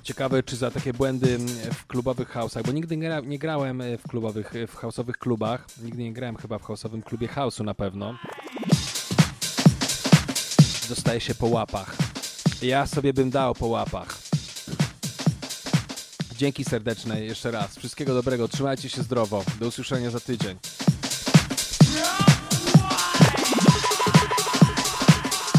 Ciekawe, 0.02 0.42
czy 0.42 0.56
za 0.56 0.70
takie 0.70 0.92
błędy 0.92 1.38
w 1.72 1.86
klubowych 1.86 2.34
house'ach, 2.34 2.62
bo 2.66 2.72
nigdy 2.72 2.96
nie, 2.96 3.20
nie 3.24 3.38
grałem 3.38 3.82
w 3.98 4.08
klubowych, 4.08 4.52
w 4.68 4.76
house'owych 4.76 5.12
klubach, 5.12 5.66
nigdy 5.82 6.02
nie 6.02 6.12
grałem 6.12 6.36
chyba 6.36 6.58
w 6.58 6.62
house'owym 6.62 7.02
klubie 7.02 7.28
house'u 7.28 7.64
na 7.64 7.74
pewno. 7.74 8.18
Dostaje 10.88 11.20
się 11.20 11.34
po 11.34 11.46
łapach. 11.46 11.96
Ja 12.62 12.86
sobie 12.86 13.12
bym 13.12 13.30
dał 13.30 13.54
po 13.54 13.66
łapach. 13.66 14.27
Dzięki 16.38 16.64
serdeczne 16.64 17.20
jeszcze 17.20 17.50
raz. 17.50 17.76
Wszystkiego 17.78 18.14
dobrego. 18.14 18.48
Trzymajcie 18.48 18.88
się 18.88 19.02
zdrowo. 19.02 19.44
Do 19.60 19.66
usłyszenia 19.66 20.10
za 20.10 20.20
tydzień. 20.20 20.56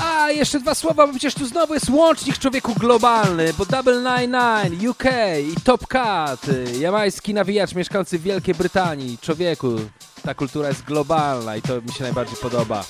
A, 0.03 0.31
jeszcze 0.31 0.59
dwa 0.59 0.75
słowa, 0.75 1.07
bo 1.07 1.13
przecież 1.13 1.33
tu 1.33 1.47
znowu 1.47 1.73
jest 1.73 1.89
łącznik 1.89 2.37
człowieku 2.37 2.73
globalny, 2.75 3.53
bo 3.57 3.65
Double 3.65 3.97
Nine 3.97 4.37
Nine, 4.37 4.89
UK 4.89 5.03
i 5.51 5.61
Top 5.61 5.87
Cat, 5.87 6.45
jamański 6.79 7.33
nawijacz 7.33 7.75
mieszkający 7.75 8.19
w 8.19 8.21
Wielkiej 8.21 8.55
Brytanii. 8.55 9.17
Człowieku, 9.21 9.75
ta 10.23 10.33
kultura 10.33 10.67
jest 10.67 10.83
globalna 10.83 11.55
i 11.55 11.61
to 11.61 11.81
mi 11.81 11.91
się 11.93 12.03
najbardziej 12.03 12.37
podoba. 12.37 12.83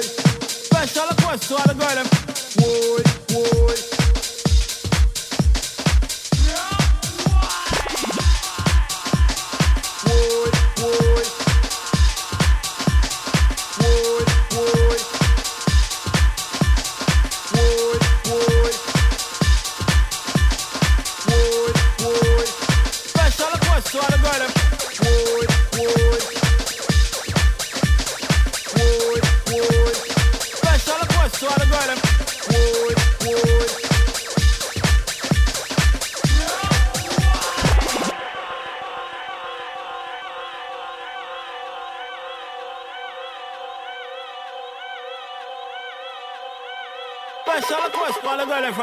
All 0.00 0.27
Special 0.78 1.08
request 1.08 1.48
to 1.48 1.56
all 1.56 1.66
the 1.66 1.74
girl 1.74 1.94
them. 1.96 2.06
Woy. 3.32 4.07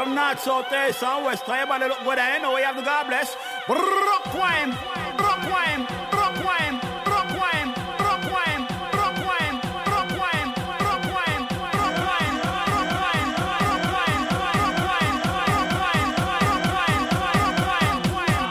From 0.06 0.14
north, 0.14 0.40
south, 0.40 0.72
east, 0.72 1.02
and 1.02 1.24
west. 1.24 1.48
Everybody 1.48 1.88
look 1.88 2.04
good, 2.04 2.18
I 2.18 2.38
know 2.38 2.54
we 2.54 2.62
have 2.62 2.76
the 2.76 2.82
God 2.82 3.08
bless. 3.08 3.36
Rock 3.68 4.34
wine, 4.34 4.70
rock 5.18 5.42
wine, 5.50 5.82
rock 6.12 6.36
wine, 6.46 6.74
rock 7.10 7.30
wine, 7.34 7.68
rock 8.06 8.22
wine, 8.30 8.60
rock 8.94 9.16
wine, 9.26 9.52
rock 9.90 10.10
wine, 10.14 10.46
rock 10.86 11.02
wine, 11.10 11.42
rock 11.74 11.98
wine, 12.06 12.34
rock 12.46 12.86
wine, 12.86 13.30
rock 13.66 13.82
wine, 13.96 14.22
rock 14.46 14.78
wine, 14.86 15.14
rock 15.34 16.62
wine, 16.76 17.02
rock 17.18 17.56
wine, 17.66 17.94
rock 17.96 18.06
wine. 18.14 18.46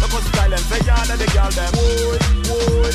Look 0.00 0.12
how 0.16 0.22
style 0.30 0.54
and 0.56 0.64
say 0.70 0.80
y'all 0.88 1.04
the 1.20 1.28
girl 1.36 1.52
them. 1.52 1.72
Boy, 1.76 2.16
boy. 2.48 2.90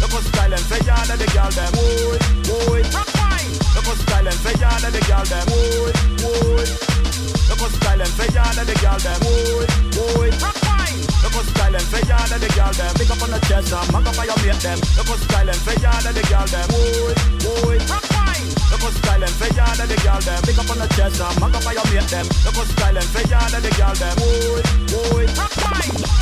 Look 0.00 0.12
how 0.14 0.22
style 0.30 0.52
and 0.52 0.66
say 0.66 0.80
y'all 0.82 1.06
the 1.14 1.26
girl 1.30 1.50
them. 1.54 1.70
Boy, 1.78 2.18
boy. 2.92 3.07
How 3.98 4.04
style 4.06 4.26
and 4.30 4.38
say 4.38 4.54
y'all 4.62 4.78
the 4.78 5.00
girl 5.10 5.24
them. 5.26 5.46
Boy, 5.50 5.90
boy. 6.22 6.62
Look 7.50 7.70
style 7.74 8.00
and 8.00 8.12
say 8.14 8.28
y'all 8.30 8.54
the 8.54 8.74
girl 8.78 8.98
them. 9.02 9.18
Boy, 9.26 9.66
boy. 9.98 10.30
Look 11.22 11.34
style 11.50 11.74
and 11.74 11.82
say 11.82 12.02
y'all 12.06 12.30
the 12.30 12.48
girl 12.54 12.72
them. 12.78 12.94
Pick 12.94 13.10
up 13.10 13.22
on 13.22 13.30
the 13.30 13.40
chest 13.48 13.72
and 13.74 13.92
mark 13.92 14.06
up 14.06 14.18
on 14.18 14.26
your 14.26 14.38
mate 14.38 14.62
them. 14.62 14.78
Look 14.94 15.18
style 15.18 15.48
and 15.50 15.58
say 15.58 15.74
y'all 15.82 15.98
the 15.98 16.22
girl 16.30 16.46
them. 16.46 16.66
Boy, 16.70 17.14
boy. 17.42 17.78
Look 18.70 18.94
style 18.94 19.22
and 19.22 19.34
say 19.34 19.50
y'all 19.58 19.74
the 19.74 19.96
girl 19.98 20.20
them. 20.22 20.42
Pick 20.46 20.58
up 20.58 20.70
on 20.70 20.78
the 20.78 20.86
chest 20.94 21.18
and 21.18 21.40
mark 21.40 21.54
up 21.58 21.66
on 21.66 21.74
your 21.74 21.86
mate 21.90 22.06
them. 22.06 22.26
Look 22.46 22.66
style 22.70 22.98
and 22.98 23.08
say 23.10 23.24
y'all 23.26 23.50
the 23.50 23.70
girl 23.74 23.94
them. 23.98 24.14
Boy. 24.14 24.62
Boy, 24.94 25.26
boy. 25.26 26.18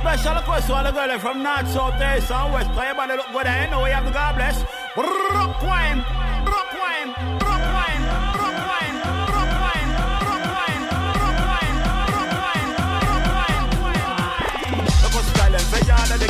Special 0.00 0.34
request 0.34 0.66
to 0.66 0.72
the 0.72 0.90
girls 0.90 1.22
from 1.22 1.42
north, 1.42 1.68
south, 1.72 1.94
east, 1.94 2.30
and 2.30 2.52
west. 2.52 2.70
Everybody 2.70 3.16
look 3.16 3.32
good, 3.32 3.46
I 3.46 3.70
know 3.70 3.84
we 3.84 3.90
have 3.90 4.12
God 4.12 4.34
bless. 4.36 4.62
Rock 4.94 5.62
wine, 5.62 6.04
rock 6.44 6.72
wine, 6.74 7.38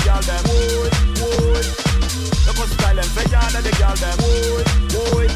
girl 0.04 0.20
them. 0.22 0.42
Look 2.46 2.58
style 2.68 2.98
and 2.98 3.10
say 3.14 3.26
yard 3.30 3.54
at 3.54 3.62
the 3.62 3.72
girl 3.78 3.94
them. 3.96 4.16
Boy, 4.18 4.62
boy. 4.90 5.26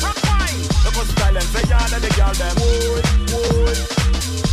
Look 0.84 0.98
style 1.06 1.36
and 1.36 1.48
say 1.50 1.64
yard 1.70 1.92
at 1.92 2.02
the 2.02 2.10
girl 2.14 2.34
them. 2.34 2.54
Boy, 2.58 3.02
boy. 3.30 3.74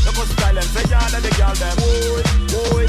Look 0.05 0.19
style 0.29 0.57
and 0.57 0.69
say 0.69 0.85
yard 0.89 1.13
at 1.13 1.21
the 1.23 1.31
girl 1.33 1.53
them. 1.57 1.75
Boy, 1.77 2.23
boy. 2.53 2.85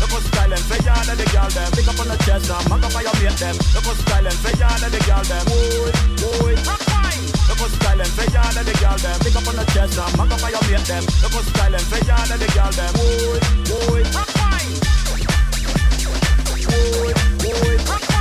Look 0.00 0.14
style 0.22 0.52
and 0.52 0.64
say 0.64 0.80
yard 0.84 1.08
at 1.08 1.16
the 1.18 1.26
girl 1.30 1.50
them. 1.50 1.70
Pick 1.72 1.88
up 1.88 2.00
on 2.00 2.08
the 2.08 2.16
chest 2.26 2.48
now, 2.48 2.60
mark 2.68 2.82
up 2.82 2.92
how 2.92 3.00
you 3.00 3.14
meet 3.22 3.36
them. 3.38 3.56
Look 3.74 3.86
how 3.86 3.94
style 3.94 4.26
and 4.26 4.38
say 4.42 4.54
yard 4.58 4.82
at 4.82 4.90
the 4.90 5.00
girl 5.06 5.24
them. 5.24 5.44
Boy, 5.46 5.92
boy. 6.18 6.54
Style 7.64 8.00
and 8.00 8.10
say 8.10 8.26
yard 8.34 8.56
at 8.56 8.66
the 8.66 8.74
girl 8.76 8.98
them. 8.98 9.18
Pick 9.20 9.36
up 9.36 9.48
on 9.48 9.56
the 9.56 9.64
chest 9.72 9.98
up 9.98 10.66
them. 10.84 11.02
Look 11.22 11.32
how 11.32 11.42
style 11.42 11.74
and 11.74 11.86
say 11.88 12.02
yard 12.06 12.30
the 12.40 12.48
girl 12.52 12.72
them. 12.74 12.92
Boy, 12.92 14.02
boy 14.02 14.83
boy, 16.74 17.12
boy. 17.86 18.13